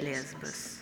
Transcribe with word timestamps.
Лесбос. 0.00 0.78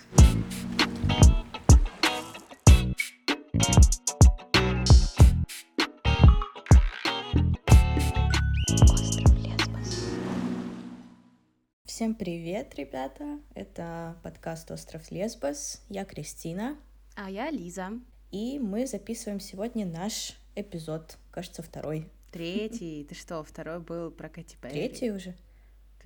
Всем 11.84 12.14
привет, 12.14 12.74
ребята! 12.74 13.40
Это 13.54 14.16
подкаст 14.22 14.70
«Остров 14.70 15.10
Лесбос». 15.10 15.82
Я 15.88 16.04
Кристина. 16.04 16.76
А 17.14 17.30
я 17.30 17.50
Лиза. 17.50 17.92
И 18.32 18.58
мы 18.58 18.86
записываем 18.86 19.40
сегодня 19.40 19.86
наш 19.86 20.34
эпизод, 20.56 21.16
кажется, 21.30 21.62
второй. 21.62 22.10
Третий. 22.30 23.06
Ты 23.08 23.14
что, 23.14 23.42
второй 23.42 23.78
был 23.78 24.10
про 24.10 24.28
Кэти 24.28 24.58
Перри? 24.60 24.72
Третий 24.72 25.10
уже? 25.10 25.34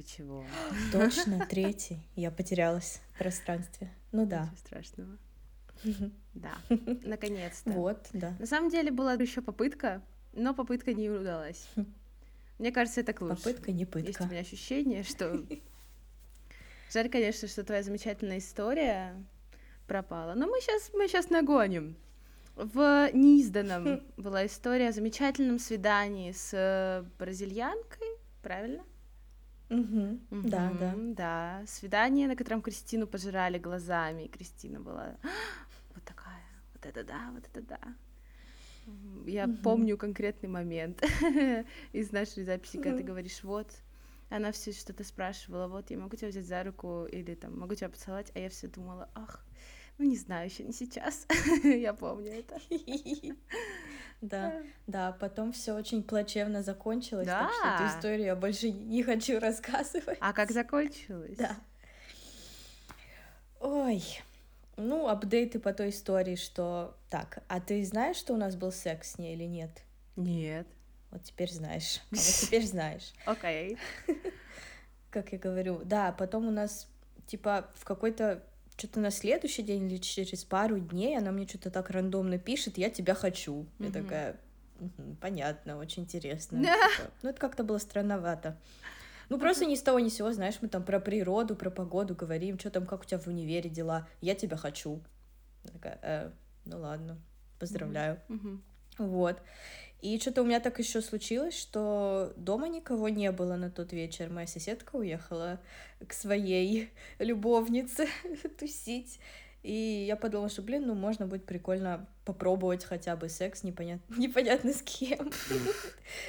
Ты 0.01 0.07
чего? 0.17 0.47
Точно, 0.93 1.45
третий. 1.47 1.99
Я 2.17 2.31
потерялась 2.31 3.03
в 3.13 3.19
пространстве. 3.19 3.91
Ну 4.13 4.25
да. 4.25 4.45
Ничего 4.45 4.57
страшного. 4.57 5.19
Да, 6.33 6.55
наконец-то. 7.05 7.71
Вот, 7.73 8.09
да. 8.15 8.35
На 8.39 8.47
самом 8.47 8.71
деле 8.71 8.91
была 8.91 9.13
еще 9.15 9.43
попытка, 9.43 10.01
но 10.33 10.55
попытка 10.55 10.95
не 10.95 11.11
удалась. 11.11 11.69
Мне 12.59 12.73
кажется, 12.73 13.03
это 13.03 13.13
к 13.13 13.21
лучшему. 13.21 13.43
Попытка 13.43 13.73
не 13.73 13.81
Есть 13.81 13.93
пытка. 13.93 14.23
у 14.23 14.27
меня 14.27 14.41
ощущение, 14.41 15.03
что... 15.03 15.45
Жаль, 16.91 17.11
конечно, 17.11 17.47
что 17.47 17.63
твоя 17.63 17.83
замечательная 17.83 18.39
история 18.39 19.15
пропала. 19.87 20.33
Но 20.35 20.47
мы 20.47 20.61
сейчас 20.63 20.91
мы 20.95 21.09
сейчас 21.09 21.29
нагоним. 21.29 21.95
В 22.57 23.11
неизданном 23.13 24.03
была 24.17 24.47
история 24.47 24.89
о 24.89 24.93
замечательном 24.93 25.59
свидании 25.59 26.33
с 26.33 26.53
э, 26.55 27.05
бразильянкой, 27.19 28.09
правильно? 28.43 28.83
Мгм. 29.71 30.21
Да, 30.31 30.71
да. 30.81 30.95
Да, 31.15 31.63
свидание, 31.67 32.27
на 32.29 32.37
котором 32.37 32.61
Кристину 32.61 33.07
пожирали 33.07 33.59
глазами, 33.59 34.25
и 34.25 34.29
Кристина 34.29 34.81
была 34.81 35.17
вот 35.95 36.05
такая, 36.05 36.43
вот 36.75 36.87
это 36.87 37.05
да, 37.05 37.31
вот 37.33 37.45
это 37.47 37.63
да. 37.63 37.79
Я 39.27 39.47
Мгм. 39.47 39.57
помню 39.63 39.97
конкретный 39.97 40.49
момент 40.49 41.03
из 41.93 42.11
нашей 42.13 42.45
записи, 42.45 42.79
когда 42.79 42.97
ты 42.97 43.03
говоришь, 43.05 43.45
вот, 43.45 43.69
она 44.29 44.51
все 44.51 44.73
что-то 44.73 45.05
спрашивала, 45.05 45.69
вот, 45.69 45.91
я 45.91 45.99
могу 45.99 46.17
тебя 46.17 46.29
взять 46.29 46.47
за 46.47 46.65
руку 46.65 47.07
или 47.07 47.35
там 47.35 47.59
могу 47.59 47.75
тебя 47.75 47.89
поцеловать, 47.89 48.33
а 48.35 48.39
я 48.41 48.49
все 48.49 48.67
думала, 48.67 49.09
ах, 49.15 49.45
ну 49.99 50.05
не 50.05 50.17
знаю, 50.17 50.49
еще 50.49 50.65
не 50.65 50.73
сейчас. 50.73 51.27
Я 51.65 51.93
помню 51.95 52.33
это. 52.33 52.59
Да, 54.21 54.53
да, 54.87 55.13
потом 55.13 55.53
все 55.53 55.73
очень 55.73 56.03
плачевно 56.03 56.63
закончилось, 56.63 57.27
так 57.27 57.51
что 57.53 57.63
Да. 57.63 57.75
эту 57.77 57.97
историю 57.97 58.27
я 58.27 58.37
больше 58.37 58.71
не 58.71 59.03
хочу 59.03 59.39
рассказывать. 59.41 60.19
А 60.21 60.33
как 60.33 60.51
закончилось? 60.51 61.37
Да. 61.39 61.57
Ой, 63.61 64.03
ну, 64.77 65.09
апдейты 65.09 65.59
по 65.59 65.73
той 65.73 65.91
истории, 65.91 66.37
что... 66.37 66.97
Так, 67.11 67.43
а 67.49 67.61
ты 67.61 67.85
знаешь, 67.85 68.17
что 68.17 68.35
у 68.35 68.37
нас 68.37 68.57
был 68.57 68.73
секс 68.73 69.13
с 69.13 69.19
ней 69.19 69.35
или 69.35 69.45
нет? 69.45 69.83
Нет. 70.17 70.67
Вот 71.11 71.25
теперь 71.25 71.51
знаешь. 71.53 72.01
А 72.11 72.15
вот 72.15 72.21
теперь 72.21 72.67
знаешь. 72.67 73.13
Окей. 73.27 73.79
Как 75.11 75.33
я 75.33 75.39
говорю, 75.39 75.81
да, 75.85 76.13
потом 76.13 76.47
у 76.47 76.51
нас, 76.51 76.89
типа, 77.27 77.69
в 77.75 77.85
какой-то... 77.85 78.43
Что-то 78.81 79.01
на 79.01 79.11
следующий 79.11 79.63
день 79.63 79.93
или 79.93 79.99
через 79.99 80.43
пару 80.43 80.79
дней 80.79 81.19
она 81.19 81.33
мне 81.33 81.47
что-то 81.47 81.71
так 81.71 81.91
рандомно 81.91 82.39
пишет, 82.39 82.79
я 82.79 82.89
тебя 82.89 83.13
хочу. 83.13 83.67
Я 83.79 83.91
Мгм. 83.91 83.93
такая, 83.93 84.37
«Мгм, 84.79 85.17
понятно, 85.17 85.77
очень 85.77 86.05
интересно. 86.05 86.63
Да. 86.63 86.89
Типа, 86.97 87.11
Ну, 87.23 87.29
это 87.29 87.39
как-то 87.39 87.63
было 87.63 87.77
странновато. 87.77 88.57
Ну, 89.29 89.39
просто 89.39 89.67
ни 89.67 89.75
с 89.75 89.83
того 89.83 90.01
ни 90.01 90.09
с 90.09 90.15
сего, 90.15 90.33
знаешь, 90.33 90.55
мы 90.63 90.69
там 90.69 90.83
про 90.83 90.99
природу, 90.99 91.57
про 91.57 91.69
погоду 91.69 92.15
говорим, 92.15 92.59
что 92.59 92.71
там, 92.71 92.87
как 92.87 93.03
у 93.03 93.05
тебя 93.05 93.19
в 93.19 93.27
универе 93.27 93.69
дела, 93.69 94.09
я 94.23 94.35
тебя 94.35 94.57
хочу. 94.57 95.03
Я 95.65 95.73
такая, 95.73 95.99
«Э, 96.01 96.31
ну 96.65 96.79
ладно, 96.81 97.19
поздравляю. 97.59 98.19
Мгм. 98.29 98.63
Вот. 98.97 99.43
И 100.01 100.19
что-то 100.19 100.43
у 100.43 100.45
меня 100.47 100.61
так 100.61 100.79
еще 100.79 101.03
случилось, 101.03 101.59
что 101.59 102.33
дома 102.37 102.69
никого 102.69 103.09
не 103.09 103.31
было 103.33 103.57
на 103.57 103.71
тот 103.71 103.93
вечер. 103.93 104.31
Моя 104.31 104.47
соседка 104.47 104.97
уехала 104.97 105.61
к 106.07 106.13
своей 106.13 106.91
любовнице 107.19 108.09
тусить. 108.59 109.21
И 109.63 110.05
я 110.07 110.17
подумала, 110.17 110.49
что, 110.49 110.63
блин, 110.63 110.87
ну 110.87 110.95
можно 110.95 111.27
будет 111.27 111.45
прикольно 111.45 112.07
попробовать 112.25 112.85
хотя 112.85 113.15
бы 113.15 113.29
секс 113.29 113.63
непонят... 113.63 114.01
непонятно 114.17 114.73
с 114.73 114.81
кем. 114.81 115.31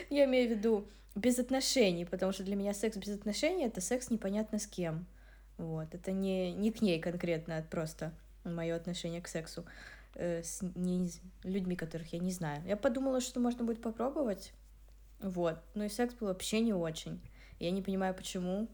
Я 0.10 0.26
имею 0.26 0.50
в 0.50 0.52
виду 0.52 0.88
без 1.16 1.40
отношений, 1.40 2.06
потому 2.06 2.34
что 2.34 2.44
для 2.44 2.56
меня 2.56 2.74
секс 2.74 2.98
без 2.98 3.16
отношений— 3.16 3.66
это 3.66 3.80
секс 3.80 4.10
непонятно 4.10 4.60
с 4.60 4.68
кем. 4.68 5.06
Вот, 5.58 5.94
это 5.94 6.12
не, 6.12 6.52
не 6.52 6.72
к 6.72 6.82
ней 6.82 7.00
конкретно, 7.00 7.54
это 7.54 7.68
просто 7.70 8.12
мое 8.44 8.76
отношение 8.76 9.22
к 9.22 9.28
сексу 9.28 9.64
э, 10.16 10.44
с 10.44 10.62
не- 10.76 11.12
людьми, 11.44 11.76
которых 11.76 12.14
я 12.14 12.20
не 12.20 12.32
знаю. 12.32 12.64
Я 12.66 12.78
подумала, 12.78 13.22
что 13.22 13.40
можно 13.40 13.64
будет 13.64 13.82
попробовать, 13.82 14.54
вот, 15.20 15.60
но 15.74 15.86
и 15.86 15.90
секс 15.90 16.14
был 16.16 16.28
вообще 16.28 16.60
не 16.62 16.74
очень. 16.74 17.22
Я 17.60 17.72
не 17.72 17.82
понимаю, 17.82 18.14
почему. 18.16 18.68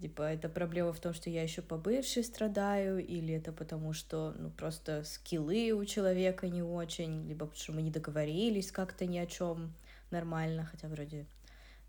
Типа, 0.00 0.22
это 0.22 0.48
проблема 0.48 0.94
в 0.94 1.00
том, 1.00 1.12
что 1.12 1.28
я 1.28 1.42
еще 1.42 1.60
по 1.60 1.76
бывшей 1.76 2.24
страдаю, 2.24 3.04
или 3.04 3.34
это 3.34 3.52
потому, 3.52 3.92
что, 3.92 4.34
ну, 4.38 4.50
просто 4.50 5.04
скиллы 5.04 5.72
у 5.72 5.84
человека 5.84 6.48
не 6.48 6.62
очень, 6.62 7.28
либо 7.28 7.44
потому 7.44 7.62
что 7.62 7.72
мы 7.72 7.82
не 7.82 7.90
договорились 7.90 8.72
как-то 8.72 9.04
ни 9.04 9.18
о 9.18 9.26
чем 9.26 9.74
нормально, 10.10 10.64
хотя 10.64 10.88
вроде, 10.88 11.26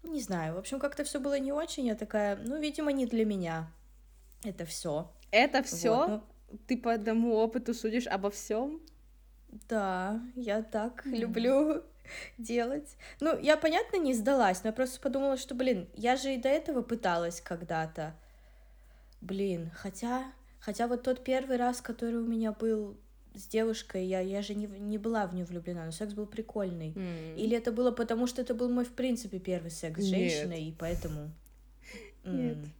ну, 0.04 0.12
не 0.12 0.22
знаю. 0.22 0.56
В 0.56 0.58
общем, 0.58 0.80
как-то 0.80 1.06
все 1.06 1.22
было 1.22 1.40
не 1.40 1.54
очень. 1.54 1.88
Я 1.88 1.96
такая, 1.96 2.36
ну, 2.36 2.60
видимо, 2.60 2.92
не 2.92 3.06
для 3.06 3.26
меня. 3.26 3.72
Это 4.44 4.66
все. 4.66 5.10
Это 5.32 5.64
все? 5.64 6.08
ну, 6.08 6.24
Ты 6.68 6.78
по 6.78 6.94
одному 6.94 7.36
опыту 7.36 7.74
судишь 7.74 8.08
обо 8.08 8.30
всем? 8.30 8.82
Да, 9.70 10.22
я 10.36 10.62
так 10.62 11.06
Мгм. 11.06 11.16
люблю 11.16 11.84
делать. 12.38 12.96
Ну, 13.20 13.38
я, 13.40 13.58
понятно, 13.58 13.98
не 13.98 14.14
сдалась, 14.14 14.64
но 14.64 14.70
я 14.70 14.74
просто 14.74 15.00
подумала, 15.02 15.38
что, 15.38 15.56
блин, 15.56 15.88
я 15.96 16.16
же 16.16 16.34
и 16.34 16.38
до 16.38 16.50
этого 16.50 16.82
пыталась 16.82 17.42
когда-то. 17.42 18.16
Блин, 19.22 19.72
хотя... 19.76 20.32
Хотя 20.60 20.88
вот 20.88 21.02
тот 21.02 21.24
первый 21.24 21.58
раз, 21.58 21.82
который 21.82 22.18
у 22.18 22.28
меня 22.28 22.52
был 22.52 22.96
с 23.34 23.48
девушкой, 23.48 24.06
я, 24.06 24.20
я 24.20 24.44
же 24.44 24.54
не, 24.54 24.68
не 24.68 25.00
была 25.00 25.26
в 25.26 25.34
нее 25.34 25.44
влюблена, 25.44 25.86
но 25.86 25.92
секс 25.92 26.14
был 26.14 26.28
прикольный. 26.28 26.94
Или 27.36 27.58
это 27.58 27.72
было 27.72 27.92
потому, 27.92 28.28
что 28.28 28.42
это 28.44 28.54
был 28.54 28.70
мой, 28.70 28.86
в 28.86 28.92
принципе, 28.94 29.40
первый 29.40 29.72
секс 29.72 30.00
с 30.00 30.04
Нет. 30.04 30.10
женщиной, 30.10 30.66
и 30.66 30.72
поэтому... 30.72 31.32
Нет. 32.24 32.58
М. 32.58 32.72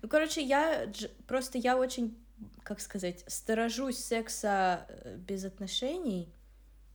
Ну, 0.00 0.08
короче, 0.08 0.40
я 0.40 0.90
просто 1.26 1.58
я 1.58 1.76
очень, 1.76 2.16
как 2.62 2.80
сказать, 2.80 3.24
сторожусь 3.26 3.98
секса 3.98 4.86
э, 4.88 5.16
без 5.16 5.44
отношений. 5.44 6.32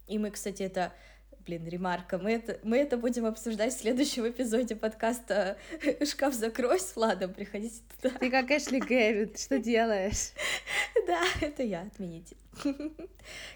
И 0.07 0.17
мы, 0.17 0.31
кстати, 0.31 0.63
это, 0.63 0.93
блин, 1.39 1.67
ремарка, 1.67 2.17
мы 2.17 2.31
это, 2.31 2.59
мы 2.63 2.77
это 2.77 2.97
будем 2.97 3.25
обсуждать 3.25 3.73
в 3.73 3.79
следующем 3.79 4.27
эпизоде 4.27 4.75
подкаста 4.75 5.57
«Шкаф 6.05 6.33
закрой» 6.33 6.79
с 6.79 6.95
Владом, 6.95 7.33
приходите 7.33 7.81
туда. 8.01 8.17
Ты 8.17 8.31
как 8.31 8.49
Эшли 8.51 8.79
Гэвин, 8.79 9.29
ты 9.29 9.39
что 9.39 9.59
делаешь? 9.59 10.31
Да, 11.07 11.23
это 11.39 11.63
я, 11.63 11.83
отмените. 11.83 12.35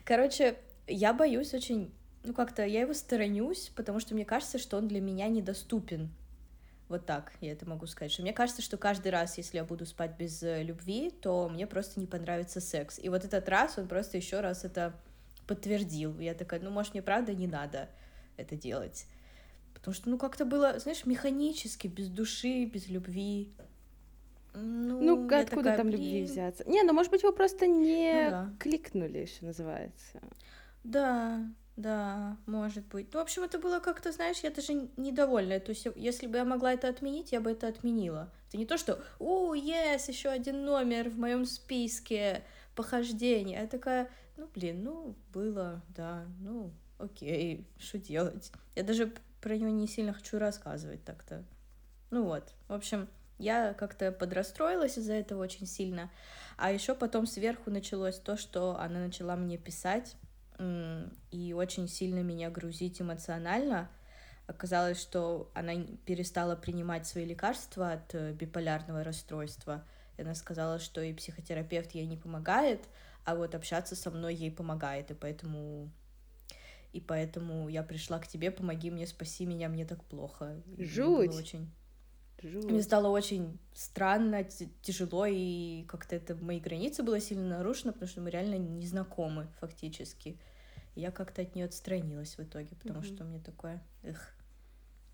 Короче, 0.06 0.56
я 0.88 1.14
боюсь 1.14 1.54
очень, 1.54 1.94
ну 2.24 2.34
как-то 2.34 2.66
я 2.66 2.82
его 2.82 2.94
сторонюсь, 2.94 3.72
потому 3.76 4.00
что 4.00 4.14
мне 4.14 4.24
кажется, 4.24 4.58
что 4.58 4.78
он 4.78 4.88
для 4.88 5.02
меня 5.02 5.28
недоступен. 5.28 6.10
Вот 6.92 7.06
так 7.06 7.32
я 7.40 7.54
это 7.54 7.66
могу 7.68 7.86
сказать. 7.86 8.12
Что 8.12 8.22
мне 8.22 8.34
кажется, 8.34 8.62
что 8.62 8.76
каждый 8.78 9.14
раз, 9.14 9.38
если 9.38 9.56
я 9.58 9.64
буду 9.64 9.86
спать 9.86 10.18
без 10.20 10.44
э, 10.44 10.62
любви, 10.62 11.10
то 11.10 11.48
мне 11.48 11.66
просто 11.66 12.02
не 12.02 12.06
понравится 12.06 12.60
секс. 12.60 13.00
И 13.00 13.08
вот 13.08 13.24
этот 13.24 13.48
раз 13.48 13.78
он 13.78 13.88
просто 13.88 14.18
еще 14.18 14.42
раз 14.42 14.66
это 14.66 14.94
подтвердил. 15.48 16.20
Я 16.20 16.34
такая, 16.34 16.60
ну, 16.60 16.70
может, 16.70 16.94
мне 16.94 17.02
правда 17.02 17.34
не 17.34 17.48
надо 17.48 17.88
это 18.36 18.58
делать. 18.58 19.06
Потому 19.74 19.96
что, 19.96 20.10
ну, 20.10 20.18
как-то 20.18 20.44
было, 20.44 20.78
знаешь, 20.80 21.06
механически, 21.06 21.88
без 21.88 22.10
души, 22.10 22.66
без 22.66 22.90
любви. 22.90 23.54
Ну, 24.54 25.00
Ну, 25.02 25.26
откуда 25.26 25.44
такая, 25.46 25.78
там 25.78 25.88
любви 25.88 26.12
«Блин». 26.12 26.26
взяться? 26.26 26.70
Не, 26.70 26.84
ну 26.84 26.92
может 26.92 27.10
быть 27.10 27.24
вы 27.24 27.32
просто 27.32 27.68
не 27.68 28.26
Ну 28.26 28.30
да. 28.32 28.54
кликнули, 28.60 29.26
что 29.26 29.46
называется. 29.46 30.20
Да, 30.84 31.40
да, 31.82 32.38
может 32.46 32.86
быть. 32.88 33.14
Ну, 33.14 33.20
в 33.20 33.24
общем, 33.24 33.44
это 33.44 33.60
было 33.60 33.80
как-то, 33.80 34.12
знаешь, 34.12 34.40
я 34.40 34.52
даже 34.52 34.74
недовольна. 34.98 35.60
То 35.60 35.72
есть, 35.72 35.88
если 35.96 36.28
бы 36.28 36.38
я 36.38 36.46
могла 36.46 36.74
это 36.74 36.88
отменить, 36.88 37.32
я 37.32 37.42
бы 37.42 37.52
это 37.52 37.68
отменила. 37.68 38.32
Это 38.48 38.58
не 38.58 38.66
то, 38.66 38.78
что, 38.78 39.04
о, 39.20 39.56
yes, 39.56 40.04
еще 40.08 40.30
один 40.30 40.66
номер 40.66 41.10
в 41.10 41.18
моем 41.18 41.46
списке 41.46 42.44
похождений. 42.76 43.56
Я 43.56 43.68
такая, 43.68 44.10
ну, 44.38 44.48
блин, 44.54 44.84
ну, 44.84 45.16
было, 45.34 45.82
да, 45.90 46.26
ну, 46.40 46.72
окей, 47.00 47.68
что 47.78 47.98
делать? 47.98 48.52
Я 48.76 48.84
даже 48.84 49.14
про 49.42 49.58
него 49.58 49.70
не 49.70 49.88
сильно 49.88 50.14
хочу 50.14 50.38
рассказывать 50.40 51.04
так-то. 51.04 51.44
Ну 52.12 52.26
вот, 52.26 52.54
в 52.68 52.74
общем, 52.74 53.08
я 53.40 53.74
как-то 53.74 54.12
подрастроилась 54.12 54.98
из-за 54.98 55.14
этого 55.14 55.42
очень 55.42 55.66
сильно. 55.66 56.12
А 56.58 56.72
еще 56.72 56.94
потом 56.94 57.26
сверху 57.26 57.72
началось 57.72 58.20
то, 58.20 58.38
что 58.38 58.78
она 58.80 59.00
начала 59.00 59.36
мне 59.36 59.58
писать 59.58 60.16
и 61.32 61.54
очень 61.54 61.88
сильно 61.88 62.20
меня 62.20 62.50
грузить 62.50 63.02
эмоционально. 63.02 63.90
Оказалось, 64.48 65.00
что 65.00 65.52
она 65.54 65.74
перестала 66.06 66.56
принимать 66.56 67.08
свои 67.08 67.26
лекарства 67.26 67.94
от 67.94 68.14
э, 68.16 68.34
биполярного 68.34 69.04
расстройства. 69.04 69.86
И 70.18 70.22
она 70.22 70.36
сказала, 70.36 70.80
что 70.80 71.02
и 71.02 71.14
психотерапевт 71.14 71.92
ей 71.92 72.06
не 72.06 72.18
помогает, 72.18 72.82
а 73.24 73.36
вот 73.36 73.56
общаться 73.56 73.96
со 73.96 74.12
мной 74.12 74.36
ей 74.36 74.52
помогает, 74.52 75.12
и 75.12 75.14
поэтому 75.14 75.92
и 76.94 77.00
поэтому 77.00 77.70
я 77.70 77.84
пришла 77.84 78.20
к 78.20 78.28
тебе, 78.28 78.52
помоги 78.52 78.92
мне, 78.92 79.08
спаси 79.08 79.46
меня, 79.46 79.70
мне 79.70 79.86
так 79.86 80.04
плохо. 80.04 80.62
Жуть. 80.78 81.34
очень... 81.36 81.72
Жуть. 82.44 82.66
Мне 82.66 82.82
стало 82.82 83.08
очень 83.10 83.60
странно, 83.74 84.44
тяжело, 84.82 85.28
и 85.28 85.84
как-то 85.88 86.16
это 86.16 86.36
мои 86.36 86.60
границы 86.60 87.04
было 87.04 87.20
сильно 87.20 87.58
нарушено, 87.58 87.94
потому 87.94 88.10
что 88.10 88.22
мы 88.22 88.32
реально 88.32 88.56
не 88.56 88.88
знакомы 88.88 89.48
фактически. 89.60 90.40
Я 90.96 91.12
как-то 91.12 91.42
от 91.42 91.56
нее 91.56 91.66
отстранилась 91.66 92.38
в 92.38 92.44
итоге, 92.44 92.76
потому 92.76 93.02
mm-hmm. 93.02 93.16
что 93.16 93.24
мне 93.24 93.40
такое, 93.40 93.82
эх. 94.04 94.36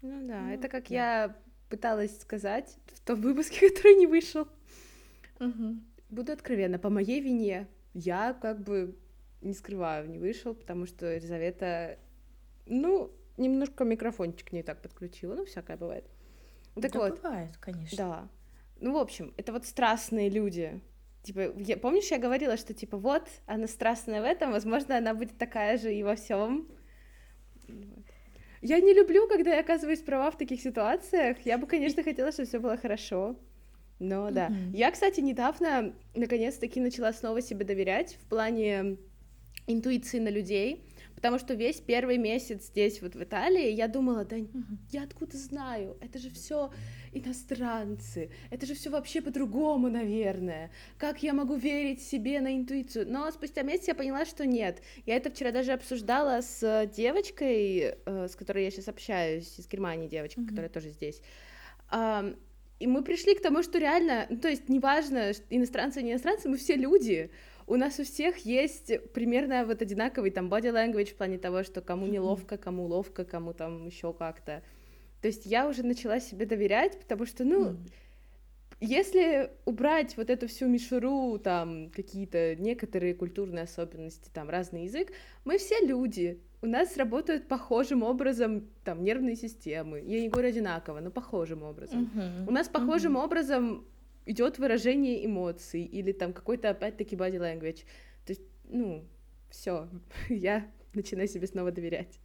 Ну 0.02 0.28
да, 0.28 0.42
ну, 0.42 0.50
это 0.50 0.70
как 0.70 0.90
да. 0.90 0.96
я 0.96 1.36
пыталась 1.70 2.20
сказать 2.20 2.78
в 2.96 3.02
том 3.02 3.22
выпуске, 3.22 3.70
который 3.74 3.96
не 3.96 4.08
вышел. 4.08 4.48
Угу. 5.40 5.78
Буду 6.10 6.32
откровенна, 6.32 6.80
по 6.80 6.90
моей 6.90 7.20
вине 7.22 7.68
я 7.94 8.34
как 8.34 8.62
бы 8.62 8.98
не 9.42 9.54
скрываю, 9.54 10.10
не 10.10 10.20
вышел, 10.20 10.54
потому 10.54 10.86
что 10.86 11.06
Елизавета, 11.06 11.98
ну, 12.66 13.12
немножко 13.38 13.84
микрофончик 13.84 14.52
не 14.52 14.64
так 14.64 14.82
подключила, 14.82 15.36
ну, 15.36 15.46
всякое 15.46 15.78
бывает. 15.78 16.06
Так 16.82 16.92
да 16.92 17.00
вот. 17.00 17.22
бывает, 17.22 17.58
конечно. 17.58 17.98
Да. 17.98 18.30
Ну, 18.80 18.94
в 18.94 18.98
общем, 18.98 19.34
это 19.38 19.52
вот 19.52 19.66
страстные 19.66 20.30
люди. 20.30 20.80
Типа, 21.28 21.54
я, 21.58 21.76
помнишь, 21.76 22.10
я 22.10 22.20
говорила, 22.20 22.56
что, 22.56 22.74
типа, 22.74 22.96
вот, 22.96 23.28
она 23.48 23.68
страстная 23.68 24.22
в 24.22 24.24
этом, 24.24 24.52
возможно, 24.52 24.96
она 24.96 25.14
будет 25.14 25.38
такая 25.38 25.78
же 25.78 25.94
и 25.94 26.02
во 26.02 26.16
всем. 26.16 26.70
Я 28.62 28.80
не 28.80 28.94
люблю, 28.94 29.28
когда 29.28 29.54
я 29.56 29.60
оказываюсь 29.60 30.00
права 30.00 30.32
в 30.32 30.38
таких 30.38 30.62
ситуациях. 30.62 31.40
Я 31.44 31.58
бы, 31.58 31.68
конечно, 31.68 32.02
хотела, 32.02 32.32
чтобы 32.32 32.48
все 32.48 32.60
было 32.60 32.78
хорошо. 32.78 33.36
Но 34.00 34.32
да. 34.32 34.48
Mm-hmm. 34.48 34.78
Я, 34.78 34.90
кстати, 34.90 35.20
недавно 35.20 35.94
наконец-таки 36.16 36.80
начала 36.80 37.12
снова 37.12 37.42
себе 37.42 37.66
доверять 37.66 38.18
в 38.22 38.30
плане 38.30 38.98
интуиции 39.68 40.20
на 40.20 40.30
людей, 40.30 40.86
потому 41.14 41.40
что 41.40 41.56
весь 41.56 41.82
первый 41.82 42.18
месяц 42.18 42.68
здесь 42.68 43.02
вот 43.02 43.16
в 43.16 43.22
Италии 43.22 43.70
я 43.72 43.90
думала, 43.90 44.24
да 44.24 44.38
mm-hmm. 44.38 44.78
я 44.92 45.04
откуда 45.04 45.36
знаю, 45.36 45.98
это 46.00 46.20
же 46.20 46.30
все 46.30 46.72
иностранцы, 47.18 48.30
это 48.50 48.66
же 48.66 48.74
все 48.74 48.90
вообще 48.90 49.22
по-другому, 49.22 49.90
наверное. 49.90 50.72
Как 50.98 51.24
я 51.24 51.34
могу 51.34 51.56
верить 51.56 52.02
себе 52.02 52.42
на 52.42 52.56
интуицию? 52.56 53.06
Но 53.10 53.30
спустя 53.32 53.62
месяц 53.62 53.88
я 53.88 53.96
поняла, 53.96 54.26
что 54.26 54.46
нет. 54.46 54.82
Я 55.06 55.16
это 55.16 55.30
вчера 55.30 55.52
даже 55.52 55.74
обсуждала 55.74 56.42
с 56.42 56.90
девочкой, 56.96 57.96
э, 58.06 58.28
с 58.28 58.36
которой 58.36 58.64
я 58.64 58.72
сейчас 58.72 58.88
общаюсь, 58.88 59.60
из 59.60 59.68
Германии 59.68 60.08
девочка, 60.08 60.42
mm-hmm. 60.42 60.48
которая 60.48 60.70
тоже 60.70 60.90
здесь. 60.90 61.22
И 62.80 62.86
мы 62.86 63.04
пришли 63.04 63.34
к 63.34 63.42
тому, 63.42 63.64
что 63.64 63.80
реально, 63.80 64.28
ну, 64.30 64.38
то 64.38 64.50
есть 64.50 64.70
неважно, 64.70 65.32
иностранцы 65.50 66.00
или 66.00 66.08
не 66.08 66.12
иностранцы, 66.14 66.48
мы 66.48 66.58
все 66.58 66.76
люди. 66.76 67.32
У 67.66 67.76
нас 67.76 68.00
у 68.00 68.04
всех 68.04 68.38
есть 68.38 68.92
примерно 69.14 69.66
вот 69.66 69.82
одинаковый 69.82 70.32
там 70.32 70.48
body 70.48 70.72
language 70.72 71.12
в 71.12 71.16
плане 71.16 71.38
того, 71.38 71.64
что 71.64 71.82
кому 71.82 72.06
неловко, 72.06 72.58
кому 72.58 72.86
ловко, 72.86 73.26
кому 73.26 73.54
там 73.54 73.88
еще 73.88 74.14
как-то. 74.14 74.62
То 75.28 75.30
есть 75.30 75.46
я 75.46 75.68
уже 75.68 75.84
начала 75.84 76.22
себе 76.22 76.46
доверять, 76.46 76.98
потому 76.98 77.26
что, 77.26 77.44
ну, 77.44 77.72
mm. 77.72 77.78
если 78.80 79.52
убрать 79.66 80.16
вот 80.16 80.30
эту 80.30 80.48
всю 80.48 80.70
мишуру, 80.70 81.38
там, 81.38 81.90
какие-то 81.90 82.56
некоторые 82.56 83.14
культурные 83.14 83.64
особенности, 83.66 84.30
там, 84.34 84.50
разный 84.50 84.86
язык, 84.86 85.12
мы 85.44 85.58
все 85.58 85.86
люди, 85.86 86.40
у 86.62 86.66
нас 86.66 86.96
работают 86.96 87.50
похожим 87.50 88.04
образом 88.04 88.70
там 88.86 89.04
нервные 89.04 89.36
системы. 89.36 90.00
Я 90.00 90.22
не 90.22 90.30
говорю 90.30 90.48
одинаково, 90.48 91.02
но 91.02 91.12
похожим 91.12 91.64
образом. 91.64 92.10
Uh-huh. 92.16 92.48
У 92.48 92.52
нас 92.54 92.70
похожим 92.70 93.18
uh-huh. 93.18 93.26
образом 93.26 93.86
идет 94.26 94.60
выражение 94.60 95.26
эмоций 95.26 95.84
или 95.84 96.14
там 96.14 96.32
какой-то 96.32 96.70
опять-таки 96.70 97.18
body 97.18 97.38
language. 97.38 97.84
То 98.26 98.32
есть, 98.32 98.44
ну, 98.70 99.04
все, 99.50 99.90
я 100.30 100.72
начинаю 100.94 101.28
себе 101.28 101.48
снова 101.48 101.74
доверять. 101.74 102.18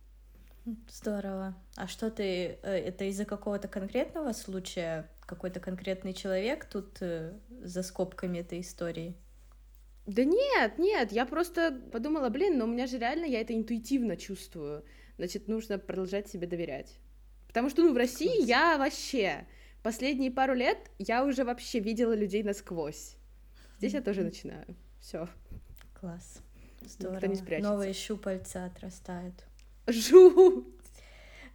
Здорово. 0.88 1.54
А 1.76 1.88
что 1.88 2.10
ты, 2.10 2.58
э, 2.62 2.70
это 2.70 3.04
из-за 3.06 3.24
какого-то 3.24 3.68
конкретного 3.68 4.32
случая, 4.32 5.10
какой-то 5.26 5.60
конкретный 5.60 6.12
человек 6.12 6.66
тут 6.66 6.98
э, 7.00 7.38
за 7.62 7.82
скобками 7.82 8.38
этой 8.38 8.60
истории? 8.60 9.16
Да 10.06 10.24
нет, 10.24 10.78
нет, 10.78 11.12
я 11.12 11.26
просто 11.26 11.80
подумала, 11.92 12.28
блин, 12.28 12.58
но 12.58 12.64
у 12.64 12.68
меня 12.68 12.86
же 12.86 12.98
реально, 12.98 13.24
я 13.24 13.40
это 13.40 13.54
интуитивно 13.54 14.16
чувствую. 14.16 14.84
Значит, 15.16 15.48
нужно 15.48 15.78
продолжать 15.78 16.28
себе 16.28 16.46
доверять. 16.46 16.98
Потому 17.46 17.68
что, 17.68 17.82
ну, 17.82 17.92
в 17.92 17.96
России 17.96 18.36
Класс. 18.36 18.48
я 18.48 18.78
вообще... 18.78 19.46
Последние 19.82 20.30
пару 20.30 20.54
лет 20.54 20.78
я 20.98 21.24
уже 21.24 21.42
вообще 21.44 21.80
видела 21.80 22.12
людей 22.12 22.44
насквозь. 22.44 23.16
Здесь 23.78 23.94
я 23.94 24.00
тоже 24.00 24.22
начинаю. 24.22 24.76
Все. 25.00 25.28
Класс. 25.98 26.40
Здорово. 26.82 27.14
Никто 27.16 27.26
не 27.26 27.34
спрячется. 27.34 27.72
Новые 27.72 27.92
щупальца 27.92 28.64
отрастают. 28.66 29.34
Жу! 29.86 30.66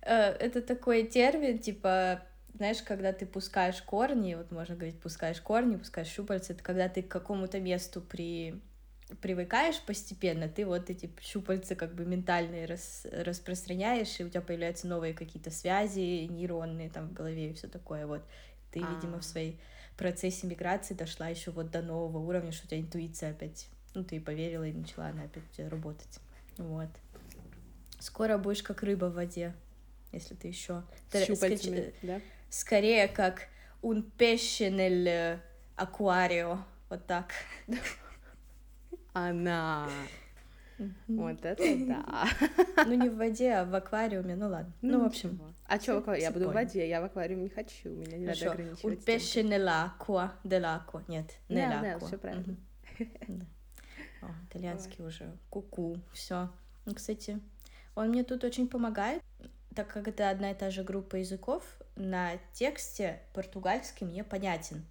Э, 0.01 0.31
это 0.31 0.61
такой 0.61 1.03
термин, 1.03 1.59
типа, 1.59 2.21
знаешь, 2.55 2.81
когда 2.81 3.13
ты 3.13 3.25
пускаешь 3.25 3.81
корни, 3.81 4.35
вот 4.35 4.51
можно 4.51 4.75
говорить, 4.75 4.99
пускаешь 4.99 5.41
корни, 5.41 5.77
пускаешь 5.77 6.07
щупальца, 6.07 6.53
это 6.53 6.63
когда 6.63 6.89
ты 6.89 7.03
к 7.03 7.07
какому-то 7.07 7.59
месту 7.59 8.01
при 8.01 8.61
привыкаешь 9.21 9.79
постепенно, 9.81 10.49
ты 10.49 10.65
вот 10.65 10.89
эти 10.89 11.09
щупальца 11.21 11.75
как 11.75 11.95
бы 11.95 12.05
ментальные 12.05 12.65
рас, 12.65 13.07
распространяешь, 13.09 14.19
и 14.19 14.25
у 14.25 14.29
тебя 14.29 14.41
появляются 14.41 14.87
новые 14.87 15.13
какие-то 15.13 15.49
связи 15.49 16.27
нейронные 16.29 16.89
там 16.89 17.07
в 17.07 17.13
голове 17.13 17.51
и 17.51 17.53
все 17.53 17.67
такое 17.67 18.05
вот. 18.05 18.21
Ты, 18.71 18.81
А-а-а. 18.81 18.95
видимо, 18.95 19.19
в 19.19 19.23
своей 19.23 19.59
процессе 19.95 20.45
миграции 20.45 20.93
дошла 20.93 21.29
еще 21.29 21.51
вот 21.51 21.71
до 21.71 21.81
нового 21.81 22.17
уровня, 22.17 22.51
что 22.51 22.65
у 22.65 22.69
тебя 22.69 22.81
интуиция 22.81 23.31
опять, 23.31 23.69
ну, 23.93 24.03
ты 24.03 24.19
поверила 24.19 24.65
и 24.65 24.73
начала 24.73 25.07
она 25.07 25.23
опять 25.23 25.71
работать. 25.71 26.19
Вот. 26.57 26.89
Скоро 27.99 28.37
будешь 28.37 28.63
как 28.63 28.83
рыба 28.83 29.05
в 29.05 29.13
воде, 29.13 29.53
если 30.11 30.35
ты 30.35 30.47
еще... 30.47 30.83
Щупальцами, 31.11 31.93
да? 32.01 32.21
скорее 32.49 33.07
как 33.07 33.47
un 33.81 34.03
pesce 34.17 34.69
nel 34.69 35.39
акварио, 35.75 36.59
вот 36.89 37.05
так. 37.05 37.31
Она. 39.13 39.89
Вот 41.07 41.43
это 41.43 41.63
да. 41.87 42.27
Ну, 42.85 42.93
не 42.93 43.09
в 43.09 43.17
воде, 43.17 43.53
а 43.53 43.65
в 43.65 43.73
аквариуме, 43.73 44.35
ну 44.35 44.47
ладно. 44.49 44.71
Ну, 44.81 45.01
в 45.01 45.05
общем. 45.05 45.41
А 45.65 45.79
что 45.79 45.95
в 45.95 45.97
аквариуме? 45.99 46.23
Я 46.23 46.31
буду 46.31 46.49
в 46.49 46.53
воде, 46.53 46.87
я 46.87 47.01
в 47.01 47.05
аквариум 47.05 47.41
не 47.41 47.49
хочу, 47.49 47.89
меня 47.89 48.17
не 48.17 48.27
надо 48.27 48.51
ограничивать. 48.51 48.99
Un 48.99 49.03
pesce 49.03 49.41
nell'acqua, 49.41 50.33
dell'acqua, 50.43 51.03
нет, 51.07 51.33
nell'acqua. 51.49 51.99
Да, 51.99 52.05
все 52.05 52.17
правильно. 52.17 52.57
Итальянский 54.49 55.03
уже, 55.03 55.35
куку, 55.49 55.99
все. 56.13 56.51
Ну, 56.85 56.93
кстати, 56.93 57.39
он 57.97 58.09
мне 58.09 58.23
тут 58.23 58.43
очень 58.43 58.67
помогает, 58.67 59.23
так 59.73 59.87
как 59.87 60.07
это 60.07 60.29
одна 60.29 60.51
и 60.51 60.53
та 60.53 60.69
же 60.69 60.83
группа 60.83 61.15
языков, 61.15 61.63
на 61.95 62.33
тексте 62.53 63.19
португальский 63.33 64.05
мне 64.05 64.23
понятен, 64.23 64.85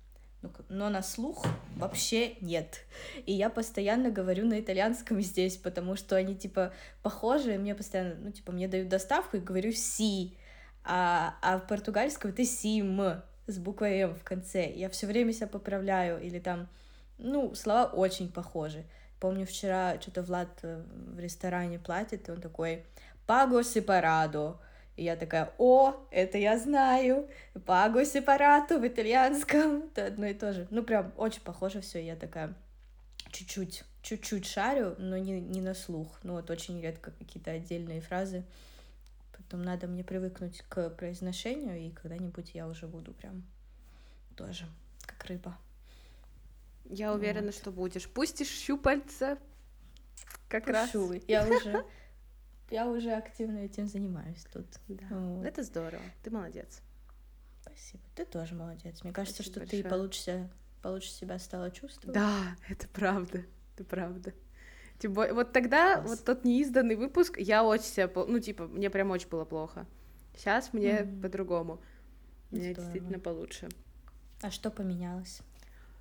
но 0.69 0.89
на 0.89 1.03
слух 1.03 1.47
вообще 1.77 2.35
нет. 2.41 2.81
И 3.25 3.33
я 3.33 3.49
постоянно 3.49 4.11
говорю 4.11 4.45
на 4.45 4.59
итальянском 4.59 5.21
здесь, 5.23 5.57
потому 5.57 5.95
что 5.95 6.17
они, 6.17 6.35
типа, 6.35 6.73
похожи, 7.05 7.57
мне 7.59 7.77
постоянно, 7.77 8.17
ну, 8.17 8.33
типа, 8.33 8.51
мне 8.51 8.67
дают 8.67 8.89
доставку 8.89 9.37
и 9.37 9.41
говорю 9.41 9.71
«си», 9.71 10.37
а, 10.83 11.37
а 11.43 11.59
в 11.59 11.69
португальском 11.69 12.33
это 12.33 12.45
«сим» 12.45 13.23
с 13.47 13.59
буквой 13.59 14.01
«м» 14.01 14.15
в 14.17 14.25
конце. 14.25 14.69
Я 14.73 14.91
все 14.91 15.07
время 15.07 15.33
себя 15.33 15.47
поправляю, 15.47 16.21
или 16.21 16.41
там, 16.41 16.69
ну, 17.19 17.55
слова 17.55 17.85
очень 17.85 18.33
похожи. 18.33 18.85
Помню, 19.21 19.47
вчера 19.47 20.01
что-то 20.01 20.23
Влад 20.23 20.49
э, 20.63 20.83
в 21.15 21.19
ресторане 21.19 21.79
платит, 21.79 22.29
и 22.29 22.33
он 22.33 22.41
такой 22.41 22.85
«паго 23.27 23.63
сепарадо», 23.63 24.59
и 24.97 25.05
я 25.05 25.17
такая, 25.17 25.53
о, 25.59 25.95
это 26.11 26.39
я 26.39 26.59
знаю, 26.59 27.29
паго 27.67 28.05
сепарату 28.05 28.79
в 28.79 28.87
итальянском, 28.87 29.85
это 29.93 30.07
одно 30.07 30.27
и 30.27 30.35
то 30.35 30.53
же. 30.53 30.67
Ну, 30.71 30.83
прям 30.83 31.13
очень 31.17 31.43
похоже 31.43 31.83
все, 31.83 32.05
я 32.05 32.17
такая 32.17 32.55
чуть-чуть, 33.31 33.85
чуть-чуть 34.03 34.47
шарю, 34.47 34.95
но 34.99 35.19
не, 35.19 35.41
не 35.41 35.61
на 35.61 35.75
слух. 35.75 36.19
Ну, 36.23 36.33
вот 36.35 36.51
очень 36.51 36.81
редко 36.81 37.11
какие-то 37.11 37.51
отдельные 37.51 38.01
фразы. 38.01 38.45
Потом 39.37 39.63
надо 39.63 39.87
мне 39.87 40.03
привыкнуть 40.03 40.63
к 40.69 40.89
произношению, 40.91 41.79
и 41.79 41.91
когда-нибудь 41.91 42.53
я 42.55 42.67
уже 42.67 42.87
буду 42.87 43.13
прям 43.13 43.45
тоже 44.35 44.65
как 45.03 45.23
рыба. 45.25 45.57
Я 46.91 47.13
уверена, 47.13 47.47
вот. 47.47 47.55
что 47.55 47.71
будешь. 47.71 48.09
Пустишь 48.09 48.49
щупальца 48.49 49.39
как 50.49 50.65
Пушу. 50.65 51.13
раз. 51.13 51.23
Я 51.27 51.47
уже 51.49 51.85
я 52.71 52.89
уже 52.89 53.13
активно 53.13 53.59
этим 53.59 53.87
занимаюсь 53.87 54.45
тут. 54.53 54.67
Да. 54.89 55.07
Вот. 55.11 55.47
Это 55.47 55.63
здорово. 55.63 56.03
Ты 56.23 56.31
молодец. 56.31 56.83
Спасибо. 57.61 58.03
Ты 58.15 58.25
тоже 58.25 58.55
молодец. 58.55 59.03
Мне 59.05 59.13
кажется, 59.13 59.43
Спасибо 59.43 59.53
что 59.53 59.61
большое. 59.61 59.83
ты 59.83 59.89
получше, 59.89 60.51
получше 60.83 61.11
себя 61.11 61.39
стала 61.39 61.71
чувствовать. 61.71 62.15
Да, 62.15 62.57
это 62.69 62.89
правда. 62.89 63.45
Это 63.75 63.85
правда. 63.85 64.33
Тем 64.99 65.13
более, 65.13 65.35
вот 65.35 65.53
тогда, 65.53 65.97
Класс. 65.97 66.09
вот 66.09 66.25
тот 66.25 66.45
неизданный 66.45 66.97
выпуск, 66.97 67.37
я 67.39 67.63
очень 67.63 67.85
себя, 67.85 68.11
ну, 68.15 68.41
типа, 68.41 68.67
мне 68.67 68.89
прям 68.89 69.11
очень 69.11 69.29
было 69.29 69.45
плохо. 69.45 69.87
Сейчас 70.35 70.73
мне 70.73 71.01
mm-hmm. 71.01 71.23
по-другому. 71.23 71.81
Мне 72.51 72.75
действительно 72.75 73.19
получше. 73.19 73.69
А 74.43 74.51
что 74.51 74.71
поменялось? 74.71 75.41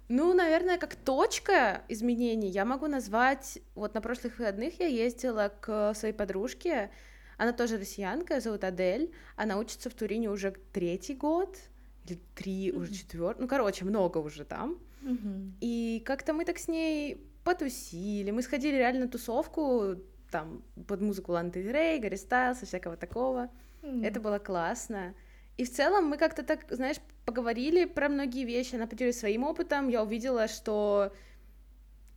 Ну, 0.07 0.33
наверное, 0.33 0.77
как 0.77 0.95
точка 0.95 1.81
изменений 1.89 2.49
я 2.49 2.65
могу 2.65 2.87
назвать... 2.87 3.59
Вот 3.73 3.93
на 3.93 4.01
прошлых 4.01 4.37
выходных 4.37 4.79
я 4.79 4.87
ездила 4.87 5.51
к 5.61 5.93
своей 5.95 6.13
подружке, 6.13 6.91
она 7.37 7.51
тоже 7.51 7.77
россиянка, 7.77 8.39
зовут 8.39 8.63
Адель, 8.63 9.11
она 9.35 9.57
учится 9.57 9.89
в 9.89 9.93
Турине 9.93 10.29
уже 10.29 10.53
третий 10.71 11.15
год, 11.15 11.57
или 12.05 12.19
три, 12.35 12.69
mm-hmm. 12.69 12.77
уже 12.77 12.93
четвертый, 12.93 13.41
ну, 13.41 13.47
короче, 13.47 13.83
много 13.83 14.19
уже 14.19 14.45
там. 14.45 14.77
Mm-hmm. 15.01 15.51
И 15.61 16.03
как-то 16.05 16.33
мы 16.33 16.45
так 16.45 16.59
с 16.59 16.67
ней 16.67 17.17
потусили, 17.43 18.31
мы 18.31 18.41
сходили 18.41 18.75
реально 18.75 19.05
на 19.05 19.11
тусовку, 19.11 19.95
там, 20.31 20.63
под 20.87 21.01
музыку 21.01 21.31
Ланы 21.31 21.51
Рей, 21.51 21.99
Гарри 21.99 22.15
Стайлса, 22.15 22.65
всякого 22.65 22.95
такого. 22.95 23.49
Mm-hmm. 23.81 24.05
Это 24.05 24.19
было 24.19 24.39
классно. 24.39 25.13
И 25.57 25.63
в 25.63 25.71
целом 25.71 26.05
мы 26.05 26.17
как-то 26.17 26.43
так, 26.43 26.65
знаешь, 26.69 26.97
поговорили 27.25 27.85
про 27.85 28.07
многие 28.07 28.45
вещи, 28.45 28.75
она 28.75 28.87
поделилась 28.87 29.19
своим 29.19 29.43
опытом, 29.43 29.89
я 29.89 30.03
увидела, 30.03 30.47
что 30.47 31.11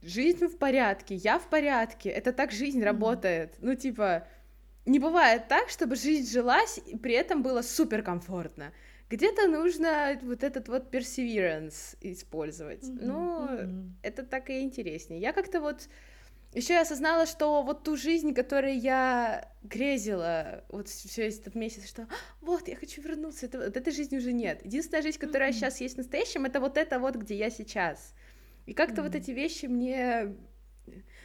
жизнь 0.02 0.46
в 0.46 0.58
порядке, 0.58 1.14
я 1.14 1.38
в 1.38 1.48
порядке, 1.48 2.10
это 2.10 2.32
так 2.32 2.52
жизнь 2.52 2.80
mm-hmm. 2.80 2.84
работает. 2.84 3.54
Ну, 3.60 3.74
типа, 3.74 4.26
не 4.86 4.98
бывает 4.98 5.48
так, 5.48 5.70
чтобы 5.70 5.96
жизнь 5.96 6.30
жилась, 6.30 6.80
и 6.86 6.96
при 6.96 7.14
этом 7.14 7.42
было 7.42 7.62
супер 7.62 8.02
комфортно. 8.02 8.72
Где-то 9.10 9.48
нужно 9.48 10.18
вот 10.22 10.42
этот 10.44 10.68
вот 10.68 10.94
perseverance 10.94 11.96
использовать. 12.02 12.82
Mm-hmm. 12.82 12.98
Ну, 13.00 13.46
mm-hmm. 13.46 13.90
это 14.02 14.22
так 14.22 14.50
и 14.50 14.60
интереснее. 14.60 15.20
Я 15.20 15.32
как-то 15.32 15.60
вот 15.60 15.88
еще 16.54 16.74
я 16.74 16.82
осознала, 16.82 17.26
что 17.26 17.62
вот 17.62 17.84
ту 17.84 17.96
жизнь, 17.96 18.32
которой 18.34 18.76
я 18.76 19.52
грезила 19.62 20.64
вот 20.68 20.88
все 20.88 21.28
этот 21.28 21.54
месяц, 21.54 21.88
что 21.88 22.02
«А, 22.02 22.06
вот 22.40 22.68
я 22.68 22.76
хочу 22.76 23.02
вернуться, 23.02 23.46
это, 23.46 23.58
вот 23.58 23.76
этой 23.76 23.92
жизни 23.92 24.16
уже 24.16 24.32
нет. 24.32 24.64
Единственная 24.64 25.02
жизнь, 25.02 25.18
которая 25.18 25.50
mm-hmm. 25.50 25.54
сейчас 25.54 25.80
есть 25.80 25.94
в 25.94 25.98
настоящем, 25.98 26.46
это 26.46 26.60
вот 26.60 26.78
это 26.78 26.98
вот, 26.98 27.16
где 27.16 27.36
я 27.36 27.50
сейчас. 27.50 28.14
И 28.66 28.72
как-то 28.72 29.00
mm-hmm. 29.00 29.04
вот 29.04 29.14
эти 29.14 29.30
вещи 29.30 29.66
мне 29.66 30.34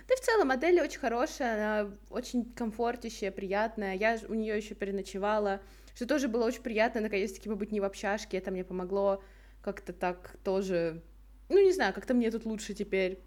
да 0.08 0.16
в 0.16 0.20
целом 0.20 0.50
модель 0.50 0.82
очень 0.82 1.00
хорошая, 1.00 1.56
она 1.56 1.92
очень 2.10 2.46
комфортящая, 2.54 3.32
приятная. 3.32 3.96
Я 3.96 4.20
у 4.28 4.34
нее 4.34 4.58
еще 4.58 4.76
переночевала, 4.76 5.62
что 5.96 6.06
тоже 6.06 6.28
было 6.28 6.46
очень 6.46 6.62
приятно, 6.62 7.02
наконец-таки 7.02 7.50
побыть 7.50 7.72
не 7.72 7.80
в 7.80 7.86
общажке, 7.86 8.38
это 8.38 8.52
мне 8.52 8.64
помогло 8.64 9.24
как-то 9.62 9.94
так 9.94 10.36
тоже, 10.44 11.02
ну 11.48 11.64
не 11.64 11.72
знаю, 11.72 11.94
как-то 11.94 12.14
мне 12.14 12.32
тут 12.32 12.46
лучше 12.46 12.74
теперь. 12.74 13.20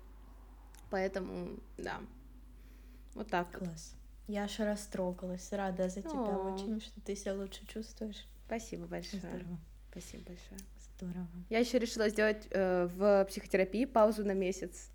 Поэтому, 0.91 1.59
да, 1.79 2.01
вот 3.15 3.29
так 3.29 3.51
Класс. 3.51 3.95
Я 4.29 4.45
аж 4.45 4.59
растрогалась, 4.59 5.53
рада 5.53 5.89
за 5.89 6.03
тебя 6.03 6.37
О. 6.37 6.53
очень, 6.53 6.81
что 6.81 7.01
ты 7.01 7.15
себя 7.15 7.35
лучше 7.35 7.65
чувствуешь. 7.67 8.27
Спасибо 8.47 8.87
большое. 8.87 9.21
Здорово. 9.21 9.59
Спасибо 9.91 10.25
большое. 10.25 10.61
Здорово. 10.97 11.29
Я 11.49 11.59
еще 11.61 11.79
решила 11.79 12.09
сделать 12.09 12.47
э, 12.51 12.89
в 12.95 13.25
психотерапии 13.27 13.85
паузу 13.85 14.25
на 14.25 14.33
месяц. 14.33 14.91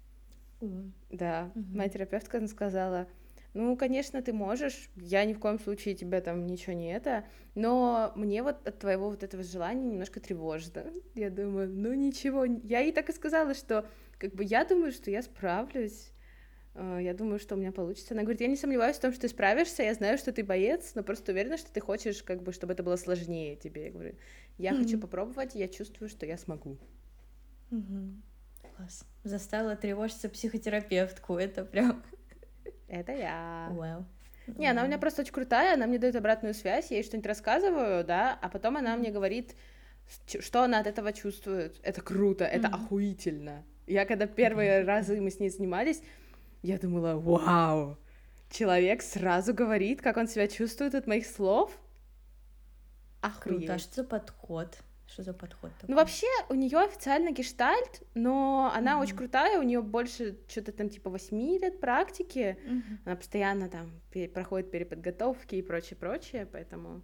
Mm. 0.60 0.92
Да, 1.10 1.52
mm-hmm. 1.56 1.76
моя 1.78 1.90
терапевтка 1.90 2.46
сказала, 2.48 3.08
ну, 3.54 3.76
конечно, 3.76 4.22
ты 4.22 4.32
можешь, 4.32 4.90
я 4.96 5.26
ни 5.26 5.34
в 5.34 5.40
коем 5.40 5.60
случае 5.60 5.96
тебя 5.96 6.22
там 6.22 6.46
ничего 6.46 6.74
не 6.74 6.94
это, 6.94 7.26
но 7.56 8.14
мне 8.16 8.44
вот 8.44 8.66
от 8.66 8.80
твоего 8.80 9.10
вот 9.10 9.24
этого 9.24 9.44
желания 9.44 9.88
немножко 9.88 10.20
тревожно. 10.20 10.86
Я 11.16 11.30
думаю, 11.30 11.70
ну 11.70 11.94
ничего, 11.94 12.46
я 12.46 12.80
ей 12.80 12.94
так 12.94 13.10
и 13.10 13.14
сказала, 13.14 13.54
что 13.54 13.86
как 14.22 14.36
бы 14.36 14.44
я 14.44 14.64
думаю, 14.64 14.92
что 14.92 15.10
я 15.10 15.24
справлюсь, 15.24 16.12
э, 16.76 17.00
я 17.02 17.16
думаю, 17.16 17.40
что 17.40 17.56
у 17.56 17.58
меня 17.58 17.72
получится. 17.72 18.14
Она 18.14 18.22
говорит, 18.22 18.40
я 18.42 18.48
не 18.48 18.56
сомневаюсь 18.56 18.98
в 18.98 19.02
том, 19.02 19.12
что 19.12 19.22
ты 19.22 19.30
справишься, 19.30 19.82
я 19.82 19.96
знаю, 19.96 20.20
что 20.20 20.32
ты 20.32 20.44
боец, 20.44 20.92
но 20.94 21.02
просто 21.02 21.32
уверена, 21.32 21.58
что 21.58 21.72
ты 21.72 21.82
хочешь, 21.82 22.22
как 22.22 22.44
бы, 22.44 22.54
чтобы 22.54 22.74
это 22.74 22.84
было 22.84 22.98
сложнее 22.98 23.56
тебе. 23.56 23.86
Я 23.86 23.92
говорю, 23.92 24.16
я 24.60 24.72
mm-hmm. 24.72 24.84
хочу 24.84 25.00
попробовать, 25.00 25.56
я 25.56 25.68
чувствую, 25.68 26.08
что 26.08 26.28
я 26.28 26.38
смогу. 26.38 26.78
Mm-hmm. 27.72 28.22
Класс. 28.76 29.06
Заставила 29.24 29.76
тревожиться 29.76 30.30
психотерапевтку. 30.30 31.38
Это 31.38 31.66
прям... 31.66 32.04
Это 32.88 33.14
я. 33.14 33.70
Wow. 33.72 34.06
Не, 34.60 34.68
она 34.68 34.84
у 34.84 34.86
меня 34.86 35.00
просто 35.00 35.24
очень 35.24 35.34
крутая, 35.34 35.74
она 35.74 35.88
мне 35.88 35.98
дает 35.98 36.16
обратную 36.16 36.54
связь, 36.54 36.92
я 36.92 36.98
ей 36.98 37.04
что-нибудь 37.04 37.28
рассказываю, 37.28 38.04
да, 38.04 38.38
а 38.40 38.50
потом 38.50 38.78
она 38.78 38.96
мне 38.98 39.10
говорит, 39.10 39.56
что 40.40 40.64
она 40.64 40.80
от 40.80 40.88
этого 40.88 41.12
чувствует. 41.12 41.80
Это 41.82 42.02
круто, 42.02 42.44
это 42.44 42.68
mm-hmm. 42.68 42.74
охуительно. 42.74 43.64
Я 43.92 44.06
когда 44.06 44.26
первые 44.26 44.86
разы 44.86 45.20
мы 45.20 45.30
с 45.32 45.40
ней 45.40 45.50
занимались, 45.50 46.02
я 46.62 46.78
думала, 46.78 47.16
вау, 47.16 47.98
человек 48.50 49.02
сразу 49.02 49.54
говорит, 49.54 50.02
как 50.02 50.16
он 50.16 50.30
себя 50.30 50.48
чувствует 50.48 50.96
от 50.96 51.08
моих 51.08 51.26
слов. 51.26 51.78
Охуеть. 53.20 53.42
Круто, 53.44 53.74
а 53.74 53.80
что 53.80 53.96
за 53.96 54.04
подход? 54.06 54.78
Что 55.08 55.24
за 55.24 55.34
подход? 55.34 55.72
Такой? 55.74 55.90
Ну, 55.90 55.96
вообще, 55.98 56.28
у 56.48 56.54
нее 56.54 56.80
официально 56.80 57.32
гештальт, 57.34 58.02
но 58.14 58.72
она 58.74 58.94
mm-hmm. 58.94 59.02
очень 59.02 59.18
крутая, 59.18 59.60
у 59.60 59.64
нее 59.64 59.82
больше 59.82 60.38
что-то 60.48 60.72
там 60.72 60.88
типа 60.88 61.10
8 61.10 61.60
лет 61.60 61.82
практики. 61.82 62.58
Mm-hmm. 62.64 62.98
Она 63.04 63.16
постоянно 63.18 63.68
там 63.68 63.92
проходит 64.34 64.72
переподготовки 64.72 65.56
и 65.56 65.62
прочее, 65.62 65.98
прочее, 65.98 66.48
поэтому. 66.50 67.02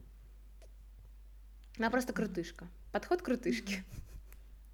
Она 1.78 1.90
просто 1.90 2.14
крутышка. 2.14 2.66
Подход 2.94 3.22
крутышки. 3.22 3.84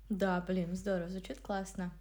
Да, 0.09 0.43
блин, 0.47 0.75
здорово, 0.75 1.09
звучит 1.09 1.39
классно. 1.39 1.91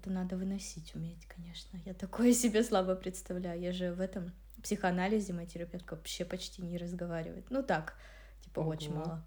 Это 0.00 0.10
надо 0.10 0.36
выносить 0.36 0.94
уметь, 0.94 1.26
конечно. 1.26 1.78
Я 1.84 1.94
такое 1.94 2.32
себе 2.32 2.62
слабо 2.62 2.94
представляю. 2.94 3.60
Я 3.60 3.72
же 3.72 3.92
в 3.92 4.00
этом 4.00 4.32
психоанализе 4.62 5.32
моя 5.32 5.46
терапевтка 5.46 5.96
вообще 5.96 6.24
почти 6.24 6.62
не 6.62 6.78
разговаривает. 6.78 7.46
Ну 7.50 7.62
так, 7.62 7.94
типа 8.44 8.60
Ого. 8.60 8.70
очень 8.70 8.94
мало. 8.94 9.24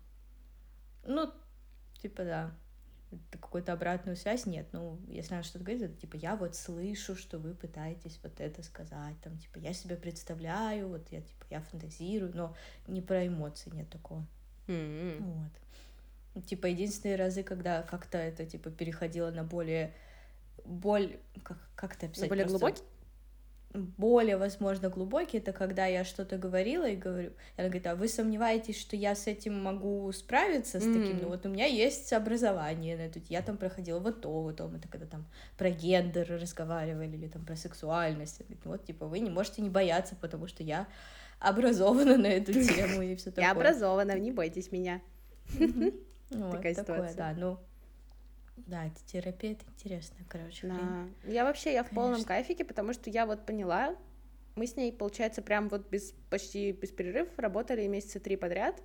Ну, 1.06 1.32
типа, 2.02 2.24
да. 2.24 2.52
Какую-то 3.32 3.74
обратную 3.74 4.16
связь 4.16 4.46
нет. 4.46 4.68
Ну, 4.72 4.98
если 5.10 5.34
она 5.34 5.44
что-то 5.44 5.66
говорит, 5.66 5.84
это 5.84 6.00
типа 6.00 6.16
я 6.16 6.38
вот 6.38 6.56
слышу, 6.56 7.18
что 7.18 7.40
вы 7.40 7.54
пытаетесь 7.54 8.20
вот 8.24 8.40
это 8.40 8.64
сказать, 8.64 9.20
там, 9.22 9.38
типа, 9.38 9.58
я 9.60 9.74
себе 9.74 9.98
представляю, 9.98 10.88
вот 10.88 11.06
я 11.12 11.20
типа 11.22 11.46
я 11.50 11.60
фантазирую, 11.62 12.32
но 12.34 12.56
не 12.88 13.02
про 13.02 13.28
эмоции 13.28 13.70
нет 13.72 13.90
такого. 13.90 14.26
Mm-hmm. 14.68 15.18
Вот. 15.20 16.46
Типа, 16.46 16.68
единственные 16.68 17.18
разы, 17.18 17.44
когда 17.44 17.82
как-то 17.84 18.18
это, 18.18 18.46
типа, 18.46 18.70
переходило 18.70 19.32
на 19.32 19.44
более... 19.44 19.94
Боль... 20.66 21.18
Как, 21.44 21.58
как 21.76 21.96
это 21.96 22.08
описать? 22.08 22.30
Более 22.30 22.46
Просто... 22.46 22.60
глубокий? 22.60 22.84
более, 23.74 24.38
возможно, 24.38 24.90
глубокий, 24.90 25.38
это 25.38 25.54
когда 25.54 25.86
я 25.86 26.04
что-то 26.04 26.38
говорила 26.38 26.88
и 26.88 26.96
говорю, 26.96 27.32
она 27.58 27.68
говорит, 27.68 27.88
а 27.88 27.96
вы 27.96 28.08
сомневаетесь, 28.08 28.80
что 28.80 28.96
я 28.96 29.16
с 29.16 29.28
этим 29.28 29.64
могу 29.64 30.12
справиться, 30.12 30.80
с 30.80 30.84
таким, 30.84 31.18
mm. 31.18 31.22
ну 31.22 31.30
вот 31.30 31.46
у 31.46 31.50
меня 31.50 31.66
есть 31.66 32.12
образование 32.12 32.98
на 32.98 33.02
эту, 33.02 33.22
я 33.30 33.42
там 33.42 33.58
проходила 33.58 34.00
вот 34.00 34.22
то, 34.22 34.42
вот 34.42 34.58
то, 34.58 34.68
мы 34.68 34.80
когда 34.80 35.06
там 35.06 35.26
про 35.58 35.70
гендер 35.70 36.28
разговаривали 36.30 37.16
или 37.16 37.28
там 37.28 37.46
про 37.46 37.56
сексуальность, 37.56 38.40
говорит, 38.40 38.60
ну 38.66 38.72
вот, 38.72 38.86
типа, 38.86 39.08
вы 39.08 39.20
не 39.20 39.30
можете 39.30 39.62
не 39.62 39.70
бояться, 39.70 40.16
потому 40.20 40.48
что 40.48 40.64
я 40.64 40.88
образована 41.40 42.18
на 42.18 42.28
эту 42.28 42.54
тему 42.54 43.02
и 43.02 43.16
все 43.16 43.32
такое. 43.32 43.46
Я 43.46 43.52
образована, 43.52 44.18
не 44.20 44.32
бойтесь 44.32 44.72
меня. 44.72 45.02
Такая 46.30 46.74
ситуация. 46.74 47.16
Да, 47.16 47.34
ну, 47.38 47.58
да, 48.68 48.88
это 48.88 48.98
терапия, 49.06 49.54
это 49.54 49.66
интересно, 49.68 50.18
короче. 50.28 50.68
Да. 50.68 51.08
Я 51.24 51.44
вообще, 51.44 51.74
я 51.74 51.84
в 51.84 51.90
Конечно. 51.90 51.96
полном 51.96 52.24
кайфике, 52.24 52.66
потому 52.66 52.94
что 52.94 53.10
я 53.10 53.26
вот 53.26 53.46
поняла, 53.46 53.96
мы 54.56 54.68
с 54.68 54.76
ней, 54.76 54.92
получается, 54.92 55.42
прям 55.42 55.70
вот 55.70 55.90
без, 55.90 56.14
почти 56.30 56.72
без 56.72 56.90
перерывов 56.90 57.38
работали 57.38 57.88
месяца 57.88 58.20
три 58.20 58.36
подряд, 58.36 58.82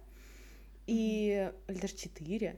и, 0.87 1.51
или 1.69 1.79
даже 1.79 1.97
четыре. 1.97 2.57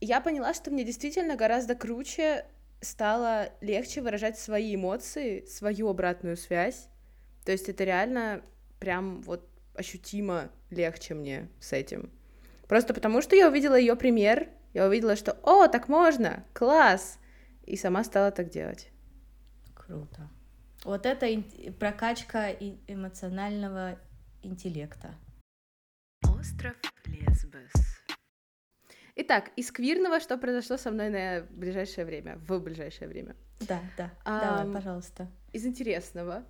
я 0.00 0.20
поняла, 0.20 0.54
что 0.54 0.70
мне 0.70 0.84
действительно 0.84 1.36
гораздо 1.36 1.74
круче 1.74 2.46
стало 2.80 3.52
легче 3.60 4.00
выражать 4.00 4.38
свои 4.38 4.74
эмоции, 4.74 5.44
свою 5.46 5.88
обратную 5.88 6.36
связь. 6.36 6.88
То 7.44 7.52
есть 7.52 7.68
это 7.68 7.84
реально 7.84 8.42
прям 8.78 9.22
вот 9.22 9.48
ощутимо 9.74 10.50
легче 10.70 11.14
мне 11.14 11.48
с 11.60 11.72
этим. 11.72 12.10
Просто 12.68 12.94
потому, 12.94 13.22
что 13.22 13.36
я 13.36 13.48
увидела 13.48 13.78
ее 13.78 13.96
пример, 13.96 14.48
я 14.74 14.86
увидела, 14.86 15.16
что 15.16 15.32
«О, 15.42 15.68
так 15.68 15.88
можно! 15.88 16.44
Класс!» 16.54 17.18
И 17.64 17.76
сама 17.76 18.04
стала 18.04 18.30
так 18.30 18.50
делать. 18.50 18.90
Круто. 19.74 20.28
Вот 20.84 21.06
это 21.06 21.26
прокачка 21.78 22.50
эмоционального 22.50 23.98
интеллекта. 24.42 25.14
Остров 26.24 26.74
Лесбос. 27.06 27.70
Итак, 29.14 29.50
из 29.56 29.70
квирного, 29.70 30.20
что 30.20 30.38
произошло 30.38 30.76
со 30.78 30.90
мной 30.90 31.10
на 31.10 31.46
ближайшее 31.50 32.06
время, 32.06 32.36
в 32.38 32.58
ближайшее 32.58 33.08
время? 33.08 33.36
Да, 33.60 33.80
да, 33.96 34.10
а, 34.24 34.40
давай, 34.40 34.74
пожалуйста. 34.74 35.30
Из 35.52 35.66
интересного. 35.66 36.44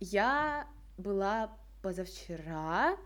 Я 0.00 0.66
была 0.96 1.56
позавчера 1.82 2.96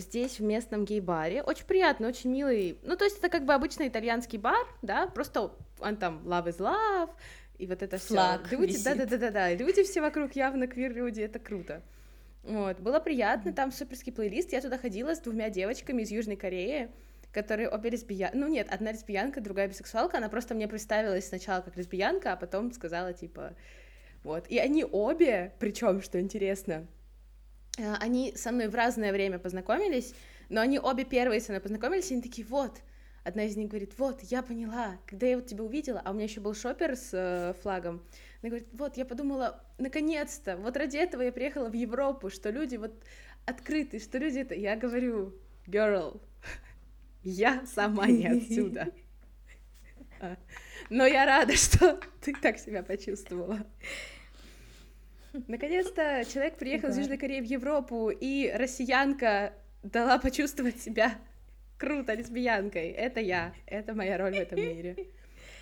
здесь, 0.00 0.38
в 0.38 0.42
местном 0.42 0.84
гей-баре. 0.84 1.42
Очень 1.42 1.66
приятно, 1.66 2.08
очень 2.08 2.30
милый. 2.30 2.78
Ну, 2.82 2.96
то 2.96 3.04
есть 3.04 3.18
это 3.18 3.28
как 3.28 3.44
бы 3.44 3.54
обычный 3.54 3.88
итальянский 3.88 4.38
бар, 4.38 4.66
да, 4.82 5.06
просто 5.06 5.52
он 5.80 5.96
там 5.96 6.22
love 6.26 6.46
is 6.46 6.58
love, 6.58 7.10
и 7.58 7.66
вот 7.66 7.82
это 7.82 7.98
все. 7.98 8.40
Люди, 8.50 8.82
да-да-да-да, 8.82 9.54
люди 9.54 9.82
все 9.82 10.00
вокруг 10.00 10.32
явно 10.36 10.66
квир-люди, 10.66 11.20
это 11.20 11.38
круто. 11.38 11.82
Вот, 12.44 12.80
было 12.80 13.00
приятно, 13.00 13.52
там 13.52 13.72
суперский 13.72 14.12
плейлист, 14.12 14.52
я 14.52 14.60
туда 14.60 14.78
ходила 14.78 15.14
с 15.14 15.20
двумя 15.20 15.50
девочками 15.50 16.02
из 16.02 16.10
Южной 16.10 16.36
Кореи, 16.36 16.88
которые 17.32 17.68
обе 17.68 17.90
лесбиянки. 17.90 18.36
Ну 18.36 18.48
нет, 18.48 18.68
одна 18.70 18.92
лесбиянка, 18.92 19.40
другая 19.40 19.68
бисексуалка. 19.68 20.16
Она 20.16 20.28
просто 20.28 20.54
мне 20.54 20.66
представилась 20.66 21.28
сначала 21.28 21.60
как 21.60 21.76
лесбиянка, 21.76 22.32
а 22.32 22.36
потом 22.36 22.72
сказала, 22.72 23.12
типа, 23.12 23.54
вот. 24.22 24.46
И 24.48 24.58
они 24.58 24.84
обе, 24.84 25.52
причем, 25.58 26.00
что 26.00 26.18
интересно, 26.20 26.86
они 28.00 28.34
со 28.36 28.52
мной 28.52 28.68
в 28.68 28.74
разное 28.74 29.12
время 29.12 29.38
познакомились, 29.38 30.14
но 30.48 30.60
они 30.60 30.78
обе 30.78 31.04
первые 31.04 31.40
со 31.40 31.52
мной 31.52 31.60
познакомились, 31.60 32.10
и 32.10 32.14
они 32.14 32.22
такие, 32.22 32.46
вот, 32.46 32.80
одна 33.24 33.44
из 33.44 33.56
них 33.56 33.68
говорит, 33.68 33.98
вот, 33.98 34.22
я 34.22 34.42
поняла, 34.42 34.98
когда 35.06 35.26
я 35.26 35.36
вот 35.36 35.46
тебя 35.46 35.64
увидела, 35.64 36.00
а 36.04 36.10
у 36.10 36.14
меня 36.14 36.24
еще 36.24 36.40
был 36.40 36.54
шопер 36.54 36.96
с 36.96 37.10
э, 37.12 37.54
флагом, 37.62 38.02
она 38.42 38.50
говорит, 38.50 38.68
вот, 38.72 38.96
я 38.96 39.04
подумала, 39.04 39.62
наконец-то, 39.78 40.56
вот 40.56 40.76
ради 40.76 40.96
этого 40.96 41.22
я 41.22 41.32
приехала 41.32 41.68
в 41.68 41.74
Европу, 41.74 42.30
что 42.30 42.50
люди 42.50 42.76
вот 42.76 42.92
открыты, 43.46 43.98
что 43.98 44.18
люди 44.18 44.38
это... 44.38 44.54
Я 44.54 44.76
говорю, 44.76 45.34
girl, 45.66 46.20
я 47.22 47.64
сама 47.66 48.06
не 48.06 48.26
отсюда. 48.26 48.92
А, 50.20 50.36
но 50.90 51.06
я 51.06 51.24
рада, 51.24 51.54
что 51.54 52.00
ты 52.20 52.34
так 52.34 52.58
себя 52.58 52.82
почувствовала. 52.82 53.64
Наконец-то 55.46 56.24
человек 56.32 56.56
приехал 56.56 56.88
да. 56.88 56.94
из 56.94 56.98
Южной 56.98 57.18
Кореи 57.18 57.40
в 57.40 57.44
Европу, 57.44 58.10
и 58.10 58.50
россиянка 58.54 59.52
дала 59.82 60.18
почувствовать 60.18 60.80
себя 60.80 61.12
круто 61.78 62.14
лесбиянкой. 62.14 62.90
Это 62.90 63.20
я, 63.20 63.54
это 63.66 63.94
моя 63.94 64.18
роль 64.18 64.34
в 64.34 64.40
этом 64.40 64.58
мире. 64.58 64.96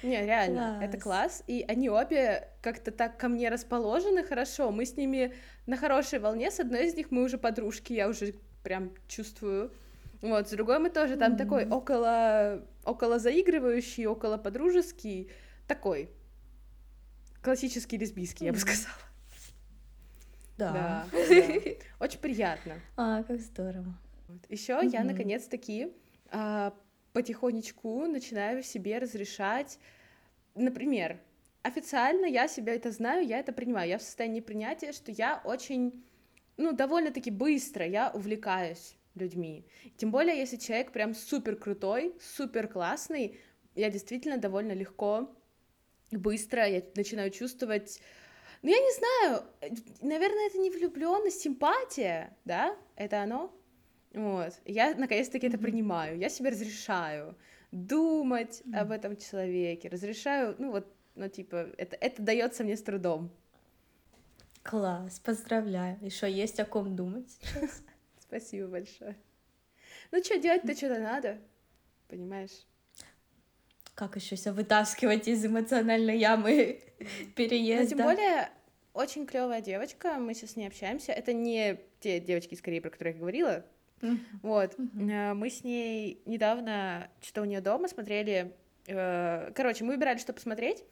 Не, 0.02 0.24
реально, 0.24 0.76
класс. 0.78 0.84
это 0.84 0.98
класс. 0.98 1.44
И 1.46 1.64
они 1.66 1.90
обе 1.90 2.48
как-то 2.62 2.90
так 2.90 3.18
ко 3.18 3.28
мне 3.28 3.48
расположены 3.48 4.24
хорошо. 4.24 4.70
Мы 4.70 4.86
с 4.86 4.96
ними 4.96 5.34
на 5.66 5.76
хорошей 5.76 6.18
волне. 6.18 6.50
С 6.50 6.60
одной 6.60 6.86
из 6.86 6.94
них 6.94 7.10
мы 7.10 7.24
уже 7.24 7.38
подружки, 7.38 7.92
я 7.92 8.08
уже 8.08 8.34
прям 8.62 8.92
чувствую. 9.08 9.72
Вот, 10.22 10.48
с 10.48 10.50
другой 10.50 10.78
мы 10.78 10.90
тоже 10.90 11.16
там 11.16 11.32
mm-hmm. 11.32 11.38
такой 11.38 11.66
около, 11.68 12.66
около 12.84 13.18
заигрывающий, 13.18 14.06
около 14.06 14.38
подружеский, 14.38 15.30
такой 15.66 16.10
классический 17.42 17.98
лесбийский, 17.98 18.44
mm-hmm. 18.44 18.48
я 18.48 18.52
бы 18.52 18.58
сказала. 18.58 19.05
Да. 20.58 20.72
да, 20.72 21.06
да. 21.12 21.70
Очень 22.00 22.20
приятно. 22.20 22.74
А, 22.96 23.22
как 23.22 23.40
здорово. 23.40 23.94
Еще 24.48 24.72
mm-hmm. 24.72 24.90
я 24.90 25.04
наконец-таки 25.04 25.92
а, 26.30 26.74
потихонечку 27.12 28.06
начинаю 28.06 28.62
себе 28.62 28.98
разрешать, 28.98 29.78
например, 30.54 31.20
официально 31.62 32.26
я 32.26 32.48
себя 32.48 32.74
это 32.74 32.90
знаю, 32.90 33.26
я 33.26 33.38
это 33.38 33.52
принимаю, 33.52 33.88
я 33.88 33.98
в 33.98 34.02
состоянии 34.02 34.40
принятия, 34.40 34.92
что 34.92 35.12
я 35.12 35.40
очень, 35.44 36.04
ну, 36.56 36.72
довольно-таки 36.72 37.30
быстро 37.30 37.86
я 37.86 38.10
увлекаюсь 38.10 38.96
людьми. 39.14 39.66
Тем 39.96 40.10
более, 40.10 40.38
если 40.38 40.56
человек 40.56 40.92
прям 40.92 41.14
супер 41.14 41.56
крутой, 41.56 42.14
супер 42.20 42.68
классный, 42.68 43.38
я 43.74 43.90
действительно 43.90 44.36
довольно 44.36 44.72
легко, 44.72 45.34
быстро 46.10 46.66
я 46.66 46.82
начинаю 46.94 47.30
чувствовать 47.30 48.00
ну, 48.62 48.70
я 48.70 48.78
не 48.78 48.92
знаю, 48.92 49.42
наверное, 50.00 50.46
это 50.48 50.58
не 50.58 50.70
влюбленность, 50.70 51.40
симпатия, 51.40 52.36
да? 52.44 52.76
Это 52.96 53.22
оно? 53.22 53.54
Вот. 54.12 54.54
Я 54.64 54.94
наконец-таки 54.94 55.46
это 55.46 55.58
принимаю. 55.58 56.18
Я 56.18 56.28
себе 56.28 56.50
разрешаю 56.50 57.36
думать 57.70 58.62
об 58.72 58.90
этом 58.90 59.16
человеке, 59.16 59.88
разрешаю, 59.88 60.56
ну 60.58 60.70
вот, 60.70 60.86
ну 61.14 61.28
типа, 61.28 61.68
это, 61.76 61.96
это 61.96 62.22
дается 62.22 62.64
мне 62.64 62.76
с 62.76 62.82
трудом. 62.82 63.30
Класс, 64.62 65.20
поздравляю. 65.20 65.98
Еще 66.00 66.30
есть 66.30 66.58
о 66.58 66.64
ком 66.64 66.96
думать 66.96 67.30
сейчас. 67.30 67.82
Спасибо 68.18 68.68
большое. 68.68 69.16
Ну 70.10 70.22
что, 70.22 70.38
делать-то 70.38 70.74
что-то 70.74 70.98
надо, 70.98 71.38
понимаешь? 72.08 72.66
Как 73.96 74.14
еще 74.14 74.36
себя 74.36 74.52
вытаскивать 74.52 75.26
из 75.26 75.44
эмоциональной 75.44 76.18
ямы 76.18 76.80
переезда? 77.34 77.82
Но 77.82 77.88
тем 77.88 77.98
более, 78.06 78.50
очень 78.92 79.26
клевая 79.26 79.62
девочка, 79.62 80.18
мы 80.18 80.34
сейчас 80.34 80.50
с 80.50 80.56
ней 80.56 80.68
общаемся. 80.68 81.12
Это 81.12 81.32
не 81.32 81.80
те 82.00 82.20
девочки 82.20 82.54
из 82.54 82.60
Кореи, 82.60 82.80
про 82.80 82.90
которые 82.90 83.14
я 83.14 83.18
говорила. 83.18 83.64
Mm-hmm. 84.02 84.18
Вот. 84.42 84.74
Mm-hmm. 84.74 85.34
Мы 85.34 85.50
с 85.50 85.64
ней 85.64 86.20
недавно 86.26 87.08
что 87.22 87.40
у 87.40 87.46
нее 87.46 87.62
дома 87.62 87.88
смотрели. 87.88 88.52
Э, 88.86 89.50
короче, 89.54 89.82
мы 89.82 89.94
выбирали, 89.94 90.18
что 90.18 90.34
посмотреть 90.34 90.84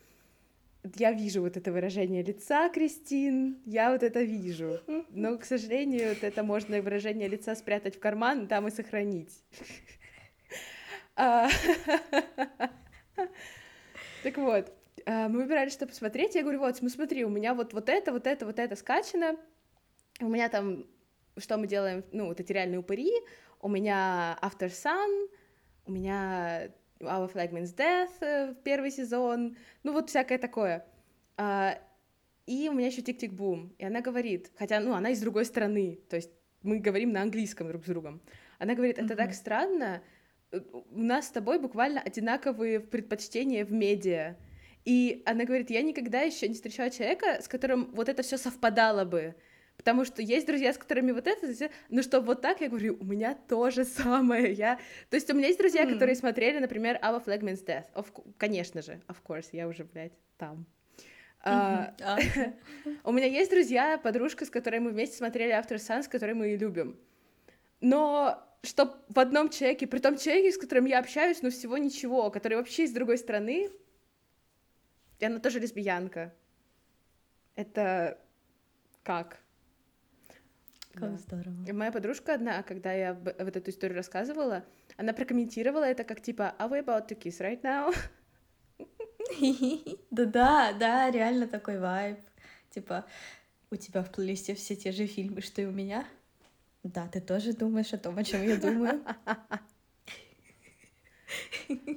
я 0.97 1.13
вижу 1.13 1.41
вот 1.43 1.57
это 1.57 1.73
выражение 1.73 2.23
лица, 2.23 2.69
Кристин, 2.69 3.59
я 3.65 3.91
вот 3.91 4.03
это 4.03 4.23
вижу. 4.23 4.81
Но, 5.11 5.39
к 5.39 5.45
сожалению, 5.45 6.11
вот 6.11 6.23
это 6.23 6.43
можно 6.43 6.81
выражение 6.83 7.29
лица 7.29 7.55
спрятать 7.55 7.97
в 7.97 8.01
карман, 8.01 8.49
там 8.49 8.69
и 8.69 8.71
сохранить. 8.71 9.43
Так 14.23 14.39
вот, 14.39 14.73
а, 15.07 15.29
мы 15.29 15.43
выбирали, 15.43 15.69
что 15.69 15.87
посмотреть, 15.87 16.35
я 16.35 16.43
говорю, 16.43 16.61
вот, 16.61 16.77
смотри, 16.77 17.25
у 17.25 17.29
меня 17.29 17.55
вот, 17.55 17.75
вот 17.75 17.89
это, 17.89 18.13
вот 18.13 18.27
это, 18.27 18.47
вот 18.47 18.59
это 18.59 18.75
скачано, 18.75 19.37
у 20.21 20.29
меня 20.29 20.49
там, 20.49 20.87
что 21.37 21.59
мы 21.59 21.67
делаем, 21.67 22.05
ну, 22.13 22.27
вот 22.27 22.41
эти 22.41 22.53
реальные 22.53 22.79
упыри, 22.79 23.13
у 23.61 23.69
меня 23.69 24.39
Aftersun, 24.41 25.29
у 25.87 25.93
меня 25.93 26.71
Our 27.01 27.33
Flag 27.33 27.51
Means 27.53 27.77
Death, 27.77 28.23
э, 28.23 28.55
первый 28.65 28.91
сезон, 28.91 29.57
ну 29.83 29.93
вот 29.93 30.09
всякое 30.09 30.39
такое. 30.39 30.87
А, 31.37 31.79
и 32.47 32.69
у 32.69 32.73
меня 32.73 32.87
еще 32.87 33.03
Tick, 33.03 33.23
Tick... 33.23 33.51
Boom!, 33.51 33.75
и 33.79 33.85
она 33.85 34.01
говорит, 34.01 34.51
хотя, 34.57 34.81
ну, 34.81 34.95
она 34.95 35.11
из 35.11 35.21
другой 35.21 35.45
страны, 35.45 35.99
то 36.09 36.17
есть 36.17 36.31
мы 36.63 36.79
говорим 36.79 37.13
на 37.13 37.23
английском 37.23 37.69
друг 37.69 37.85
с 37.85 37.89
другом. 37.89 38.23
Она 38.59 38.75
говорит, 38.75 38.99
это 38.99 39.13
mm-hmm. 39.13 39.17
так 39.17 39.35
странно, 39.35 40.03
э, 40.03 40.24
у 40.53 41.01
нас 41.01 41.27
с 41.27 41.31
тобой 41.31 41.59
буквально 41.59 42.01
одинаковые 42.01 42.81
предпочтения 42.81 43.65
в 43.65 43.73
медиа. 43.73 44.37
И 44.85 45.23
она 45.25 45.45
говорит, 45.45 45.71
я 45.71 45.83
никогда 45.83 46.21
еще 46.21 46.47
не 46.49 46.55
встречала 46.55 46.91
человека, 46.91 47.41
с 47.41 47.49
которым 47.49 47.91
вот 47.95 48.09
это 48.09 48.23
все 48.23 48.37
совпадало 48.37 49.05
бы. 49.05 49.35
Потому 49.77 50.05
что 50.05 50.23
есть 50.23 50.47
друзья, 50.47 50.73
с 50.73 50.79
которыми 50.79 51.11
вот 51.11 51.27
это, 51.27 51.71
ну 51.89 52.03
что 52.03 52.21
вот 52.21 52.41
так, 52.43 52.61
я 52.61 52.69
говорю, 52.69 52.97
у 53.01 53.05
меня 53.05 53.35
тоже 53.35 53.85
самое, 53.85 54.53
я... 54.53 54.79
То 55.11 55.17
есть 55.17 55.29
у 55.31 55.35
меня 55.35 55.49
есть 55.49 55.59
друзья, 55.59 55.85
mm. 55.85 55.93
которые 55.93 56.15
смотрели, 56.15 56.59
например, 56.59 56.99
Our 57.03 57.25
Flag 57.25 57.41
Means 57.41 57.65
Death, 57.65 57.87
of... 57.95 58.07
конечно 58.39 58.83
же, 58.83 59.01
of 59.09 59.17
course, 59.27 59.49
я 59.53 59.67
уже, 59.67 59.85
блядь, 59.85 60.13
там. 60.37 60.67
Uh, 61.45 61.93
у 63.05 63.13
меня 63.13 63.27
есть 63.27 63.51
друзья, 63.51 63.99
подружка, 63.99 64.47
с 64.47 64.51
которой 64.51 64.81
мы 64.81 64.91
вместе 64.91 65.17
смотрели 65.17 65.53
After 65.53 65.77
Sun, 65.77 66.03
с 66.03 66.09
которой 66.09 66.35
мы 66.35 66.55
и 66.55 66.57
любим. 66.57 66.99
Но 67.83 68.43
что 68.65 69.05
в 69.09 69.19
одном 69.19 69.51
человеке, 69.51 69.87
при 69.87 69.99
том 69.99 70.19
человеке, 70.19 70.53
с 70.53 70.59
которым 70.59 70.87
я 70.87 70.99
общаюсь, 70.99 71.43
ну 71.43 71.51
всего 71.51 71.79
ничего, 71.79 72.31
который 72.31 72.57
вообще 72.57 72.85
из 72.85 72.93
другой 72.93 73.19
страны, 73.19 73.71
и 75.19 75.25
она 75.25 75.39
тоже 75.39 75.61
лесбиянка. 75.61 76.35
Это 77.55 78.19
как? 79.03 79.39
Как 80.93 81.13
да. 81.13 81.19
здорово. 81.19 81.73
Моя 81.73 81.93
подружка 81.93 82.35
одна, 82.35 82.63
когда 82.63 82.93
я 82.93 83.15
вот 83.15 83.57
эту 83.57 83.71
историю 83.71 83.97
рассказывала, 83.97 84.65
она 84.97 85.13
прокомментировала 85.13 85.85
это 85.85 86.05
как 86.05 86.21
типа 86.21 86.55
«Are 86.59 86.71
we 86.71 86.85
about 86.85 87.09
to 87.09 87.19
kiss 87.19 87.41
right 87.41 87.63
now?» 87.63 87.95
Да-да, 90.11 90.73
да, 90.73 91.11
реально 91.11 91.49
такой 91.49 91.79
вайб. 91.79 92.19
Типа, 92.71 93.07
у 93.71 93.77
тебя 93.77 94.03
в 94.03 94.11
плейлисте 94.13 94.55
все 94.55 94.77
те 94.77 94.93
же 94.93 95.07
фильмы, 95.07 95.41
что 95.41 95.63
и 95.63 95.67
у 95.67 95.73
меня? 95.73 96.07
Да, 96.85 97.09
ты 97.09 97.21
тоже 97.21 97.55
думаешь 97.55 97.95
о 97.95 97.99
том, 97.99 98.19
о 98.19 98.25
чем 98.25 98.47
я 98.47 98.57
думаю. 98.57 99.03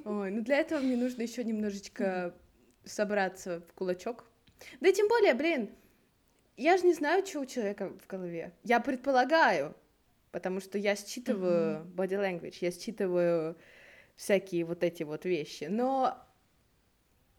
Ой, 0.04 0.30
ну 0.30 0.40
для 0.40 0.56
этого 0.56 0.80
мне 0.80 0.96
нужно 0.96 1.22
еще 1.22 1.44
немножечко 1.44 2.34
собраться 2.84 3.60
в 3.60 3.74
кулачок. 3.74 4.24
Да 4.80 4.88
и 4.88 4.92
тем 4.94 5.06
более, 5.08 5.34
блин, 5.34 5.70
я 6.56 6.78
же 6.78 6.86
не 6.86 6.94
знаю, 6.94 7.24
что 7.26 7.40
у 7.40 7.46
человека 7.46 7.90
в 7.90 8.06
голове. 8.06 8.54
Я 8.64 8.80
предполагаю, 8.80 9.76
потому 10.32 10.60
что 10.60 10.78
я 10.78 10.96
считываю 10.96 11.82
mm-hmm. 11.82 11.94
body 11.94 12.40
language, 12.40 12.56
я 12.62 12.70
считываю 12.70 13.58
всякие 14.16 14.64
вот 14.64 14.82
эти 14.82 15.02
вот 15.02 15.26
вещи, 15.26 15.64
но 15.64 16.16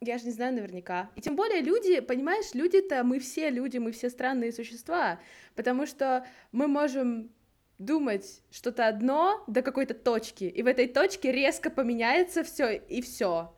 я 0.01 0.19
же 0.19 0.25
не 0.25 0.31
знаю 0.31 0.53
наверняка. 0.53 1.09
И 1.15 1.21
тем 1.21 1.35
более 1.35 1.61
люди, 1.61 1.99
понимаешь, 1.99 2.53
люди-то, 2.53 3.03
мы 3.03 3.19
все 3.19 3.49
люди, 3.49 3.79
мы 3.79 3.91
все 3.91 4.11
странные 4.11 4.53
существа, 4.53 5.19
потому 5.55 5.87
что 5.87 6.25
мы 6.51 6.67
можем 6.67 7.31
думать 7.79 8.41
что-то 8.51 8.87
одно 8.87 9.43
до 9.47 9.61
какой-то 9.61 9.93
точки, 9.93 10.43
и 10.43 10.61
в 10.61 10.67
этой 10.67 10.87
точке 10.87 11.31
резко 11.31 11.71
поменяется 11.71 12.43
все 12.43 12.75
и 12.75 13.01
все. 13.01 13.55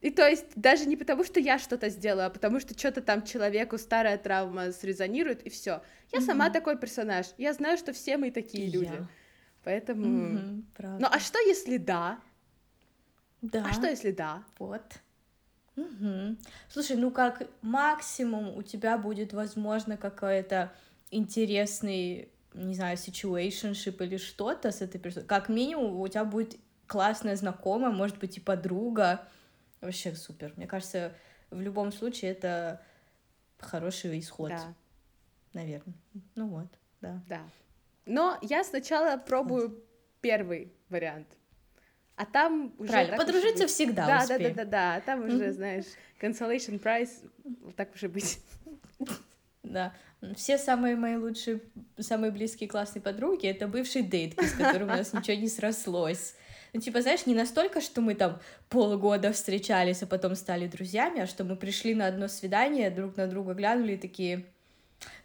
И 0.00 0.10
то 0.10 0.26
есть 0.26 0.46
даже 0.54 0.86
не 0.86 0.96
потому, 0.96 1.24
что 1.24 1.40
я 1.40 1.58
что-то 1.58 1.88
сделала, 1.90 2.26
а 2.26 2.30
потому 2.30 2.60
что 2.60 2.78
что-то 2.78 3.02
там 3.02 3.22
человеку 3.22 3.76
старая 3.76 4.16
травма 4.16 4.72
срезонирует, 4.72 5.42
и 5.42 5.50
все. 5.50 5.82
Я 6.12 6.18
mm-hmm. 6.18 6.22
сама 6.22 6.50
такой 6.50 6.78
персонаж. 6.78 7.26
Я 7.36 7.52
знаю, 7.52 7.76
что 7.76 7.92
все 7.92 8.16
мы 8.16 8.30
такие 8.30 8.66
и 8.66 8.70
люди. 8.70 8.92
Я. 8.92 9.08
Поэтому. 9.62 10.38
Mm-hmm, 10.38 10.98
ну 11.00 11.06
а 11.10 11.18
что 11.20 11.38
если 11.40 11.76
да? 11.76 12.18
Да. 13.42 13.66
А 13.68 13.72
что 13.72 13.88
если 13.88 14.10
да? 14.10 14.42
Вот. 14.58 14.82
Угу. 15.76 16.36
Слушай, 16.68 16.96
ну 16.96 17.10
как 17.10 17.48
максимум 17.62 18.56
у 18.56 18.62
тебя 18.62 18.98
будет, 18.98 19.32
возможно, 19.32 19.96
какой-то 19.96 20.72
интересный, 21.10 22.30
не 22.54 22.74
знаю, 22.74 22.96
situationship 22.96 24.04
или 24.04 24.16
что-то 24.16 24.72
с 24.72 24.82
этой 24.82 24.98
персоной. 24.98 25.26
Как 25.26 25.48
минимум 25.48 26.00
у 26.00 26.08
тебя 26.08 26.24
будет 26.24 26.58
классная 26.86 27.36
знакомая, 27.36 27.92
может 27.92 28.18
быть, 28.18 28.36
и 28.36 28.40
подруга. 28.40 29.28
Вообще 29.80 30.14
супер. 30.14 30.52
Мне 30.56 30.66
кажется, 30.66 31.14
в 31.50 31.60
любом 31.60 31.92
случае 31.92 32.32
это 32.32 32.82
хороший 33.58 34.18
исход. 34.18 34.50
Да. 34.50 34.74
Наверное. 35.52 35.94
Ну 36.34 36.48
вот, 36.48 36.68
да. 37.00 37.22
Да. 37.28 37.42
Но 38.06 38.38
я 38.42 38.64
сначала 38.64 39.16
пробую 39.16 39.68
вот. 39.68 39.84
первый 40.20 40.72
вариант. 40.88 41.28
А 42.16 42.26
там 42.26 42.74
уже... 42.78 42.90
Правильно, 42.90 43.16
подружиться 43.16 43.64
быть. 43.64 43.72
всегда 43.72 44.06
Да, 44.06 44.22
успеем. 44.22 44.42
да, 44.42 44.48
да, 44.48 44.64
да, 44.64 44.70
да. 44.70 44.94
А 44.96 45.00
там 45.00 45.24
уже, 45.24 45.52
знаешь, 45.52 45.86
consolation 46.20 46.80
prize, 46.80 47.30
так 47.76 47.94
уже 47.94 48.08
быть. 48.08 48.40
Да. 49.62 49.94
Все 50.36 50.58
самые 50.58 50.96
мои 50.96 51.16
лучшие, 51.16 51.60
самые 51.98 52.30
близкие 52.30 52.68
классные 52.68 53.02
подруги— 53.02 53.46
это 53.48 53.66
бывший 53.66 54.02
дейт, 54.02 54.38
с 54.38 54.52
которым 54.52 54.88
у 54.88 54.92
нас 54.92 55.12
ничего 55.12 55.36
не 55.36 55.48
срослось. 55.48 56.34
Ну, 56.72 56.80
типа, 56.80 57.02
знаешь, 57.02 57.26
не 57.26 57.34
настолько, 57.34 57.80
что 57.80 58.00
мы 58.00 58.14
там 58.14 58.38
полгода 58.68 59.32
встречались, 59.32 60.02
а 60.02 60.06
потом 60.06 60.34
стали 60.34 60.68
друзьями, 60.68 61.22
а 61.22 61.26
что 61.26 61.42
мы 61.42 61.56
пришли 61.56 61.94
на 61.94 62.06
одно 62.06 62.28
свидание, 62.28 62.90
друг 62.90 63.16
на 63.16 63.26
друга 63.26 63.54
глянули 63.54 63.94
и 63.94 63.96
такие, 63.96 64.44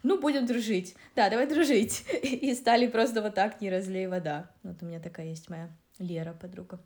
ну, 0.02 0.18
будем 0.18 0.46
дружить. 0.46 0.96
Да, 1.14 1.28
давай 1.28 1.46
дружить. 1.46 2.04
И 2.22 2.54
стали 2.54 2.86
просто 2.86 3.22
вот 3.22 3.34
так, 3.34 3.60
не 3.60 3.70
разлей 3.70 4.06
вода. 4.06 4.50
Вот 4.62 4.82
у 4.82 4.86
меня 4.86 4.98
такая 5.00 5.26
есть 5.26 5.48
моя 5.48 5.70
Лера, 5.98 6.32
подруга. 6.32 6.80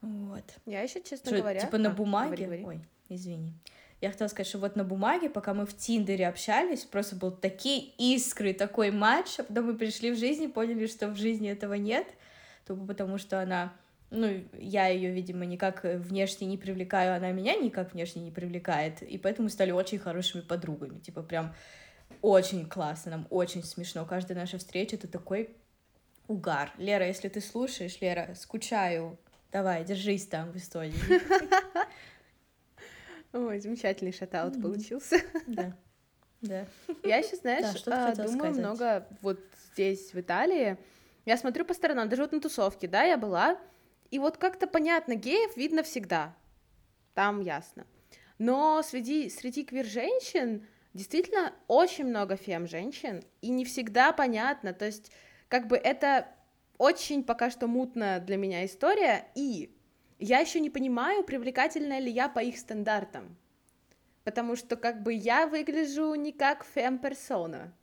Вот. 0.00 0.44
Я 0.66 0.82
еще, 0.82 1.00
честно 1.00 1.30
что, 1.30 1.38
говоря... 1.38 1.60
Типа 1.60 1.78
на 1.78 1.90
а, 1.90 1.92
бумаге... 1.92 2.44
Говори, 2.44 2.44
говори. 2.44 2.64
Ой, 2.64 2.80
извини. 3.08 3.54
Я 4.02 4.10
хотела 4.10 4.26
сказать, 4.26 4.48
что 4.48 4.58
вот 4.58 4.74
на 4.74 4.82
бумаге, 4.82 5.30
пока 5.30 5.54
мы 5.54 5.64
в 5.64 5.76
Тиндере 5.76 6.26
общались, 6.26 6.80
просто 6.80 7.14
был 7.14 7.30
такие 7.30 7.92
искры, 7.98 8.52
такой 8.52 8.90
матч, 8.90 9.38
а 9.38 9.44
потом 9.44 9.66
мы 9.66 9.76
пришли 9.76 10.10
в 10.10 10.18
жизнь 10.18 10.42
и 10.42 10.48
поняли, 10.48 10.88
что 10.88 11.06
в 11.08 11.16
жизни 11.16 11.48
этого 11.48 11.74
нет, 11.74 12.08
тупо 12.66 12.84
потому 12.84 13.16
что 13.16 13.40
она 13.40 13.72
ну, 14.10 14.44
я 14.58 14.88
ее, 14.88 15.10
видимо, 15.12 15.46
никак 15.46 15.84
внешне 15.84 16.48
не 16.48 16.58
привлекаю, 16.58 17.14
она 17.14 17.30
меня 17.30 17.54
никак 17.54 17.94
внешне 17.94 18.22
не 18.22 18.32
привлекает, 18.32 19.02
и 19.02 19.16
поэтому 19.18 19.48
стали 19.48 19.70
очень 19.70 20.00
хорошими 20.00 20.42
подругами, 20.42 20.98
типа 20.98 21.22
прям 21.22 21.54
очень 22.22 22.68
классно, 22.68 23.12
нам 23.12 23.26
очень 23.30 23.62
смешно, 23.62 24.04
каждая 24.04 24.36
наша 24.36 24.58
встреча— 24.58 24.96
это 24.96 25.06
такой 25.06 25.56
угар. 26.26 26.72
Лера, 26.76 27.06
если 27.06 27.28
ты 27.28 27.40
слушаешь, 27.40 28.00
Лера, 28.00 28.34
скучаю, 28.34 29.16
давай, 29.52 29.84
держись 29.84 30.26
там 30.26 30.50
в 30.50 30.56
Эстонии. 30.56 30.98
Ой, 33.32 33.60
замечательный 33.60 34.12
шатаут 34.12 34.60
получился. 34.60 35.16
Да. 35.46 35.76
Да. 36.42 36.66
Я 37.04 37.18
еще, 37.18 37.36
знаешь, 37.36 37.82
да, 37.84 38.14
думаю 38.14 38.34
сказать? 38.34 38.56
много 38.56 39.06
вот 39.20 39.38
здесь, 39.72 40.12
в 40.12 40.18
Италии. 40.18 40.76
Я 41.24 41.36
смотрю 41.36 41.64
по 41.64 41.72
сторонам, 41.72 42.08
даже 42.08 42.22
вот 42.22 42.32
на 42.32 42.40
тусовке, 42.40 42.88
да, 42.88 43.04
я 43.04 43.16
была, 43.16 43.58
и 44.10 44.18
вот 44.18 44.38
как-то 44.38 44.66
понятно, 44.66 45.14
геев 45.14 45.56
видно 45.56 45.84
всегда. 45.84 46.34
Там 47.14 47.40
ясно. 47.40 47.86
Но 48.38 48.82
среди, 48.82 49.30
среди 49.30 49.64
квир-женщин 49.64 50.66
действительно 50.94 51.52
очень 51.68 52.06
много 52.06 52.36
фем-женщин, 52.36 53.22
и 53.40 53.50
не 53.50 53.64
всегда 53.64 54.12
понятно, 54.12 54.72
то 54.72 54.84
есть 54.84 55.12
как 55.48 55.68
бы 55.68 55.76
это 55.76 56.26
очень 56.76 57.22
пока 57.22 57.50
что 57.50 57.68
мутная 57.68 58.18
для 58.18 58.36
меня 58.36 58.66
история, 58.66 59.26
и 59.36 59.76
я 60.22 60.38
еще 60.38 60.60
не 60.60 60.70
понимаю, 60.70 61.24
привлекательная 61.24 61.98
ли 61.98 62.10
я 62.10 62.28
по 62.28 62.38
их 62.38 62.58
стандартам, 62.58 63.36
потому 64.24 64.56
что 64.56 64.76
как 64.76 65.02
бы 65.02 65.12
я 65.12 65.46
выгляжу 65.46 66.14
не 66.14 66.32
как 66.32 66.64
фем-персона, 66.64 67.74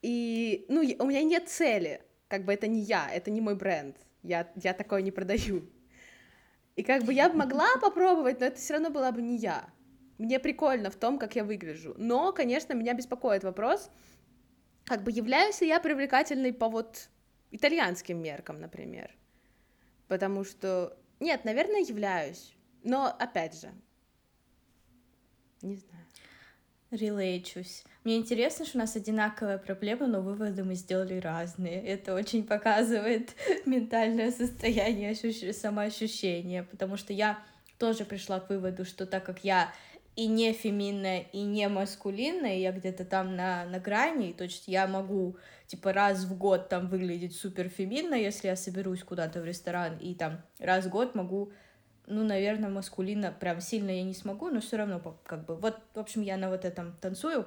и, 0.00 0.64
ну, 0.68 0.80
у 0.80 1.06
меня 1.06 1.22
нет 1.22 1.48
цели, 1.48 2.02
как 2.28 2.44
бы 2.44 2.52
это 2.54 2.66
не 2.66 2.80
я, 2.80 3.08
это 3.12 3.30
не 3.30 3.40
мой 3.40 3.54
бренд, 3.54 3.96
я, 4.22 4.50
я 4.56 4.72
такое 4.72 5.02
не 5.02 5.10
продаю. 5.10 5.68
И 6.74 6.82
как 6.82 7.04
бы 7.04 7.12
я 7.12 7.30
могла 7.32 7.68
попробовать, 7.80 8.40
но 8.40 8.46
это 8.46 8.56
все 8.56 8.74
равно 8.74 8.90
была 8.90 9.12
бы 9.12 9.20
не 9.20 9.36
я. 9.36 9.68
Мне 10.18 10.40
прикольно 10.40 10.90
в 10.90 10.96
том, 10.96 11.18
как 11.18 11.36
я 11.36 11.44
выгляжу. 11.44 11.94
Но, 11.98 12.32
конечно, 12.32 12.72
меня 12.72 12.94
беспокоит 12.94 13.44
вопрос, 13.44 13.90
как 14.84 15.02
бы 15.02 15.10
являюсь 15.10 15.60
ли 15.60 15.68
я 15.68 15.80
привлекательной 15.80 16.52
по 16.52 16.68
вот 16.68 17.08
итальянским 17.50 18.22
меркам, 18.22 18.60
например. 18.60 19.14
Потому 20.08 20.44
что... 20.44 20.96
Нет, 21.22 21.44
наверное, 21.44 21.82
являюсь. 21.82 22.52
Но, 22.82 23.06
опять 23.06 23.60
же, 23.60 23.70
не 25.62 25.76
знаю. 25.76 26.04
Релейчусь. 26.90 27.84
Мне 28.02 28.16
интересно, 28.16 28.66
что 28.66 28.78
у 28.78 28.80
нас 28.80 28.96
одинаковая 28.96 29.58
проблема, 29.58 30.08
но 30.08 30.20
выводы 30.20 30.64
мы 30.64 30.74
сделали 30.74 31.20
разные. 31.20 31.80
Это 31.80 32.16
очень 32.16 32.44
показывает 32.44 33.36
ментальное 33.66 34.32
состояние, 34.32 35.12
ощущ... 35.12 35.56
самоощущение, 35.56 36.64
потому 36.64 36.96
что 36.96 37.12
я 37.12 37.38
тоже 37.78 38.04
пришла 38.04 38.40
к 38.40 38.50
выводу, 38.50 38.84
что 38.84 39.06
так 39.06 39.24
как 39.24 39.44
я 39.44 39.72
и 40.16 40.26
не 40.26 40.52
феминная, 40.52 41.20
и 41.20 41.42
не 41.42 41.68
маскулинная, 41.68 42.58
я 42.58 42.72
где-то 42.72 43.04
там 43.04 43.36
на, 43.36 43.64
на 43.66 43.78
грани, 43.78 44.32
то 44.32 44.42
есть 44.42 44.64
я 44.66 44.88
могу, 44.88 45.36
типа, 45.72 45.94
раз 45.94 46.24
в 46.24 46.36
год 46.36 46.68
там 46.68 46.86
выглядеть 46.86 47.34
супер 47.34 47.70
феминно, 47.70 48.14
если 48.14 48.48
я 48.48 48.56
соберусь 48.56 49.02
куда-то 49.02 49.40
в 49.40 49.46
ресторан, 49.46 49.96
и 49.96 50.14
там 50.14 50.42
раз 50.58 50.84
в 50.84 50.90
год 50.90 51.14
могу 51.14 51.50
ну, 52.06 52.24
наверное, 52.24 52.68
маскулина 52.68 53.32
прям 53.32 53.60
сильно 53.62 53.90
я 53.90 54.02
не 54.02 54.12
смогу, 54.12 54.50
но 54.50 54.60
все 54.60 54.76
равно 54.76 55.00
как 55.24 55.46
бы 55.46 55.56
вот, 55.56 55.78
в 55.94 55.98
общем, 55.98 56.20
я 56.20 56.36
на 56.36 56.50
вот 56.50 56.66
этом 56.66 56.94
танцую, 57.00 57.46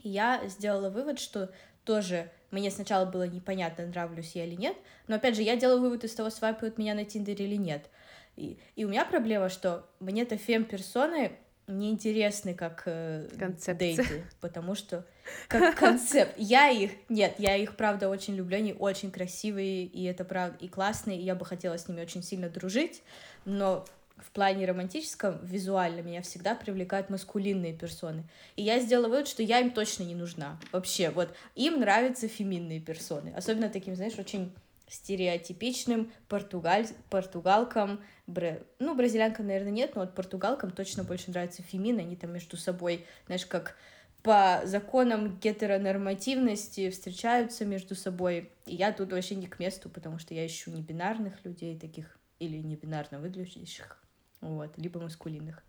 и 0.00 0.10
я 0.10 0.42
сделала 0.46 0.90
вывод, 0.90 1.18
что 1.18 1.50
тоже 1.84 2.30
мне 2.52 2.70
сначала 2.70 3.04
было 3.04 3.26
непонятно, 3.26 3.84
нравлюсь 3.86 4.36
я 4.36 4.44
или 4.44 4.54
нет, 4.54 4.76
но 5.08 5.16
опять 5.16 5.34
же, 5.34 5.42
я 5.42 5.56
делаю 5.56 5.80
вывод 5.80 6.04
из 6.04 6.14
того, 6.14 6.30
свайпают 6.30 6.78
меня 6.78 6.94
на 6.94 7.04
Тиндере 7.04 7.46
или 7.46 7.56
нет. 7.56 7.90
И, 8.36 8.60
и 8.76 8.84
у 8.84 8.88
меня 8.88 9.04
проблема, 9.04 9.48
что 9.48 9.88
мне-то 9.98 10.36
фем-персоны 10.36 11.32
неинтересны 11.70 12.54
как 12.54 12.82
э, 12.86 13.28
дейты, 13.74 14.24
потому 14.40 14.74
что 14.74 15.04
как 15.48 15.76
концепт. 15.76 16.34
Я 16.36 16.68
их, 16.68 16.92
нет, 17.08 17.34
я 17.38 17.56
их, 17.56 17.76
правда, 17.76 18.08
очень 18.08 18.34
люблю, 18.34 18.56
они 18.56 18.74
очень 18.78 19.10
красивые, 19.10 19.84
и 19.84 20.04
это 20.04 20.24
правда, 20.24 20.56
и 20.60 20.68
классные, 20.68 21.18
и 21.18 21.24
я 21.24 21.34
бы 21.34 21.44
хотела 21.44 21.78
с 21.78 21.88
ними 21.88 22.00
очень 22.02 22.22
сильно 22.22 22.48
дружить, 22.48 23.02
но 23.44 23.84
в 24.18 24.30
плане 24.32 24.66
романтическом, 24.66 25.38
визуально 25.42 26.00
меня 26.00 26.22
всегда 26.22 26.54
привлекают 26.54 27.10
маскулинные 27.10 27.72
персоны. 27.72 28.24
И 28.56 28.62
я 28.62 28.78
сделала 28.78 29.08
вывод, 29.08 29.28
что 29.28 29.42
я 29.42 29.60
им 29.60 29.70
точно 29.70 30.02
не 30.02 30.14
нужна. 30.14 30.58
Вообще, 30.72 31.10
вот 31.10 31.34
им 31.54 31.80
нравятся 31.80 32.28
феминные 32.28 32.80
персоны. 32.80 33.32
Особенно 33.34 33.70
таким, 33.70 33.96
знаешь, 33.96 34.18
очень 34.18 34.52
стереотипичным 34.90 36.12
португаль... 36.28 36.86
португалкам, 37.08 38.02
бре... 38.26 38.64
ну, 38.78 38.94
бразилянкам, 38.94 39.46
наверное, 39.46 39.70
нет, 39.70 39.94
но 39.94 40.02
вот 40.02 40.14
португалкам 40.14 40.72
точно 40.72 41.04
больше 41.04 41.30
нравятся 41.30 41.62
фемины, 41.62 42.00
они 42.00 42.16
там 42.16 42.32
между 42.32 42.56
собой, 42.56 43.06
знаешь, 43.26 43.46
как 43.46 43.76
по 44.22 44.60
законам 44.64 45.38
гетеронормативности 45.38 46.90
встречаются 46.90 47.64
между 47.64 47.94
собой, 47.94 48.50
и 48.66 48.74
я 48.74 48.92
тут 48.92 49.12
вообще 49.12 49.36
не 49.36 49.46
к 49.46 49.58
месту, 49.60 49.88
потому 49.88 50.18
что 50.18 50.34
я 50.34 50.44
ищу 50.44 50.70
не 50.70 50.82
бинарных 50.82 51.42
людей 51.44 51.78
таких, 51.78 52.18
или 52.40 52.58
не 52.58 52.76
бинарно 52.76 53.20
выглядящих, 53.20 54.02
вот, 54.40 54.76
либо 54.76 55.00
маскулинных. 55.00 55.62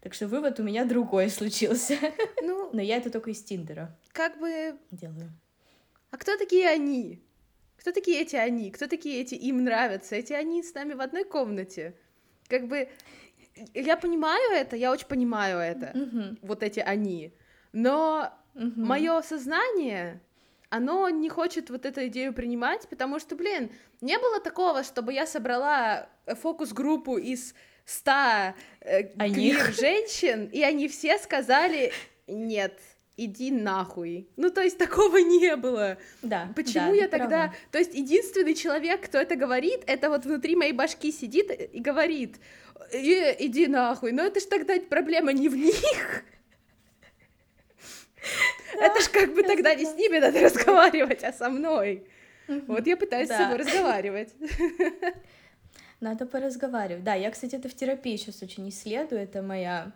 Так 0.00 0.14
что 0.14 0.28
вывод 0.28 0.58
у 0.58 0.62
меня 0.62 0.84
другой 0.84 1.28
случился. 1.28 1.96
Ну, 2.42 2.70
но 2.72 2.80
я 2.80 2.96
это 2.96 3.10
только 3.10 3.30
из 3.30 3.42
Тиндера. 3.42 3.96
Как 4.12 4.38
бы... 4.38 4.76
Делаю. 4.90 5.30
А 6.10 6.16
кто 6.16 6.36
такие 6.36 6.68
они? 6.68 7.22
Кто 7.80 7.92
такие 7.92 8.20
эти 8.20 8.36
они? 8.36 8.70
Кто 8.70 8.86
такие 8.86 9.22
эти 9.22 9.34
им 9.34 9.64
нравятся? 9.64 10.14
Эти 10.14 10.34
они 10.34 10.62
с 10.62 10.74
нами 10.74 10.92
в 10.92 11.00
одной 11.00 11.24
комнате. 11.24 11.94
Как 12.46 12.68
бы 12.68 12.90
я 13.72 13.96
понимаю 13.96 14.52
это, 14.52 14.76
я 14.76 14.92
очень 14.92 15.06
понимаю 15.06 15.58
это, 15.58 15.86
mm-hmm. 15.96 16.38
вот 16.42 16.62
эти 16.62 16.80
они. 16.80 17.32
Но 17.72 18.30
mm-hmm. 18.54 18.72
мое 18.76 19.22
сознание, 19.22 20.20
оно 20.68 21.08
не 21.08 21.30
хочет 21.30 21.70
вот 21.70 21.86
эту 21.86 22.06
идею 22.08 22.34
принимать, 22.34 22.86
потому 22.88 23.18
что, 23.18 23.34
блин, 23.34 23.70
не 24.02 24.18
было 24.18 24.40
такого, 24.40 24.84
чтобы 24.84 25.14
я 25.14 25.26
собрала 25.26 26.08
фокус-группу 26.26 27.16
из 27.16 27.54
ста 27.86 28.54
э, 28.80 29.04
женщин, 29.72 30.46
и 30.52 30.62
они 30.62 30.86
все 30.86 31.16
сказали 31.18 31.92
нет 32.26 32.78
иди 33.16 33.50
нахуй. 33.50 34.28
Ну, 34.36 34.50
то 34.50 34.62
есть 34.62 34.78
такого 34.78 35.16
не 35.18 35.56
было. 35.56 35.98
Да. 36.22 36.52
Почему 36.56 36.90
да, 36.90 36.96
я 36.96 37.08
тогда... 37.08 37.28
Права. 37.28 37.54
То 37.70 37.78
есть 37.78 37.94
единственный 37.94 38.54
человек, 38.54 39.02
кто 39.02 39.18
это 39.18 39.36
говорит, 39.36 39.82
это 39.86 40.08
вот 40.08 40.24
внутри 40.24 40.56
моей 40.56 40.72
башки 40.72 41.12
сидит 41.12 41.50
и 41.50 41.80
говорит, 41.80 42.36
и, 42.92 43.36
иди 43.38 43.66
нахуй. 43.66 44.12
Но 44.12 44.22
это 44.22 44.40
ж 44.40 44.44
тогда 44.44 44.74
проблема 44.88 45.32
не 45.32 45.48
в 45.48 45.56
них. 45.56 46.24
Это 48.74 49.00
ж 49.00 49.08
как 49.08 49.34
бы 49.34 49.42
тогда 49.42 49.74
не 49.74 49.84
с 49.84 49.94
ними 49.94 50.18
надо 50.18 50.40
разговаривать, 50.44 51.24
а 51.24 51.32
со 51.32 51.48
мной. 51.48 52.06
Вот 52.66 52.86
я 52.86 52.96
пытаюсь 52.96 53.28
с 53.28 53.36
собой 53.36 53.58
разговаривать. 53.58 54.34
Надо 56.00 56.26
поразговаривать. 56.26 57.04
Да, 57.04 57.14
я, 57.14 57.30
кстати, 57.30 57.56
это 57.56 57.68
в 57.68 57.74
терапии 57.74 58.16
сейчас 58.16 58.42
очень 58.42 58.68
исследую. 58.70 59.20
Это 59.20 59.42
моя 59.42 59.92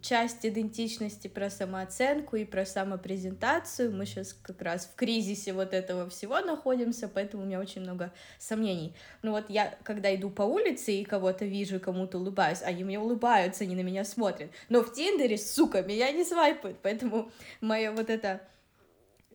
часть 0.00 0.44
идентичности 0.46 1.28
про 1.28 1.50
самооценку 1.50 2.36
и 2.36 2.44
про 2.44 2.64
самопрезентацию. 2.64 3.94
Мы 3.94 4.06
сейчас 4.06 4.32
как 4.32 4.62
раз 4.62 4.86
в 4.86 4.94
кризисе 4.94 5.52
вот 5.52 5.74
этого 5.74 6.08
всего 6.08 6.40
находимся, 6.40 7.08
поэтому 7.08 7.42
у 7.42 7.46
меня 7.46 7.60
очень 7.60 7.82
много 7.82 8.12
сомнений. 8.38 8.94
Ну 9.22 9.32
вот 9.32 9.50
я, 9.50 9.76
когда 9.82 10.14
иду 10.14 10.30
по 10.30 10.42
улице 10.42 10.92
и 10.92 11.04
кого-то 11.04 11.44
вижу, 11.44 11.80
кому-то 11.80 12.18
улыбаюсь, 12.18 12.62
они 12.62 12.84
мне 12.84 12.98
улыбаются, 12.98 13.64
они 13.64 13.74
на 13.74 13.82
меня 13.82 14.04
смотрят. 14.04 14.50
Но 14.68 14.82
в 14.82 14.92
Тиндере, 14.92 15.36
сука, 15.38 15.82
меня 15.82 16.10
не 16.12 16.24
свайпают, 16.24 16.78
поэтому 16.82 17.30
моя 17.60 17.92
вот 17.92 18.10
это 18.10 18.40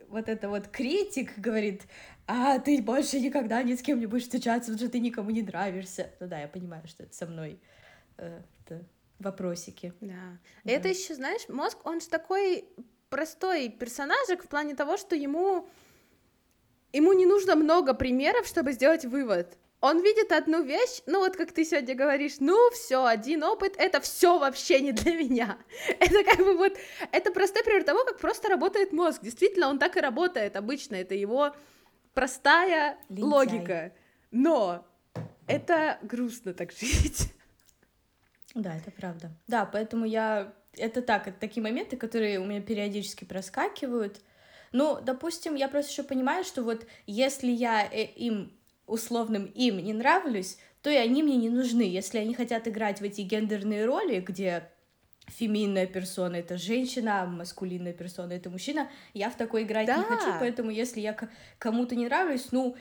вот 0.09 0.29
это 0.29 0.47
вот 0.47 0.67
критик 0.67 1.39
говорит, 1.39 1.83
а 2.27 2.59
ты 2.59 2.81
больше 2.81 3.19
никогда 3.19 3.63
ни 3.63 3.75
с 3.75 3.81
кем 3.81 3.99
не 3.99 4.05
будешь 4.05 4.23
встречаться, 4.23 4.71
потому 4.71 4.77
что 4.77 4.89
ты 4.89 4.99
никому 4.99 5.31
не 5.31 5.41
нравишься. 5.41 6.11
Ну 6.19 6.27
да, 6.27 6.39
я 6.39 6.47
понимаю, 6.47 6.87
что 6.87 7.03
это 7.03 7.13
со 7.15 7.25
мной. 7.25 7.59
Э, 8.17 8.41
это 8.63 8.85
вопросики. 9.19 9.93
Да. 10.01 10.39
да. 10.63 10.71
Это 10.71 10.87
еще, 10.87 11.15
знаешь, 11.15 11.47
мозг, 11.49 11.77
он 11.85 12.01
же 12.01 12.07
такой 12.07 12.65
простой 13.09 13.69
персонажик 13.69 14.43
в 14.43 14.47
плане 14.47 14.75
того, 14.75 14.97
что 14.97 15.15
ему 15.15 15.67
ему 16.93 17.13
не 17.13 17.25
нужно 17.25 17.55
много 17.55 17.93
примеров, 17.93 18.47
чтобы 18.47 18.71
сделать 18.73 19.05
вывод. 19.05 19.57
Он 19.81 20.01
видит 20.01 20.31
одну 20.31 20.63
вещь, 20.63 21.01
ну 21.07 21.19
вот 21.19 21.35
как 21.35 21.51
ты 21.51 21.65
сегодня 21.65 21.93
говоришь, 21.93 22.35
ну 22.39 22.71
все, 22.71 23.05
один 23.05 23.43
опыт, 23.43 23.73
это 23.77 23.99
все 23.99 24.39
вообще 24.39 24.79
не 24.79 24.93
для 24.93 25.13
меня. 25.13 25.57
Это 25.99 26.23
как 26.23 26.37
бы 26.37 26.55
вот, 26.55 26.77
это 27.11 27.31
простой 27.33 27.63
пример 27.63 27.83
того, 27.83 28.05
как 28.05 28.17
просто 28.17 28.47
работает 28.47 28.93
мозг. 28.93 29.21
Действительно, 29.21 29.67
он 29.67 29.79
так 29.79 29.97
и 29.97 29.99
работает 29.99 30.55
обычно, 30.55 30.95
это 30.95 31.15
его 31.15 31.53
простая 32.13 32.97
Лентяй. 33.09 33.23
логика. 33.23 33.93
Но 34.31 34.85
это 35.47 35.99
грустно 36.01 36.53
так 36.53 36.71
жить. 36.79 37.33
Да, 38.53 38.75
это 38.75 38.91
правда. 38.91 39.31
Да, 39.47 39.65
поэтому 39.65 40.05
я... 40.05 40.53
Это 40.75 41.01
так, 41.01 41.27
это 41.27 41.39
такие 41.39 41.61
моменты, 41.61 41.97
которые 41.97 42.39
у 42.39 42.45
меня 42.45 42.61
периодически 42.61 43.25
проскакивают. 43.25 44.21
Ну, 44.71 44.99
допустим, 45.01 45.55
я 45.55 45.67
просто 45.67 45.91
еще 45.91 46.03
понимаю, 46.03 46.43
что 46.43 46.63
вот 46.63 46.87
если 47.05 47.51
я 47.51 47.85
э, 47.85 48.05
им, 48.05 48.51
условным 48.87 49.45
им 49.45 49.77
не 49.77 49.93
нравлюсь, 49.93 50.57
то 50.81 50.89
и 50.89 50.95
они 50.95 51.21
мне 51.21 51.37
не 51.37 51.49
нужны. 51.49 51.83
Если 51.83 52.17
они 52.17 52.33
хотят 52.33 52.67
играть 52.67 53.01
в 53.01 53.03
эти 53.03 53.21
гендерные 53.21 53.85
роли, 53.85 54.19
где 54.19 54.67
феминная 55.27 55.85
персона 55.85 56.37
это 56.37 56.57
женщина, 56.57 57.21
а 57.21 57.25
маскулинная 57.27 57.93
персона 57.93 58.33
это 58.33 58.49
мужчина, 58.49 58.89
я 59.13 59.29
в 59.29 59.37
такой 59.37 59.63
играть 59.63 59.87
да. 59.87 59.97
не 59.97 60.03
хочу, 60.03 60.33
поэтому 60.39 60.71
если 60.71 60.99
я 61.01 61.15
кому-то 61.59 61.95
не 61.95 62.05
нравлюсь, 62.05 62.51
ну, 62.51 62.75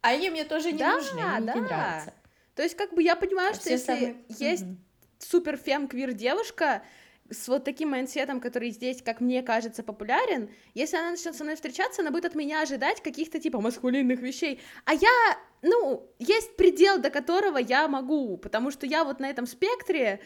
они 0.00 0.30
мне 0.30 0.44
тоже 0.44 0.72
не 0.72 0.78
да, 0.78 0.96
нужны, 0.96 1.20
они 1.20 1.46
да. 1.46 1.54
не 1.54 1.60
нравятся. 1.60 2.12
То 2.56 2.62
есть, 2.62 2.74
как 2.74 2.92
бы 2.92 3.02
я 3.02 3.16
понимаю, 3.16 3.52
а 3.52 3.54
что 3.54 3.70
если 3.70 3.86
самые... 3.86 4.16
есть 4.28 4.64
mm-hmm 4.64 4.85
супер 5.18 5.56
femme 5.56 5.88
queer 5.88 6.12
девушка 6.12 6.82
с 7.30 7.48
вот 7.48 7.64
таким 7.64 7.90
mindset 7.90 8.25
ом, 8.25 8.40
который 8.40 8.70
здесь, 8.70 9.02
как 9.02 9.20
мне 9.20 9.42
кажется, 9.42 9.82
популярен, 9.82 10.50
если 10.74 10.96
она 10.96 11.10
начнет 11.10 11.34
со 11.34 11.44
мной 11.44 11.56
встречаться, 11.56 12.02
она 12.02 12.10
будет 12.10 12.24
от 12.24 12.34
меня 12.34 12.62
ожидать 12.62 13.02
каких-то 13.02 13.40
типа 13.40 13.60
маскулинных 13.60 14.20
вещей. 14.20 14.60
А 14.84 14.94
я, 14.94 15.38
ну, 15.62 16.08
есть 16.18 16.56
предел, 16.56 16.98
до 16.98 17.10
которого 17.10 17.58
я 17.58 17.88
могу, 17.88 18.36
потому 18.36 18.70
что 18.70 18.86
я 18.86 19.04
вот 19.04 19.20
на 19.20 19.28
этом 19.28 19.46
спектре, 19.46 20.20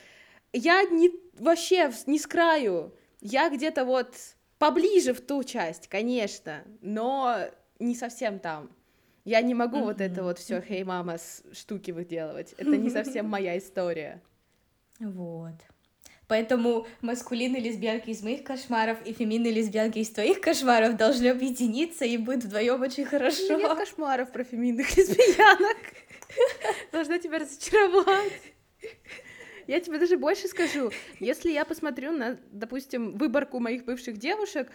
я 0.53 0.83
не 0.85 1.11
вообще 1.39 1.91
не 2.07 2.19
с 2.19 2.27
краю, 2.27 2.95
я 3.21 3.49
где-то 3.49 3.85
вот 3.85 4.15
поближе 4.59 5.15
в 5.15 5.21
ту 5.21 5.43
часть, 5.43 5.89
конечно, 5.89 6.65
но 6.81 7.47
не 7.79 7.95
совсем 7.95 8.39
там. 8.39 8.71
Я 9.25 9.43
не 9.43 9.55
могу 9.55 9.79
mm-hmm. 9.79 9.85
вот 9.85 10.01
это 10.01 10.23
вот 10.23 10.39
все, 10.39 10.61
хей, 10.61 10.83
мама, 10.83 11.17
штуки 11.53 11.91
выделывать. 11.91 12.55
Это 12.55 12.77
не 12.77 12.91
совсем 12.91 13.29
моя 13.29 13.59
история. 13.59 14.23
Вот. 15.01 15.55
Поэтому 16.29 16.87
маскулинные 17.01 17.61
лесбиянки 17.61 18.11
из 18.11 18.23
моих 18.23 18.45
кошмаров 18.45 19.05
и 19.05 19.13
феминные 19.13 19.53
лесбиянки 19.53 19.99
из 19.99 20.11
твоих 20.11 20.41
кошмаров 20.41 20.97
должны 20.97 21.27
объединиться 21.27 22.05
и 22.05 22.17
будет 22.17 22.45
вдвоем 22.45 22.81
очень 22.83 23.05
хорошо. 23.05 23.57
Нет 23.57 23.77
кошмаров 23.77 24.31
про 24.31 24.45
феминных 24.45 24.97
лесбиянок. 24.97 25.77
Должна 26.93 27.19
тебя 27.19 27.41
разочаровать. 27.41 28.53
Я 29.67 29.81
тебе 29.81 29.99
даже 29.99 30.17
больше 30.17 30.47
скажу. 30.47 30.93
Если 31.19 31.51
я 31.51 31.65
посмотрю 31.65 32.13
на, 32.13 32.39
допустим, 32.53 33.17
выборку 33.17 33.59
моих 33.59 33.85
бывших 33.85 34.17
девушек, 34.17 34.71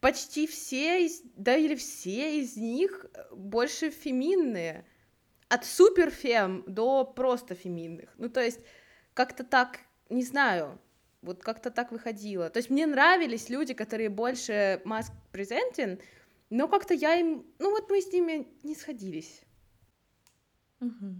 почти 0.00 0.46
все 0.46 1.06
из, 1.06 1.22
да 1.36 1.56
или 1.56 1.74
все 1.74 2.38
из 2.38 2.56
них 2.56 3.06
больше 3.30 3.90
феминные. 3.90 4.84
От 5.48 5.64
суперфем 5.64 6.64
до 6.66 7.04
просто 7.04 7.54
феминных. 7.54 8.10
Ну, 8.18 8.28
то 8.28 8.42
есть 8.42 8.60
как-то 9.14 9.44
так, 9.44 9.80
не 10.08 10.22
знаю, 10.22 10.78
вот 11.22 11.42
как-то 11.42 11.70
так 11.70 11.92
выходило. 11.92 12.50
То 12.50 12.58
есть 12.58 12.70
мне 12.70 12.86
нравились 12.86 13.48
люди, 13.48 13.74
которые 13.74 14.08
больше 14.08 14.80
маск 14.84 15.12
презентин, 15.30 16.00
но 16.50 16.68
как-то 16.68 16.94
я 16.94 17.14
им, 17.16 17.46
ну 17.58 17.70
вот 17.70 17.88
мы 17.90 18.00
с 18.00 18.12
ними 18.12 18.48
не 18.62 18.74
сходились. 18.74 19.42
Угу. 20.80 21.14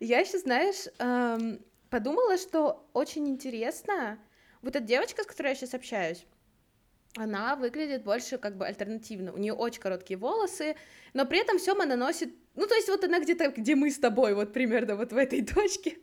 Я 0.00 0.20
еще, 0.20 0.38
знаешь, 0.38 0.86
эм, 0.98 1.60
подумала, 1.90 2.36
что 2.36 2.88
очень 2.92 3.28
интересно, 3.28 4.18
вот 4.62 4.76
эта 4.76 4.84
девочка, 4.84 5.22
с 5.22 5.26
которой 5.26 5.48
я 5.48 5.54
сейчас 5.54 5.74
общаюсь, 5.74 6.24
она 7.16 7.56
выглядит 7.56 8.04
больше 8.04 8.38
как 8.38 8.56
бы 8.56 8.66
альтернативно. 8.66 9.32
У 9.32 9.38
нее 9.38 9.54
очень 9.54 9.80
короткие 9.80 10.18
волосы, 10.18 10.76
но 11.14 11.24
при 11.24 11.40
этом 11.40 11.58
все 11.58 11.72
она 11.72 11.96
носит. 11.96 12.34
Ну, 12.54 12.66
то 12.66 12.74
есть 12.74 12.88
вот 12.88 13.02
она 13.02 13.18
где-то, 13.18 13.48
где 13.50 13.74
мы 13.74 13.90
с 13.90 13.98
тобой, 13.98 14.34
вот 14.34 14.52
примерно 14.52 14.94
вот 14.94 15.12
в 15.12 15.16
этой 15.16 15.44
точке. 15.44 15.98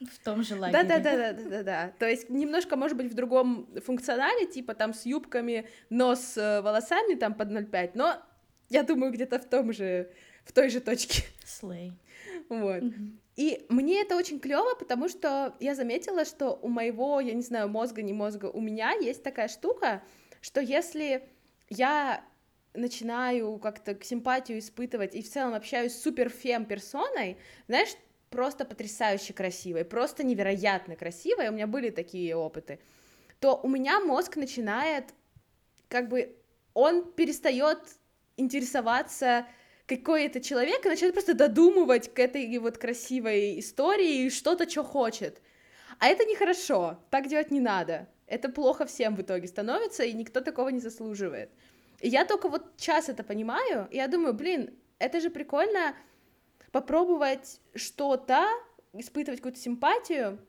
В 0.00 0.24
том 0.24 0.42
же 0.42 0.56
лагере. 0.56 0.82
Да, 0.82 0.98
да, 0.98 1.16
да, 1.16 1.32
да, 1.32 1.48
да, 1.48 1.62
да. 1.62 1.92
То 1.98 2.08
есть 2.08 2.28
немножко, 2.28 2.76
может 2.76 2.96
быть, 2.96 3.10
в 3.10 3.14
другом 3.14 3.68
функционале, 3.84 4.46
типа 4.46 4.74
там 4.74 4.92
с 4.92 5.06
юбками, 5.06 5.68
но 5.88 6.14
с 6.14 6.36
э, 6.36 6.60
волосами 6.62 7.14
там 7.14 7.34
под 7.34 7.50
0,5, 7.50 7.92
но 7.94 8.22
я 8.70 8.82
думаю, 8.82 9.12
где-то 9.12 9.38
в 9.38 9.44
том 9.44 9.72
же, 9.72 10.10
в 10.44 10.52
той 10.52 10.68
же 10.68 10.80
точке. 10.80 11.22
Слей. 11.44 11.92
Вот. 12.48 12.82
И 13.36 13.66
мне 13.68 14.02
это 14.02 14.16
очень 14.16 14.38
клево, 14.38 14.74
потому 14.74 15.08
что 15.08 15.54
я 15.60 15.74
заметила, 15.74 16.24
что 16.24 16.58
у 16.62 16.68
моего, 16.68 17.20
я 17.20 17.34
не 17.34 17.42
знаю, 17.42 17.68
мозга, 17.68 18.02
не 18.02 18.12
мозга, 18.12 18.46
у 18.46 18.60
меня 18.60 18.92
есть 18.92 19.22
такая 19.22 19.48
штука, 19.48 20.02
что 20.40 20.60
если 20.60 21.28
я 21.68 22.24
начинаю 22.74 23.58
как-то 23.58 23.96
симпатию 24.02 24.58
испытывать 24.58 25.14
и 25.14 25.22
в 25.22 25.30
целом 25.30 25.54
общаюсь 25.54 25.92
с 25.92 26.02
суперфем 26.02 26.64
персоной, 26.64 27.38
знаешь, 27.66 27.90
просто 28.34 28.64
потрясающе 28.64 29.32
красивой, 29.32 29.84
просто 29.84 30.24
невероятно 30.24 30.96
красивой, 30.96 31.48
у 31.48 31.52
меня 31.52 31.66
были 31.66 31.90
такие 31.90 32.34
опыты, 32.34 32.80
то 33.40 33.60
у 33.62 33.68
меня 33.68 34.00
мозг 34.00 34.36
начинает, 34.36 35.04
как 35.88 36.08
бы, 36.08 36.36
он 36.74 37.12
перестает 37.12 37.78
интересоваться 38.36 39.46
какой 39.86 40.24
это 40.24 40.40
человек 40.40 40.84
и 40.84 40.88
начинает 40.88 41.14
просто 41.14 41.34
додумывать 41.34 42.12
к 42.12 42.18
этой 42.18 42.58
вот 42.58 42.78
красивой 42.78 43.60
истории 43.60 44.28
что-то, 44.30 44.68
что 44.68 44.82
хочет. 44.82 45.42
А 45.98 46.06
это 46.06 46.24
нехорошо, 46.24 46.98
так 47.10 47.28
делать 47.28 47.50
не 47.50 47.60
надо. 47.60 48.08
Это 48.26 48.48
плохо 48.48 48.86
всем 48.86 49.14
в 49.14 49.22
итоге 49.22 49.46
становится, 49.46 50.02
и 50.02 50.14
никто 50.14 50.40
такого 50.40 50.70
не 50.70 50.80
заслуживает. 50.80 51.50
И 52.00 52.08
я 52.08 52.24
только 52.24 52.48
вот 52.48 52.72
сейчас 52.76 53.08
это 53.08 53.22
понимаю, 53.22 53.86
и 53.90 53.96
я 53.96 54.08
думаю, 54.08 54.32
блин, 54.34 54.70
это 54.98 55.20
же 55.20 55.30
прикольно, 55.30 55.94
попробовать 56.74 57.60
что-то, 57.76 58.48
испытывать 58.94 59.38
какую-то 59.38 59.60
симпатию, 59.60 60.44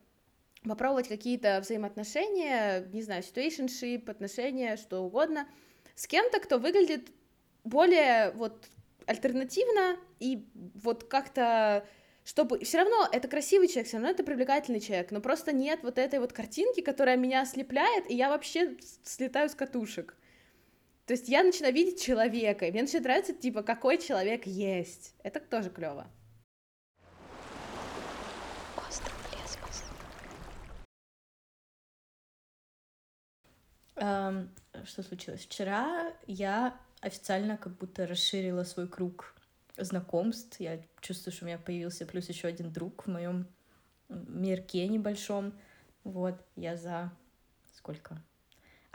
попробовать 0.67 1.07
какие-то 1.07 1.59
взаимоотношения, 1.61 2.89
не 2.91 3.03
знаю, 3.03 3.21
situationship, 3.21 4.09
отношения, 4.09 4.75
что 4.75 5.01
угодно, 5.01 5.47
с 5.93 6.07
кем-то, 6.07 6.39
кто 6.39 6.57
выглядит 6.57 7.11
более 7.63 8.31
вот 8.31 8.65
альтернативно 9.05 9.97
и 10.19 10.47
вот 10.73 11.03
как-то 11.03 11.85
чтобы 12.23 12.57
все 12.61 12.79
равно 12.79 13.07
это 13.11 13.27
красивый 13.27 13.67
человек, 13.67 13.85
все 13.85 13.97
равно 13.97 14.09
это 14.09 14.23
привлекательный 14.23 14.79
человек, 14.79 15.11
но 15.11 15.21
просто 15.21 15.53
нет 15.53 15.81
вот 15.83 15.99
этой 15.99 16.17
вот 16.17 16.33
картинки, 16.33 16.81
которая 16.81 17.17
меня 17.17 17.41
ослепляет, 17.41 18.09
и 18.09 18.15
я 18.15 18.29
вообще 18.29 18.77
слетаю 19.03 19.47
с 19.47 19.53
катушек. 19.53 20.17
То 21.05 21.13
есть 21.13 21.29
я 21.29 21.43
начинаю 21.43 21.73
видеть 21.73 22.01
человека, 22.01 22.65
и 22.65 22.71
мне 22.71 22.81
начинает 22.81 23.03
нравиться, 23.03 23.33
типа, 23.33 23.61
какой 23.61 23.99
человек 23.99 24.47
есть. 24.47 25.13
Это 25.21 25.39
тоже 25.39 25.69
клево. 25.69 26.07
Um, 33.97 34.49
что 34.83 35.03
случилось? 35.03 35.45
Вчера 35.45 36.11
я 36.27 36.77
официально 37.01 37.55
как 37.55 37.77
будто 37.77 38.07
расширила 38.07 38.63
свой 38.63 38.87
круг 38.89 39.35
знакомств. 39.77 40.59
Я 40.59 40.81
чувствую, 41.01 41.33
что 41.33 41.45
у 41.45 41.47
меня 41.47 41.57
появился 41.59 42.05
плюс 42.05 42.27
еще 42.29 42.47
один 42.47 42.73
друг 42.73 43.05
в 43.05 43.09
моем 43.09 43.47
мирке 44.09 44.87
небольшом. 44.87 45.53
Вот, 46.03 46.35
я 46.55 46.75
за 46.75 47.11
сколько? 47.71 48.21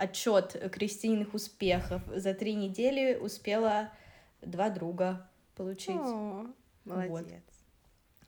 Отчет 0.00 0.70
Кристининых 0.72 1.34
успехов. 1.34 2.02
За 2.14 2.32
три 2.32 2.54
недели 2.54 3.16
успела 3.16 3.92
два 4.40 4.70
друга 4.70 5.28
получить. 5.54 5.90
О, 5.90 6.46
молодец. 6.84 7.42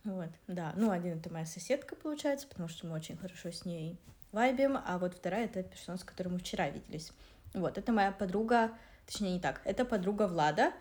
Вот. 0.05 0.15
вот, 0.15 0.29
да. 0.49 0.75
Ну, 0.77 0.91
один 0.91 1.19
это 1.19 1.33
моя 1.33 1.47
соседка, 1.47 1.97
получается, 1.97 2.47
потому 2.47 2.69
что 2.69 2.87
мы 2.87 2.95
очень 2.95 3.17
хорошо 3.17 3.51
с 3.51 3.65
ней 3.65 3.99
вайбим, 4.33 4.79
а 4.85 4.99
вот 4.99 5.15
вторая— 5.15 5.45
это 5.47 5.63
персона, 5.63 5.97
с 5.97 6.05
которой 6.05 6.29
мы 6.29 6.39
вчера 6.39 6.69
виделись. 6.69 7.13
Вот, 7.55 7.79
это 7.79 7.93
моя 7.93 8.13
подруга, 8.13 8.73
точнее, 9.07 9.35
не 9.35 9.41
так, 9.41 9.61
это 9.65 9.85
подруга 9.85 10.27
Влада. 10.27 10.73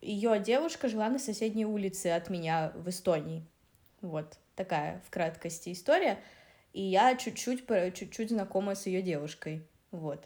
Ее 0.00 0.38
девушка 0.38 0.88
жила 0.88 1.08
на 1.08 1.18
соседней 1.18 1.66
улице 1.66 2.08
от 2.08 2.30
меня 2.30 2.72
в 2.74 2.88
Эстонии. 2.88 3.44
Вот, 4.00 4.38
такая 4.54 5.02
в 5.06 5.10
краткости 5.10 5.72
история. 5.72 6.18
И 6.72 6.82
я 6.82 7.16
чуть-чуть, 7.16 7.66
чуть-чуть 7.94 8.30
знакома 8.30 8.74
с 8.74 8.86
ее 8.86 9.02
девушкой. 9.02 9.66
Вот. 9.90 10.24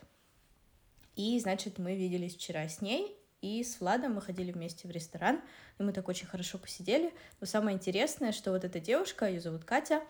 И, 1.17 1.39
значит, 1.41 1.79
мы 1.79 1.95
виделись 1.95 2.35
вчера 2.35 2.69
с 2.69 2.81
ней, 2.81 3.17
и 3.43 3.63
с 3.65 3.81
Владом 3.81 4.15
мы 4.15 4.23
ходили 4.23 4.53
вместе 4.53 4.87
в 4.89 4.91
ресторан, 4.91 5.41
и 5.79 5.83
мы 5.83 5.93
так 5.93 6.09
очень 6.09 6.27
хорошо 6.27 6.59
посидели. 6.59 7.13
Но 7.41 7.47
самое 7.47 7.77
интересное, 7.77 8.33
что 8.33 8.53
вот 8.53 8.65
эта 8.65 8.81
девушка, 8.81 9.27
ее 9.27 9.41
зовут 9.41 9.65
Катя, 9.65 10.03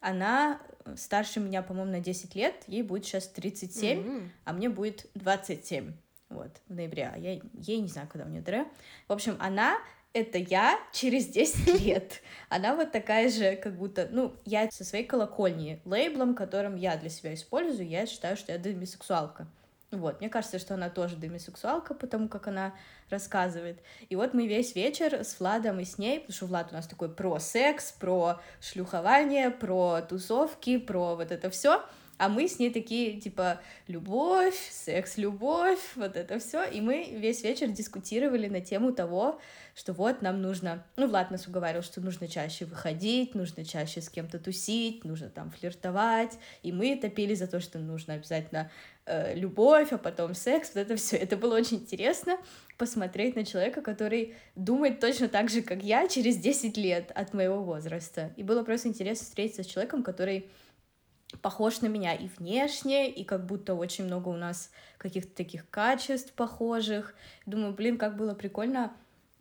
она 0.00 0.60
старше 0.96 1.40
меня, 1.40 1.62
по-моему, 1.62 1.92
на 1.92 2.00
10 2.00 2.34
лет, 2.34 2.64
ей 2.66 2.82
будет 2.82 3.06
сейчас 3.06 3.28
37, 3.28 3.98
mm-hmm. 3.98 4.28
а 4.44 4.52
мне 4.52 4.68
будет 4.68 5.06
27, 5.14 5.94
вот, 6.28 6.50
в 6.68 6.74
ноябре, 6.74 7.10
а 7.14 7.16
я, 7.16 7.40
ей 7.54 7.80
не 7.80 7.88
знаю, 7.88 8.08
когда 8.08 8.26
у 8.26 8.28
нее 8.28 8.42
ДР. 8.42 8.66
В 9.08 9.12
общем, 9.12 9.36
она 9.38 9.78
это 10.14 10.38
я 10.38 10.78
через 10.92 11.26
10 11.26 11.80
лет. 11.84 12.22
Она 12.48 12.74
вот 12.74 12.92
такая 12.92 13.28
же, 13.28 13.56
как 13.56 13.76
будто, 13.76 14.08
ну, 14.10 14.32
я 14.46 14.70
со 14.70 14.84
своей 14.84 15.04
колокольни, 15.04 15.80
лейблом, 15.84 16.34
которым 16.34 16.76
я 16.76 16.96
для 16.96 17.10
себя 17.10 17.34
использую, 17.34 17.88
я 17.88 18.06
считаю, 18.06 18.36
что 18.36 18.52
я 18.52 18.58
демисексуалка. 18.58 19.46
Вот, 19.90 20.20
мне 20.20 20.28
кажется, 20.28 20.58
что 20.58 20.74
она 20.74 20.88
тоже 20.88 21.16
демисексуалка, 21.16 21.94
потому 21.94 22.28
как 22.28 22.48
она 22.48 22.74
рассказывает. 23.10 23.78
И 24.08 24.16
вот 24.16 24.34
мы 24.34 24.46
весь 24.46 24.74
вечер 24.74 25.14
с 25.14 25.38
Владом 25.38 25.78
и 25.78 25.84
с 25.84 25.98
ней, 25.98 26.20
потому 26.20 26.34
что 26.34 26.46
Влад 26.46 26.72
у 26.72 26.74
нас 26.74 26.86
такой 26.86 27.08
про 27.08 27.38
секс, 27.38 27.92
про 27.92 28.40
шлюхование, 28.60 29.50
про 29.50 30.00
тусовки, 30.02 30.78
про 30.78 31.14
вот 31.14 31.30
это 31.30 31.50
все. 31.50 31.84
А 32.16 32.28
мы 32.28 32.46
с 32.46 32.58
ней 32.60 32.70
такие, 32.70 33.20
типа, 33.20 33.60
любовь, 33.88 34.56
секс, 34.70 35.16
любовь, 35.16 35.80
вот 35.96 36.16
это 36.16 36.38
все. 36.38 36.64
И 36.64 36.80
мы 36.80 37.08
весь 37.10 37.42
вечер 37.42 37.68
дискутировали 37.68 38.46
на 38.46 38.60
тему 38.60 38.92
того, 38.92 39.40
что 39.74 39.92
вот 39.92 40.22
нам 40.22 40.40
нужно, 40.40 40.84
ну, 40.96 41.08
Влад 41.08 41.32
нас 41.32 41.48
уговаривал, 41.48 41.82
что 41.82 42.00
нужно 42.00 42.28
чаще 42.28 42.66
выходить, 42.66 43.34
нужно 43.34 43.64
чаще 43.64 44.00
с 44.00 44.08
кем-то 44.08 44.38
тусить, 44.38 45.04
нужно 45.04 45.28
там 45.28 45.50
флиртовать, 45.50 46.38
и 46.62 46.70
мы 46.70 46.96
топили 46.96 47.34
за 47.34 47.48
то, 47.48 47.58
что 47.58 47.80
нужно 47.80 48.14
обязательно 48.14 48.70
э, 49.06 49.34
любовь, 49.34 49.92
а 49.92 49.98
потом 49.98 50.34
секс, 50.34 50.70
вот 50.74 50.82
это 50.82 50.94
все. 50.94 51.16
Это 51.16 51.36
было 51.36 51.56
очень 51.56 51.78
интересно 51.78 52.38
посмотреть 52.78 53.34
на 53.34 53.44
человека, 53.44 53.82
который 53.82 54.34
думает 54.54 55.00
точно 55.00 55.28
так 55.28 55.50
же, 55.50 55.62
как 55.62 55.82
я, 55.82 56.06
через 56.06 56.36
10 56.36 56.76
лет 56.76 57.10
от 57.12 57.34
моего 57.34 57.60
возраста. 57.60 58.32
И 58.36 58.44
было 58.44 58.62
просто 58.62 58.86
интересно 58.86 59.24
встретиться 59.24 59.64
с 59.64 59.66
человеком, 59.66 60.04
который 60.04 60.48
похож 61.42 61.80
на 61.80 61.86
меня 61.86 62.14
и 62.14 62.28
внешне, 62.38 63.10
и 63.10 63.24
как 63.24 63.46
будто 63.46 63.74
очень 63.74 64.04
много 64.04 64.28
у 64.28 64.36
нас 64.36 64.70
каких-то 64.98 65.34
таких 65.34 65.68
качеств 65.70 66.32
похожих. 66.32 67.14
Думаю, 67.46 67.72
блин, 67.72 67.98
как 67.98 68.16
было 68.16 68.34
прикольно 68.34 68.92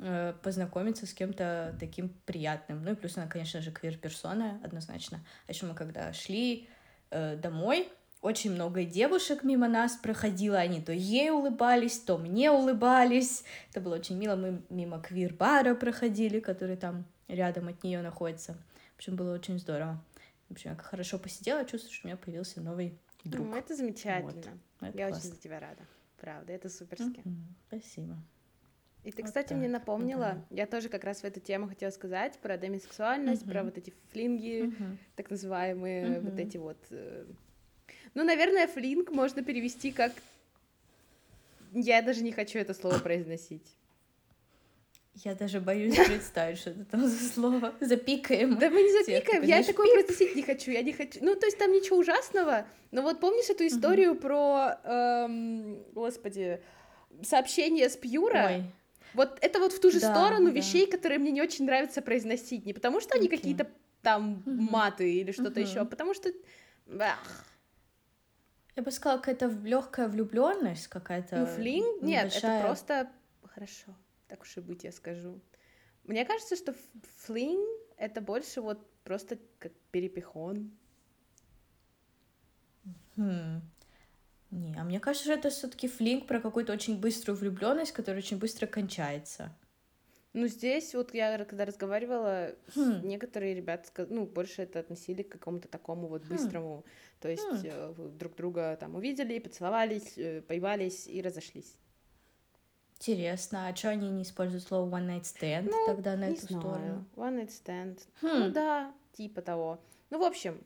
Э, 0.05 0.33
познакомиться 0.41 1.05
с 1.05 1.13
кем-то 1.13 1.77
таким 1.79 2.09
приятным. 2.25 2.83
Ну 2.83 2.91
и 2.91 2.95
плюс 2.95 3.15
она, 3.15 3.27
конечно 3.27 3.61
же, 3.61 3.71
квир-персона, 3.71 4.59
однозначно. 4.61 5.23
А 5.47 5.51
еще 5.51 5.65
мы 5.65 5.75
когда 5.75 6.11
шли 6.11 6.67
э, 7.09 7.37
домой, 7.37 7.87
очень 8.21 8.51
много 8.51 8.83
девушек 8.83 9.43
мимо 9.43 9.69
нас 9.69 9.95
проходило, 9.95 10.57
они 10.57 10.81
то 10.81 10.91
ей 10.91 11.29
улыбались, 11.29 11.99
то 11.99 12.17
мне 12.17 12.51
улыбались. 12.51 13.45
Это 13.69 13.79
было 13.79 13.95
очень 13.95 14.17
мило. 14.17 14.35
Мы 14.35 14.61
мимо 14.69 14.99
квир-бара 14.99 15.73
проходили, 15.73 16.41
который 16.41 16.75
там 16.75 17.05
рядом 17.29 17.69
от 17.69 17.81
нее 17.83 18.01
находится. 18.01 18.57
В 18.95 18.97
общем, 18.97 19.15
было 19.15 19.33
очень 19.33 19.57
здорово. 19.57 20.03
В 20.49 20.53
общем, 20.53 20.71
я 20.71 20.75
хорошо 20.75 21.17
посидела, 21.19 21.65
чувствую, 21.65 21.93
что 21.93 22.07
у 22.07 22.09
меня 22.09 22.17
появился 22.17 22.61
новый 22.61 22.99
друг. 23.23 23.47
Ну, 23.47 23.55
это 23.55 23.75
замечательно. 23.75 24.59
Вот. 24.79 24.89
Это 24.89 24.97
я 24.97 25.07
классно. 25.07 25.29
очень 25.29 25.35
за 25.35 25.41
тебя 25.41 25.59
рада. 25.59 25.87
Правда, 26.19 26.53
это 26.53 26.69
суперски. 26.69 27.21
Mm-hmm. 27.21 27.43
Спасибо. 27.67 28.17
И 29.03 29.11
ты, 29.11 29.21
вот 29.21 29.27
кстати, 29.27 29.49
так. 29.49 29.57
мне 29.57 29.67
напомнила, 29.67 30.45
да. 30.49 30.55
я 30.55 30.65
тоже 30.65 30.87
как 30.87 31.03
раз 31.03 31.21
в 31.21 31.23
эту 31.25 31.41
тему 31.41 31.67
хотела 31.67 31.89
сказать 31.91 32.39
про 32.39 32.57
демисексуальность, 32.57 33.43
угу. 33.43 33.51
про 33.51 33.63
вот 33.63 33.77
эти 33.77 33.93
флинги, 34.11 34.67
угу. 34.67 34.97
так 35.15 35.29
называемые, 35.29 36.19
угу. 36.19 36.29
вот 36.29 36.39
эти 36.39 36.57
вот. 36.57 36.77
Э, 36.89 37.25
ну, 38.13 38.23
наверное, 38.23 38.67
флинг 38.67 39.11
можно 39.11 39.43
перевести 39.43 39.91
как. 39.91 40.13
Я 41.73 42.01
даже 42.01 42.23
не 42.23 42.31
хочу 42.31 42.59
это 42.59 42.73
слово 42.73 42.99
произносить. 42.99 43.75
Я 45.15 45.35
даже 45.35 45.59
боюсь 45.59 45.95
представить, 45.95 46.57
что 46.57 46.71
это 46.71 46.85
там 46.85 47.07
за 47.07 47.29
слово. 47.29 47.73
Запикаем. 47.79 48.57
Да 48.57 48.69
мы 48.69 48.81
не 48.81 48.91
запикаем, 49.03 49.43
я 49.43 49.63
такое 49.63 49.93
произносить 49.93 50.35
не 50.35 50.41
хочу, 50.41 50.71
я 50.71 50.81
не 50.81 50.91
хочу. 50.91 51.19
Ну, 51.21 51.35
то 51.35 51.45
есть 51.45 51.57
там 51.57 51.71
ничего 51.71 51.97
ужасного, 51.97 52.65
но 52.91 53.01
вот 53.03 53.19
помнишь 53.19 53.49
эту 53.49 53.67
историю 53.67 54.15
про, 54.15 54.79
эм, 54.83 55.83
господи, 55.93 56.61
сообщение 57.21 57.89
с 57.89 57.97
Пьюра? 57.97 58.63
Вот 59.13 59.37
это 59.41 59.59
вот 59.59 59.73
в 59.73 59.79
ту 59.79 59.91
же 59.91 59.99
сторону 59.99 60.49
вещей, 60.49 60.87
которые 60.87 61.19
мне 61.19 61.31
не 61.31 61.41
очень 61.41 61.65
нравится 61.65 62.01
произносить. 62.01 62.65
Не 62.65 62.73
потому 62.73 62.99
что 62.99 63.15
они 63.15 63.27
какие-то 63.27 63.67
там 64.01 64.41
маты 64.45 65.13
или 65.13 65.31
что-то 65.31 65.59
еще, 65.59 65.79
а 65.79 65.85
потому 65.85 66.13
что. 66.13 66.31
Я 68.75 68.81
бы 68.81 68.89
сказала, 68.89 69.19
какая-то 69.19 69.55
легкая 69.63 70.07
влюбленность 70.07 70.87
какая-то. 70.87 71.37
Ну, 71.37 71.45
флинг? 71.45 72.01
Нет, 72.01 72.35
это 72.35 72.61
просто. 72.63 73.07
Хорошо, 73.53 73.95
так 74.27 74.41
уж 74.41 74.57
и 74.57 74.61
быть, 74.61 74.83
я 74.83 74.91
скажу. 74.91 75.39
Мне 76.03 76.25
кажется, 76.25 76.55
что 76.55 76.75
флинг 77.17 77.67
это 77.97 78.21
больше 78.21 78.61
вот 78.61 78.85
просто 79.03 79.37
как 79.59 79.71
перепихон. 79.91 80.71
Хм. 83.15 83.61
Не, 84.51 84.75
а 84.77 84.83
мне 84.83 84.99
кажется, 84.99 85.25
что 85.25 85.33
это 85.33 85.49
все-таки 85.49 85.87
флинг 85.87 86.27
про 86.27 86.39
какую-то 86.39 86.73
очень 86.73 86.99
быструю 86.99 87.37
влюбленность, 87.37 87.91
которая 87.91 88.21
очень 88.21 88.37
быстро 88.37 88.67
кончается. 88.67 89.55
Ну, 90.33 90.47
здесь 90.47 90.95
вот 90.95 91.13
я 91.13 91.43
когда 91.45 91.65
разговаривала, 91.65 92.55
хм. 92.75 93.01
некоторые 93.03 93.53
ребята, 93.53 94.07
ну, 94.09 94.25
больше 94.25 94.63
это 94.63 94.79
относили 94.79 95.21
к 95.21 95.31
какому-то 95.31 95.67
такому 95.67 96.07
вот 96.07 96.25
хм. 96.25 96.29
быстрому. 96.29 96.77
Хм. 96.77 96.89
То 97.19 97.29
есть 97.29 97.43
хм. 97.43 97.61
э, 97.63 97.93
друг 98.17 98.35
друга 98.35 98.75
там 98.79 98.95
увидели, 98.95 99.37
поцеловались, 99.39 100.17
э, 100.17 100.41
поевались 100.41 101.07
и 101.07 101.21
разошлись. 101.21 101.77
Интересно, 102.97 103.67
а 103.67 103.75
что 103.75 103.89
они 103.89 104.09
не 104.09 104.23
используют 104.23 104.63
слово 104.63 104.89
one 104.89 105.07
night 105.07 105.23
stand 105.23 105.69
ну, 105.69 105.85
тогда 105.85 106.15
на 106.15 106.29
эту 106.29 106.47
знаю. 106.47 106.61
сторону? 106.61 107.05
One 107.15 107.41
night 107.41 107.49
stand. 107.49 107.99
Хм. 108.21 108.39
Ну 108.39 108.49
да, 108.51 108.93
типа 109.13 109.41
того. 109.41 109.79
Ну, 110.09 110.19
в 110.19 110.23
общем, 110.23 110.61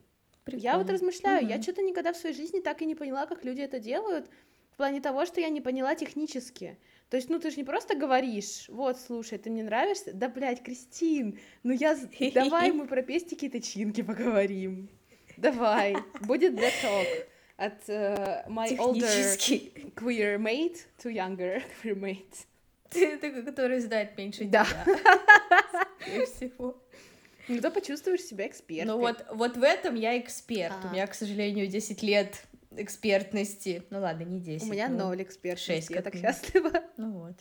Прикольно. 0.47 0.63
Я 0.63 0.77
вот 0.77 0.89
размышляю, 0.89 1.43
угу. 1.43 1.49
я 1.49 1.61
что-то 1.61 1.81
никогда 1.81 2.13
в 2.13 2.17
своей 2.17 2.33
жизни 2.33 2.61
так 2.61 2.81
и 2.81 2.85
не 2.85 2.95
поняла, 2.95 3.25
как 3.25 3.43
люди 3.43 3.59
это 3.59 3.79
делают, 3.79 4.29
в 4.71 4.77
плане 4.77 5.01
того, 5.01 5.25
что 5.25 5.41
я 5.41 5.49
не 5.49 5.59
поняла 5.59 5.93
технически. 5.93 6.77
То 7.09 7.17
есть, 7.17 7.29
ну, 7.29 7.39
ты 7.39 7.51
же 7.51 7.57
не 7.57 7.65
просто 7.65 7.97
говоришь, 7.97 8.69
вот, 8.69 8.97
слушай, 8.97 9.37
ты 9.37 9.49
мне 9.49 9.63
нравишься, 9.63 10.13
да, 10.13 10.29
блядь, 10.29 10.63
Кристин, 10.63 11.37
ну 11.63 11.73
я, 11.73 11.97
давай 12.33 12.71
мы 12.71 12.87
про 12.87 13.01
пестики-тычинки 13.01 14.03
поговорим, 14.03 14.89
давай, 15.35 15.97
будет 16.21 16.53
the 16.53 16.69
talk 16.81 17.27
от 17.57 17.89
uh, 17.89 18.47
my 18.47 18.77
older 18.77 19.37
queer 19.95 20.37
mate 20.37 20.85
to 20.99 21.11
younger 21.11 21.61
queer 21.81 21.95
mate. 21.95 22.45
Ты, 22.89 23.17
ты 23.17 23.43
который 23.43 23.79
знает 23.79 24.17
меньше 24.17 24.45
да. 24.45 24.65
тебя. 24.65 26.25
всего. 26.25 26.81
Ну, 27.47 27.61
то 27.61 27.71
почувствуешь 27.71 28.21
себя 28.21 28.47
экспертом. 28.47 28.87
Ну 28.87 28.99
вот, 28.99 29.25
вот 29.31 29.57
в 29.57 29.63
этом 29.63 29.95
я 29.95 30.17
эксперт. 30.19 30.75
А. 30.83 30.87
У 30.87 30.91
меня, 30.91 31.07
к 31.07 31.13
сожалению, 31.13 31.67
10 31.67 32.03
лет 32.03 32.43
экспертности. 32.71 33.83
Ну 33.89 33.99
ладно, 33.99 34.23
не 34.23 34.39
10. 34.39 34.67
У 34.67 34.71
меня 34.71 34.89
ну, 34.89 34.97
ноль 34.97 35.23
экспертности, 35.23 35.87
6, 35.87 35.89
я 35.91 36.01
так 36.01 36.15
счастлива. 36.15 36.71
Ну 36.97 37.11
вот. 37.11 37.35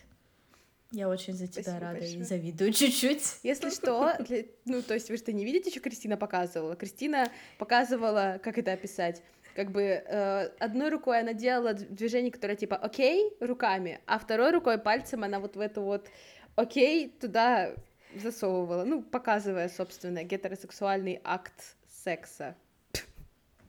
Я 0.93 1.09
очень 1.09 1.35
за 1.35 1.49
тебя 1.49 1.63
Спасибо 1.63 1.81
рада 1.81 1.99
большое. 1.99 2.21
и 2.21 2.23
завидую 2.23 2.73
чуть-чуть. 2.73 3.23
Если 3.43 3.71
что, 3.71 4.15
для... 4.21 4.45
ну, 4.65 4.83
то 4.83 4.95
есть 4.95 5.11
вы 5.11 5.17
что, 5.17 5.33
не 5.33 5.45
видите, 5.45 5.71
что 5.71 5.81
Кристина 5.81 6.17
показывала? 6.17 6.77
Кристина 6.77 7.31
показывала, 7.59 8.41
как 8.43 8.57
это 8.57 8.73
описать? 8.73 9.21
Как 9.57 9.71
бы 9.71 9.81
э, 9.81 10.51
одной 10.59 10.91
рукой 10.91 11.21
она 11.21 11.33
делала 11.33 11.73
движение, 11.73 12.31
которое 12.31 12.57
типа 12.57 12.77
окей, 12.77 13.33
руками, 13.41 14.01
а 14.07 14.19
второй 14.19 14.51
рукой 14.51 14.77
пальцем 14.77 15.25
она 15.25 15.41
вот 15.41 15.57
в 15.57 15.61
эту 15.61 15.81
вот 15.81 16.11
окей 16.57 17.09
туда 17.09 17.73
засовывала, 18.15 18.85
ну, 18.85 19.03
показывая, 19.03 19.71
собственно, 19.71 20.25
гетеросексуальный 20.25 21.23
акт 21.25 21.75
секса. 21.89 22.55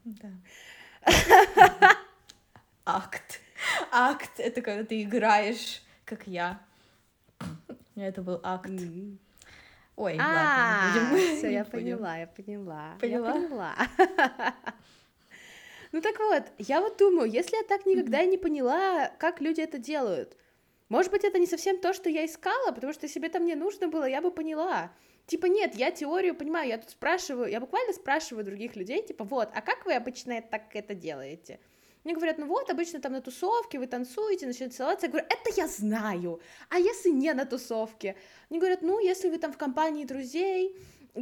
Да. 0.03 0.29
Акт. 2.85 3.39
Акт— 3.89 4.31
это 4.39 4.61
когда 4.61 4.83
ты 4.83 5.03
играешь, 5.03 5.81
как 6.03 6.27
я. 6.27 6.59
Это 7.95 8.21
был 8.21 8.41
акт. 8.43 8.69
Ой, 9.95 10.17
ладно, 10.17 10.99
не 10.99 11.09
будем. 11.11 11.37
Все, 11.37 11.53
я 11.53 11.63
поняла, 11.63 12.17
я 12.17 12.27
поняла. 12.27 12.97
Поняла? 12.99 13.27
Я 13.27 13.33
поняла. 13.47 14.53
Ну 15.91 16.01
так 16.01 16.19
вот, 16.19 16.43
я 16.57 16.81
вот 16.81 16.97
думаю, 16.97 17.29
если 17.29 17.55
я 17.55 17.63
так 17.63 17.85
никогда 17.85 18.21
и 18.21 18.27
не 18.27 18.37
поняла, 18.37 19.11
как 19.19 19.41
люди 19.41 19.61
это 19.61 19.77
делают, 19.77 20.35
может 20.89 21.11
быть, 21.11 21.23
это 21.23 21.37
не 21.37 21.47
совсем 21.47 21.79
то, 21.79 21.93
что 21.93 22.09
я 22.09 22.25
искала, 22.25 22.71
потому 22.71 22.93
что 22.93 23.05
если 23.05 23.19
бы 23.19 23.27
это 23.27 23.39
мне 23.39 23.55
нужно 23.55 23.87
было, 23.87 24.05
я 24.05 24.21
бы 24.21 24.31
поняла. 24.31 24.91
Типа, 25.25 25.47
нет, 25.47 25.75
я 25.75 25.91
теорию 25.91 26.35
понимаю, 26.35 26.69
я 26.69 26.77
тут 26.77 26.89
спрашиваю, 26.89 27.49
я 27.49 27.59
буквально 27.59 27.93
спрашиваю 27.93 28.45
других 28.45 28.77
людей, 28.77 29.05
типа, 29.05 29.25
вот, 29.25 29.49
а 29.53 29.61
как 29.61 29.85
вы 29.85 29.93
обычно 29.93 30.41
так 30.41 30.73
это 30.73 30.95
делаете? 30.95 31.59
Мне 32.05 32.15
говорят, 32.15 32.37
ну 32.37 32.45
вот, 32.45 32.69
обычно 32.69 33.01
там 33.01 33.11
на 33.11 33.21
тусовке 33.21 33.79
вы 33.79 33.87
танцуете, 33.87 34.47
начинаете 34.47 34.77
целоваться. 34.77 35.07
Я 35.07 35.11
говорю, 35.11 35.27
это 35.29 35.49
я 35.57 35.67
знаю. 35.67 36.39
А 36.69 36.79
если 36.79 37.09
не 37.09 37.33
на 37.33 37.45
тусовке? 37.45 38.15
Они 38.49 38.59
говорят, 38.59 38.81
ну, 38.81 38.97
если 38.99 39.27
вы 39.27 39.37
там 39.39 39.51
в 39.51 39.57
компании 39.57 40.05
друзей, 40.05 40.73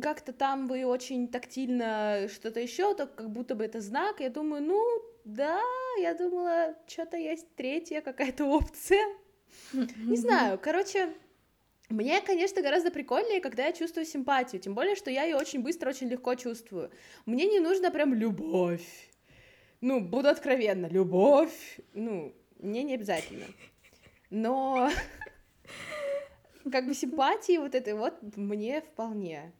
как-то 0.01 0.33
там 0.33 0.67
вы 0.67 0.85
очень 0.85 1.27
тактильно 1.27 2.27
что-то 2.33 2.59
еще, 2.59 2.93
то 2.95 3.07
как 3.07 3.29
будто 3.29 3.55
бы 3.55 3.63
это 3.63 3.81
знак. 3.81 4.19
Я 4.19 4.29
думаю, 4.29 4.63
ну, 4.63 5.01
да, 5.23 5.61
я 5.99 6.13
думала, 6.13 6.75
что-то 6.87 7.17
есть 7.17 7.47
третья 7.55 8.01
какая-то 8.01 8.45
опция. 8.45 9.05
Не 9.73 10.17
знаю, 10.17 10.59
короче, 10.61 11.13
мне, 11.89 12.21
конечно, 12.21 12.61
гораздо 12.61 12.91
прикольнее, 12.91 13.41
когда 13.41 13.65
я 13.65 13.73
чувствую 13.73 14.05
симпатию, 14.05 14.61
тем 14.61 14.73
более, 14.73 14.95
что 14.95 15.11
я 15.11 15.23
ее 15.23 15.35
очень 15.35 15.61
быстро, 15.61 15.89
очень 15.89 16.09
легко 16.09 16.35
чувствую. 16.35 16.91
Мне 17.25 17.45
не 17.45 17.59
нужно 17.59 17.91
прям 17.91 18.13
любовь 18.13 19.11
ну, 19.85 19.99
буду 19.99 20.29
откровенна, 20.29 20.87
любовь, 20.87 21.79
ну, 21.93 22.33
мне 22.59 22.81
не 22.81 22.95
обязательно. 22.95 23.45
Но 24.31 24.89
как 26.71 26.87
бы 26.87 26.95
симпатии 26.95 27.57
вот 27.57 27.75
этой 27.75 27.93
вот 27.93 28.15
мне 28.35 28.81
вполне. 28.81 29.53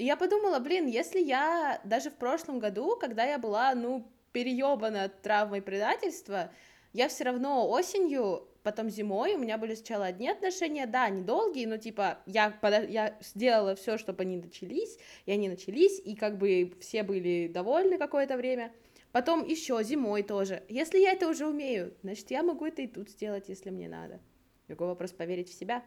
И 0.00 0.04
я 0.04 0.16
подумала, 0.16 0.60
блин, 0.60 0.86
если 0.86 1.20
я 1.20 1.78
даже 1.84 2.08
в 2.08 2.14
прошлом 2.14 2.58
году, 2.58 2.96
когда 2.96 3.22
я 3.24 3.38
была, 3.38 3.74
ну, 3.74 4.10
переебана 4.32 5.10
травмой 5.10 5.60
предательства, 5.60 6.50
я 6.94 7.08
все 7.08 7.24
равно 7.24 7.68
осенью, 7.68 8.48
потом 8.62 8.88
зимой, 8.88 9.34
у 9.34 9.38
меня 9.38 9.58
были 9.58 9.74
сначала 9.74 10.06
одни 10.06 10.30
отношения, 10.30 10.86
да, 10.86 11.10
недолгие, 11.10 11.68
но 11.68 11.76
типа 11.76 12.16
я, 12.24 12.58
я 12.88 13.18
сделала 13.20 13.74
все, 13.74 13.98
чтобы 13.98 14.22
они 14.22 14.38
начались, 14.38 14.96
и 15.26 15.32
они 15.32 15.50
начались, 15.50 16.00
и 16.02 16.16
как 16.16 16.38
бы 16.38 16.72
все 16.80 17.02
были 17.02 17.48
довольны 17.48 17.98
какое-то 17.98 18.38
время. 18.38 18.72
Потом 19.12 19.44
еще 19.44 19.84
зимой 19.84 20.22
тоже. 20.22 20.62
Если 20.70 20.98
я 20.98 21.12
это 21.12 21.28
уже 21.28 21.46
умею, 21.46 21.92
значит, 22.02 22.30
я 22.30 22.42
могу 22.42 22.64
это 22.64 22.80
и 22.80 22.86
тут 22.86 23.10
сделать, 23.10 23.50
если 23.50 23.68
мне 23.68 23.86
надо. 23.86 24.18
Другой 24.66 24.88
вопрос 24.88 25.12
поверить 25.12 25.50
в 25.50 25.58
себя. 25.58 25.84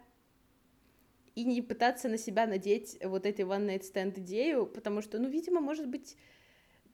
И 1.35 1.45
не 1.45 1.61
пытаться 1.61 2.09
на 2.09 2.17
себя 2.17 2.45
надеть 2.45 2.97
вот 3.03 3.25
эти 3.25 3.41
one 3.41 3.67
night 3.67 3.81
stand 3.81 4.19
идею, 4.19 4.65
потому 4.65 5.01
что, 5.01 5.19
ну, 5.19 5.27
видимо, 5.27 5.61
может 5.61 5.87
быть... 5.87 6.17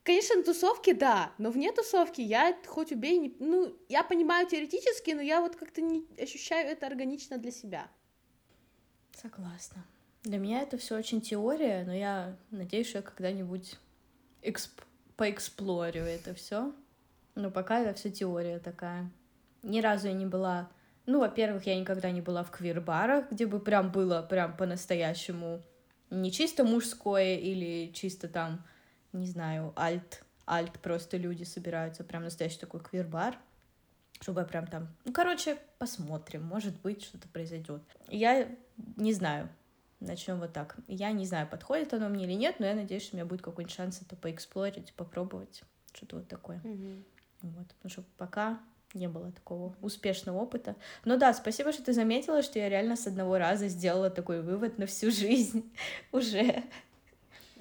Конечно, 0.02 0.36
на 0.36 0.42
тусовке, 0.42 0.94
да, 0.94 1.32
но 1.36 1.50
вне 1.50 1.72
тусовки 1.72 2.22
я 2.22 2.58
хоть 2.66 2.90
убей, 2.90 3.18
не... 3.18 3.36
ну, 3.38 3.76
я 3.90 4.02
понимаю 4.02 4.48
теоретически, 4.48 5.10
но 5.10 5.20
я 5.20 5.42
вот 5.42 5.56
как-то 5.56 5.82
не 5.82 6.06
ощущаю 6.18 6.70
это 6.70 6.86
органично 6.86 7.36
для 7.36 7.50
себя. 7.50 7.86
Согласна. 9.12 9.84
Для 10.22 10.38
меня 10.38 10.62
это 10.62 10.78
все 10.78 10.96
очень 10.96 11.20
теория, 11.20 11.84
но 11.84 11.94
я 11.94 12.36
надеюсь, 12.50 12.88
что 12.88 12.98
я 12.98 13.02
когда-нибудь 13.02 13.78
эксп 14.40 14.82
поэксплорю 15.16 16.02
это 16.02 16.32
все. 16.32 16.72
Но 17.34 17.50
пока 17.50 17.80
это 17.80 17.92
все 17.92 18.10
теория 18.10 18.58
такая. 18.58 19.10
Ни 19.62 19.80
разу 19.80 20.08
я 20.08 20.14
не 20.14 20.24
была... 20.24 20.70
Ну, 21.10 21.18
во-первых, 21.18 21.66
я 21.66 21.78
никогда 21.78 22.12
не 22.12 22.20
была 22.20 22.44
в 22.44 22.52
квир-барах, 22.52 23.32
где 23.32 23.44
бы 23.44 23.58
прям 23.58 23.90
было 23.90 24.22
прям 24.22 24.56
по-настоящему 24.56 25.60
не 26.08 26.30
чисто 26.30 26.62
мужское 26.62 27.34
или 27.36 27.92
чисто 27.92 28.28
там, 28.28 28.64
не 29.12 29.26
знаю, 29.26 29.72
альт, 29.76 30.22
альт, 30.46 30.78
просто 30.78 31.16
люди 31.16 31.42
собираются, 31.42 32.04
прям 32.04 32.22
настоящий 32.22 32.60
такой 32.60 32.78
квир-бар, 32.78 33.36
чтобы 34.20 34.44
прям 34.44 34.68
там... 34.68 34.86
Ну, 35.04 35.12
короче, 35.12 35.58
посмотрим, 35.78 36.44
может 36.44 36.80
быть, 36.80 37.02
что-то 37.02 37.26
произойдет. 37.28 37.82
Я 38.08 38.48
не 38.96 39.12
знаю, 39.12 39.48
Начнем 39.98 40.38
вот 40.38 40.52
так. 40.52 40.76
Я 40.86 41.10
не 41.12 41.26
знаю, 41.26 41.46
подходит 41.46 41.92
оно 41.92 42.08
мне 42.08 42.24
или 42.24 42.32
нет, 42.32 42.58
но 42.58 42.66
я 42.66 42.74
надеюсь, 42.74 43.02
что 43.02 43.16
у 43.16 43.18
меня 43.18 43.26
будет 43.26 43.42
какой-нибудь 43.42 43.74
шанс 43.74 44.00
это 44.00 44.16
поэксплорить, 44.16 44.94
попробовать. 44.94 45.62
Что-то 45.92 46.16
вот 46.16 46.28
такое. 46.28 46.58
Mm-hmm. 46.60 47.04
Вот. 47.42 47.66
Потому 47.66 47.90
что 47.90 48.04
пока 48.16 48.60
не 48.94 49.08
было 49.08 49.32
такого 49.32 49.76
успешного 49.80 50.38
опыта. 50.38 50.76
Но 51.04 51.16
да, 51.16 51.32
спасибо, 51.32 51.72
что 51.72 51.82
ты 51.82 51.92
заметила, 51.92 52.42
что 52.42 52.58
я 52.58 52.68
реально 52.68 52.96
с 52.96 53.06
одного 53.06 53.38
раза 53.38 53.68
сделала 53.68 54.10
такой 54.10 54.42
вывод 54.42 54.78
на 54.78 54.86
всю 54.86 55.10
жизнь 55.10 55.72
уже. 56.12 56.64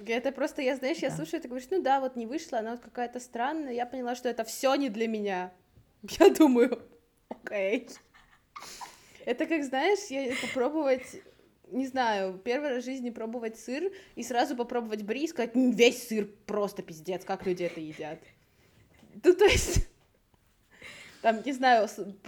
Это 0.06 0.32
просто, 0.32 0.62
я, 0.62 0.76
знаешь, 0.76 1.00
да. 1.00 1.08
я 1.08 1.16
слушаю, 1.16 1.42
ты 1.42 1.48
говоришь, 1.48 1.68
ну 1.72 1.82
да, 1.82 2.00
вот 2.00 2.16
не 2.16 2.26
вышла, 2.26 2.60
она 2.60 2.72
вот 2.72 2.80
какая-то 2.80 3.20
странная. 3.20 3.74
Я 3.74 3.86
поняла, 3.86 4.16
что 4.16 4.30
это 4.30 4.44
все 4.44 4.76
не 4.76 4.90
для 4.90 5.08
меня. 5.08 5.52
Я 6.20 6.30
думаю, 6.30 6.82
окей. 7.28 7.88
Okay. 7.88 7.98
Это 9.26 9.46
как, 9.46 9.64
знаешь, 9.64 10.10
я 10.10 10.34
попробовать 10.42 11.22
не 11.72 11.86
знаю, 11.86 12.40
первый 12.44 12.70
раз 12.70 12.84
в 12.84 12.86
жизни 12.86 13.10
пробовать 13.10 13.60
сыр 13.60 13.92
и 14.16 14.24
сразу 14.24 14.56
попробовать 14.56 15.04
бри 15.04 15.26
и 15.26 15.28
сказать, 15.28 15.52
весь 15.54 16.08
сыр 16.08 16.28
просто 16.46 16.82
пиздец, 16.82 17.24
как 17.26 17.46
люди 17.46 17.64
это 17.64 17.80
едят. 17.80 18.20
Ну, 19.24 19.34
то 19.34 19.46
есть, 19.46 19.89
там, 21.22 21.42
не 21.44 21.52
знаю, 21.52 21.88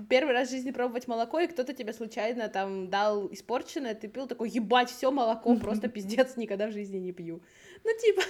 первый 0.10 0.34
раз 0.34 0.50
в 0.50 0.52
жизни 0.52 0.72
пробовать 0.72 1.08
молоко, 1.08 1.40
и 1.40 1.48
кто-то 1.48 1.74
тебе 1.74 1.94
случайно 1.94 2.50
там 2.50 2.90
дал 2.90 3.32
испорченное, 3.32 3.96
ты 3.96 4.08
пил 4.08 4.28
такой, 4.28 4.50
ебать, 4.50 4.90
все 4.90 5.12
молоко, 5.12 5.56
просто 5.56 5.88
пиздец, 5.88 6.36
никогда 6.38 6.68
в 6.68 6.72
жизни 6.72 6.98
не 6.98 7.12
пью. 7.12 7.42
Ну, 7.84 7.90
типа... 8.00 8.22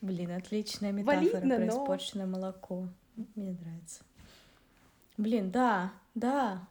Блин, 0.00 0.30
отличная 0.32 0.92
метафора 0.92 1.16
Валидно, 1.16 1.56
про 1.56 1.64
но... 1.64 1.72
испорченное 1.72 2.26
молоко. 2.26 2.88
Мне 3.34 3.52
нравится. 3.52 4.04
Блин, 5.16 5.50
да, 5.50 5.92
да, 6.14 6.68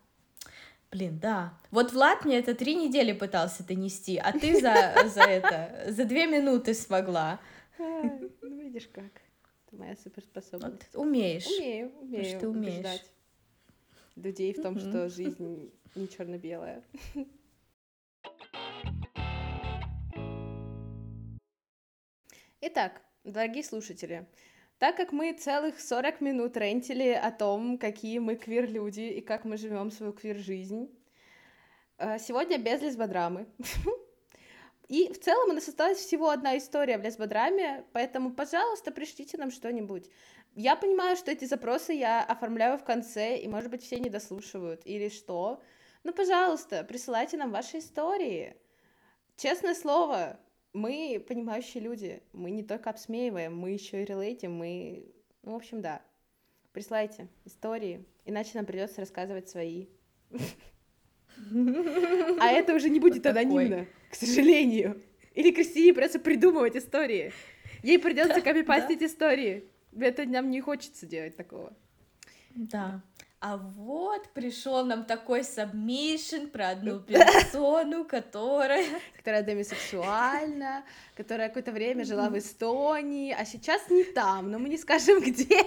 Блин, 0.91 1.20
да. 1.20 1.53
Вот 1.72 1.91
Влад 1.91 2.24
мне 2.24 2.39
это 2.39 2.56
три 2.56 2.74
недели 2.74 3.12
пытался 3.12 3.68
донести, 3.68 4.16
а 4.16 4.32
ты 4.32 4.62
за, 4.62 4.95
за 5.10 5.24
это, 5.24 5.91
за 5.91 6.06
две 6.06 6.26
минуты 6.26 6.74
смогла. 6.74 7.39
ну, 7.78 8.62
видишь 8.62 8.88
как. 8.93 9.12
Моя 9.78 9.95
суперспособность. 9.95 10.93
Вот, 10.93 11.01
умеешь. 11.01 11.47
Умею, 11.47 11.91
умею. 11.99 12.23
Потому 12.23 12.23
что 12.23 12.39
ты 12.39 12.47
умеешь. 12.47 12.78
Убеждать 12.78 13.11
людей 14.15 14.53
в 14.53 14.61
том, 14.61 14.80
что 14.80 15.09
жизнь 15.09 15.71
не 15.95 16.07
черно-белая. 16.07 16.84
Итак, 22.61 23.01
дорогие 23.23 23.63
слушатели, 23.63 24.28
так 24.80 24.97
как 24.97 25.11
мы 25.11 25.34
целых 25.34 25.80
40 25.80 26.21
минут 26.21 26.57
рентили 26.57 27.09
о 27.09 27.32
том, 27.32 27.78
какие 27.78 28.19
мы 28.19 28.36
квир-люди 28.36 29.01
и 29.01 29.21
как 29.21 29.45
мы 29.45 29.57
живем 29.57 29.91
свою 29.91 30.13
квир-жизнь, 30.13 30.89
э, 31.97 32.17
сегодня 32.17 32.57
без 32.57 32.82
лесбодрамы. 32.82 33.45
И 34.88 35.11
в 35.11 35.19
целом 35.19 35.49
у 35.49 35.53
нас 35.53 35.67
осталась 35.67 35.97
всего 35.97 36.29
одна 36.29 36.57
история 36.57 36.97
в 36.97 37.01
лесбодраме, 37.01 37.86
поэтому, 37.91 38.31
пожалуйста, 38.33 38.91
пришлите 38.91 39.38
нам 39.38 39.49
что-нибудь. 39.49 40.09
Я 40.53 40.75
понимаю, 40.75 41.17
что 41.17 41.31
эти 41.31 41.45
запросы 41.45 41.93
я 41.93 42.23
оформляю 42.23 42.77
в 42.77 42.83
конце, 42.83 43.38
и, 43.38 43.47
может 43.47 43.71
быть, 43.71 43.83
все 43.83 43.99
не 43.99 44.09
дослушивают 44.09 44.81
или 44.86 45.09
что. 45.09 45.61
Но, 46.03 46.13
пожалуйста, 46.13 46.83
присылайте 46.83 47.36
нам 47.38 47.51
ваши 47.51 47.79
истории. 47.79 48.55
Честное 49.38 49.73
слово, 49.73 50.39
мы 50.71 51.23
понимающие 51.27 51.81
люди, 51.81 52.21
мы 52.31 52.51
не 52.51 52.63
только 52.63 52.91
обсмеиваем, 52.91 53.57
мы 53.57 53.71
еще 53.71 54.03
и 54.03 54.05
relate 54.05 54.38
им, 54.38 54.53
мы... 54.53 55.11
Ну, 55.41 55.53
в 55.53 55.55
общем, 55.55 55.81
да. 55.81 56.01
Присылайте 56.73 57.27
истории, 57.43 58.05
иначе 58.23 58.51
нам 58.53 58.65
придется 58.65 59.01
рассказывать 59.01 59.49
свои. 59.49 59.88
А 62.39 62.47
это 62.47 62.73
уже 62.73 62.89
не 62.89 63.01
будет 63.01 63.25
анонимно, 63.25 63.88
к 64.16 64.26
сожалению. 64.26 65.01
Или 65.34 65.51
Кристине 65.51 65.93
придется 65.93 66.20
придумывать 66.20 66.76
истории. 66.76 67.34
Ей 67.84 67.99
придется 67.99 68.41
copy-paste 68.41 68.89
ить 68.89 69.03
истории. 69.03 69.66
Это 69.99 70.26
нам 70.26 70.49
не 70.49 70.61
хочется 70.61 71.05
делать 71.05 71.36
такого. 71.36 71.74
Да 72.55 73.01
а 73.47 73.57
вот 73.57 74.30
пришел 74.30 74.84
нам 74.86 75.05
такой 75.05 75.43
submission 75.43 76.47
про 76.47 76.70
одну 76.70 76.99
персону, 77.07 78.03
которая... 78.03 78.84
Которая 79.18 79.43
демисексуальна, 79.43 80.84
которая 81.16 81.49
какое-то 81.49 81.72
время 81.72 82.05
жила 82.05 82.30
в 82.30 82.38
Эстонии, 82.39 83.36
а 83.38 83.45
сейчас 83.45 83.89
не 83.91 84.03
там, 84.03 84.49
но 84.49 84.57
мы 84.57 84.70
не 84.70 84.80
скажем 84.80 85.20
где. 85.24 85.63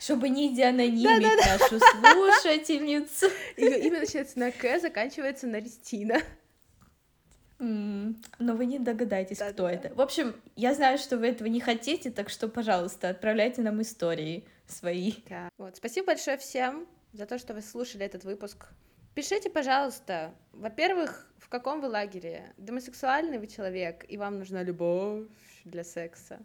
Чтобы 0.00 0.28
не 0.28 0.54
деанонимить 0.54 1.22
да, 1.22 1.36
да, 1.36 1.58
нашу 1.58 1.78
слушательницу. 1.78 3.26
Ее 3.56 3.86
имя 3.86 4.00
начинается 4.00 4.38
на 4.38 4.50
К, 4.50 4.80
заканчивается 4.80 5.46
на 5.46 5.56
Ристина. 5.56 6.20
Mm, 7.60 8.16
но 8.38 8.54
вы 8.54 8.64
не 8.64 8.78
догадаетесь, 8.78 9.38
да, 9.38 9.52
кто 9.52 9.64
да. 9.64 9.72
это. 9.72 9.94
В 9.94 10.00
общем, 10.00 10.34
я 10.56 10.74
знаю, 10.74 10.96
что 10.96 11.18
вы 11.18 11.28
этого 11.28 11.46
не 11.46 11.60
хотите, 11.60 12.10
так 12.10 12.30
что, 12.30 12.48
пожалуйста, 12.48 13.10
отправляйте 13.10 13.60
нам 13.60 13.82
истории 13.82 14.46
свои. 14.66 15.12
Да. 15.28 15.48
Вот. 15.58 15.76
Спасибо 15.76 16.06
большое 16.06 16.38
всем 16.38 16.86
за 17.12 17.26
то, 17.26 17.38
что 17.38 17.52
вы 17.52 17.60
слушали 17.60 18.06
этот 18.06 18.24
выпуск. 18.24 18.66
Пишите, 19.14 19.50
пожалуйста, 19.50 20.32
во-первых, 20.52 21.30
в 21.38 21.48
каком 21.48 21.80
вы 21.80 21.88
лагере? 21.88 22.54
Гомосексуальный 22.56 23.38
вы 23.38 23.46
человек, 23.46 24.06
и 24.08 24.16
вам 24.16 24.38
нужна 24.38 24.62
любовь 24.62 25.26
для 25.64 25.84
секса? 25.84 26.38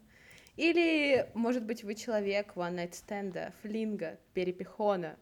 Или, 0.58 1.30
может 1.34 1.64
быть, 1.64 1.84
вы 1.84 1.96
человек 1.96 2.54
one 2.56 2.76
night 2.76 2.94
стенда, 2.94 3.54
флинга, 3.62 4.18
перепихона. 4.34 5.18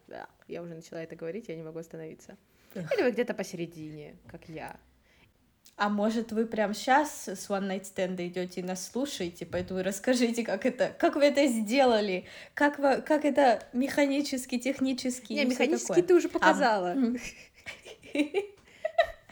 Я 0.46 0.62
уже 0.62 0.74
начала 0.74 1.02
это 1.02 1.16
говорить, 1.16 1.48
я 1.48 1.56
не 1.56 1.62
могу 1.62 1.78
остановиться. 1.78 2.36
Или 2.74 3.02
вы 3.02 3.10
где-то 3.10 3.34
посередине, 3.34 4.16
как 4.30 4.48
я. 4.48 4.78
А 5.76 5.88
может, 5.88 6.30
вы 6.30 6.46
прямо 6.46 6.72
сейчас 6.72 7.26
с 7.26 7.50
One 7.50 7.68
Night 7.68 7.82
Stand 7.82 8.24
идете 8.24 8.60
и 8.60 8.64
нас 8.64 8.88
слушаете, 8.92 9.44
поэтому 9.44 9.82
расскажите, 9.82 10.44
как 10.44 10.66
это, 10.66 10.94
как 10.96 11.16
вы 11.16 11.24
это 11.24 11.46
сделали, 11.46 12.26
как, 12.54 12.78
вы, 12.78 13.02
как 13.02 13.24
это 13.24 13.66
механически, 13.72 14.58
технически. 14.58 15.32
Не, 15.32 15.44
механически 15.44 16.00
ты 16.00 16.14
уже 16.14 16.28
показала. 16.28 16.94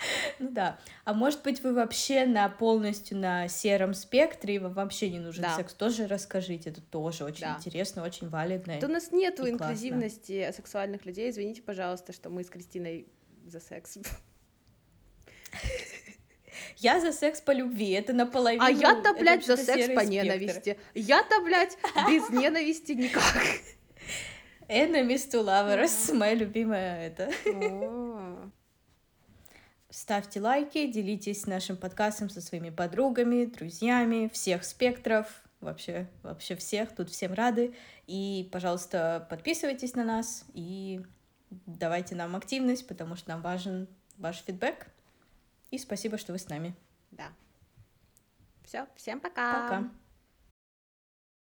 Ну 0.39 0.51
да. 0.51 0.79
А 1.05 1.15
может 1.15 1.43
быть, 1.43 1.63
вы 1.63 1.73
вообще 1.75 2.25
на 2.27 2.49
полностью 2.49 3.17
на 3.19 3.49
сером 3.49 3.95
спектре, 3.95 4.57
и 4.57 4.59
вам 4.59 4.73
вообще 4.73 5.11
не 5.11 5.19
нужен 5.19 5.43
Да. 5.43 5.57
секс, 5.57 5.75
тоже 5.75 6.07
расскажите. 6.07 6.71
Это 6.71 6.81
тоже 6.81 7.25
очень 7.25 7.43
Да. 7.43 7.57
интересно, 7.59 8.03
очень 8.05 8.29
валидно. 8.29 8.79
Да 8.81 8.87
у 8.87 8.91
нас 8.91 9.13
нету 9.13 9.45
и 9.47 9.51
классно. 9.51 9.65
инклюзивности 9.73 10.51
сексуальных 10.55 11.07
людей. 11.07 11.31
Извините, 11.31 11.63
пожалуйста, 11.63 12.13
что 12.13 12.31
мы 12.31 12.43
с 12.45 12.51
Кристиной 12.51 13.07
за 13.47 13.61
секс. 13.61 13.99
Я 16.79 17.01
за 17.01 17.13
секс 17.13 17.41
по 17.41 17.51
любви, 17.53 17.91
это 17.93 18.13
наполовину. 18.13 18.65
А 18.65 18.71
я-то, 18.71 19.15
блядь, 19.15 19.45
за 19.47 19.57
секс 19.57 19.87
по 19.89 20.01
спектр. 20.01 20.05
ненависти. 20.11 20.79
Я-то, 20.95 21.41
блядь, 21.41 21.77
без 22.09 22.29
ненависти 22.31 22.93
никак. 22.93 23.25
Enemies 24.69 25.29
to 25.31 25.45
lovers, 25.45 26.15
моя 26.15 26.35
любимая 26.35 27.09
это. 27.09 27.31
Ставьте 29.93 30.41
лайки, 30.41 30.91
делитесь 30.91 31.47
нашим 31.47 31.77
подкастом 31.77 32.31
со 32.31 32.41
своими 32.41 32.71
подругами, 32.71 33.45
друзьями, 33.45 34.31
всех 34.33 34.65
спектров, 34.65 35.27
вообще, 35.61 36.09
вообще 36.23 36.57
всех, 36.57 36.95
тут 36.95 37.11
всем 37.11 37.35
рады. 37.35 37.75
И, 38.07 38.49
пожалуйста, 38.51 39.27
подписывайтесь 39.29 39.95
на 39.95 40.03
нас 40.03 40.47
и 40.55 41.03
давайте 41.67 42.15
нам 42.15 42.35
активность, 42.37 42.87
потому 42.89 43.17
что 43.17 43.29
нам 43.29 43.43
важен 43.43 43.87
ваш 44.17 44.39
фидбэк. 44.39 44.87
И 45.71 45.77
спасибо, 45.77 46.17
что 46.17 46.33
вы 46.33 46.39
с 46.39 46.49
нами. 46.49 46.75
Да. 47.11 47.29
Все, 48.65 48.87
всем 48.97 49.21
пока. 49.21 49.63
Пока. 49.63 50.02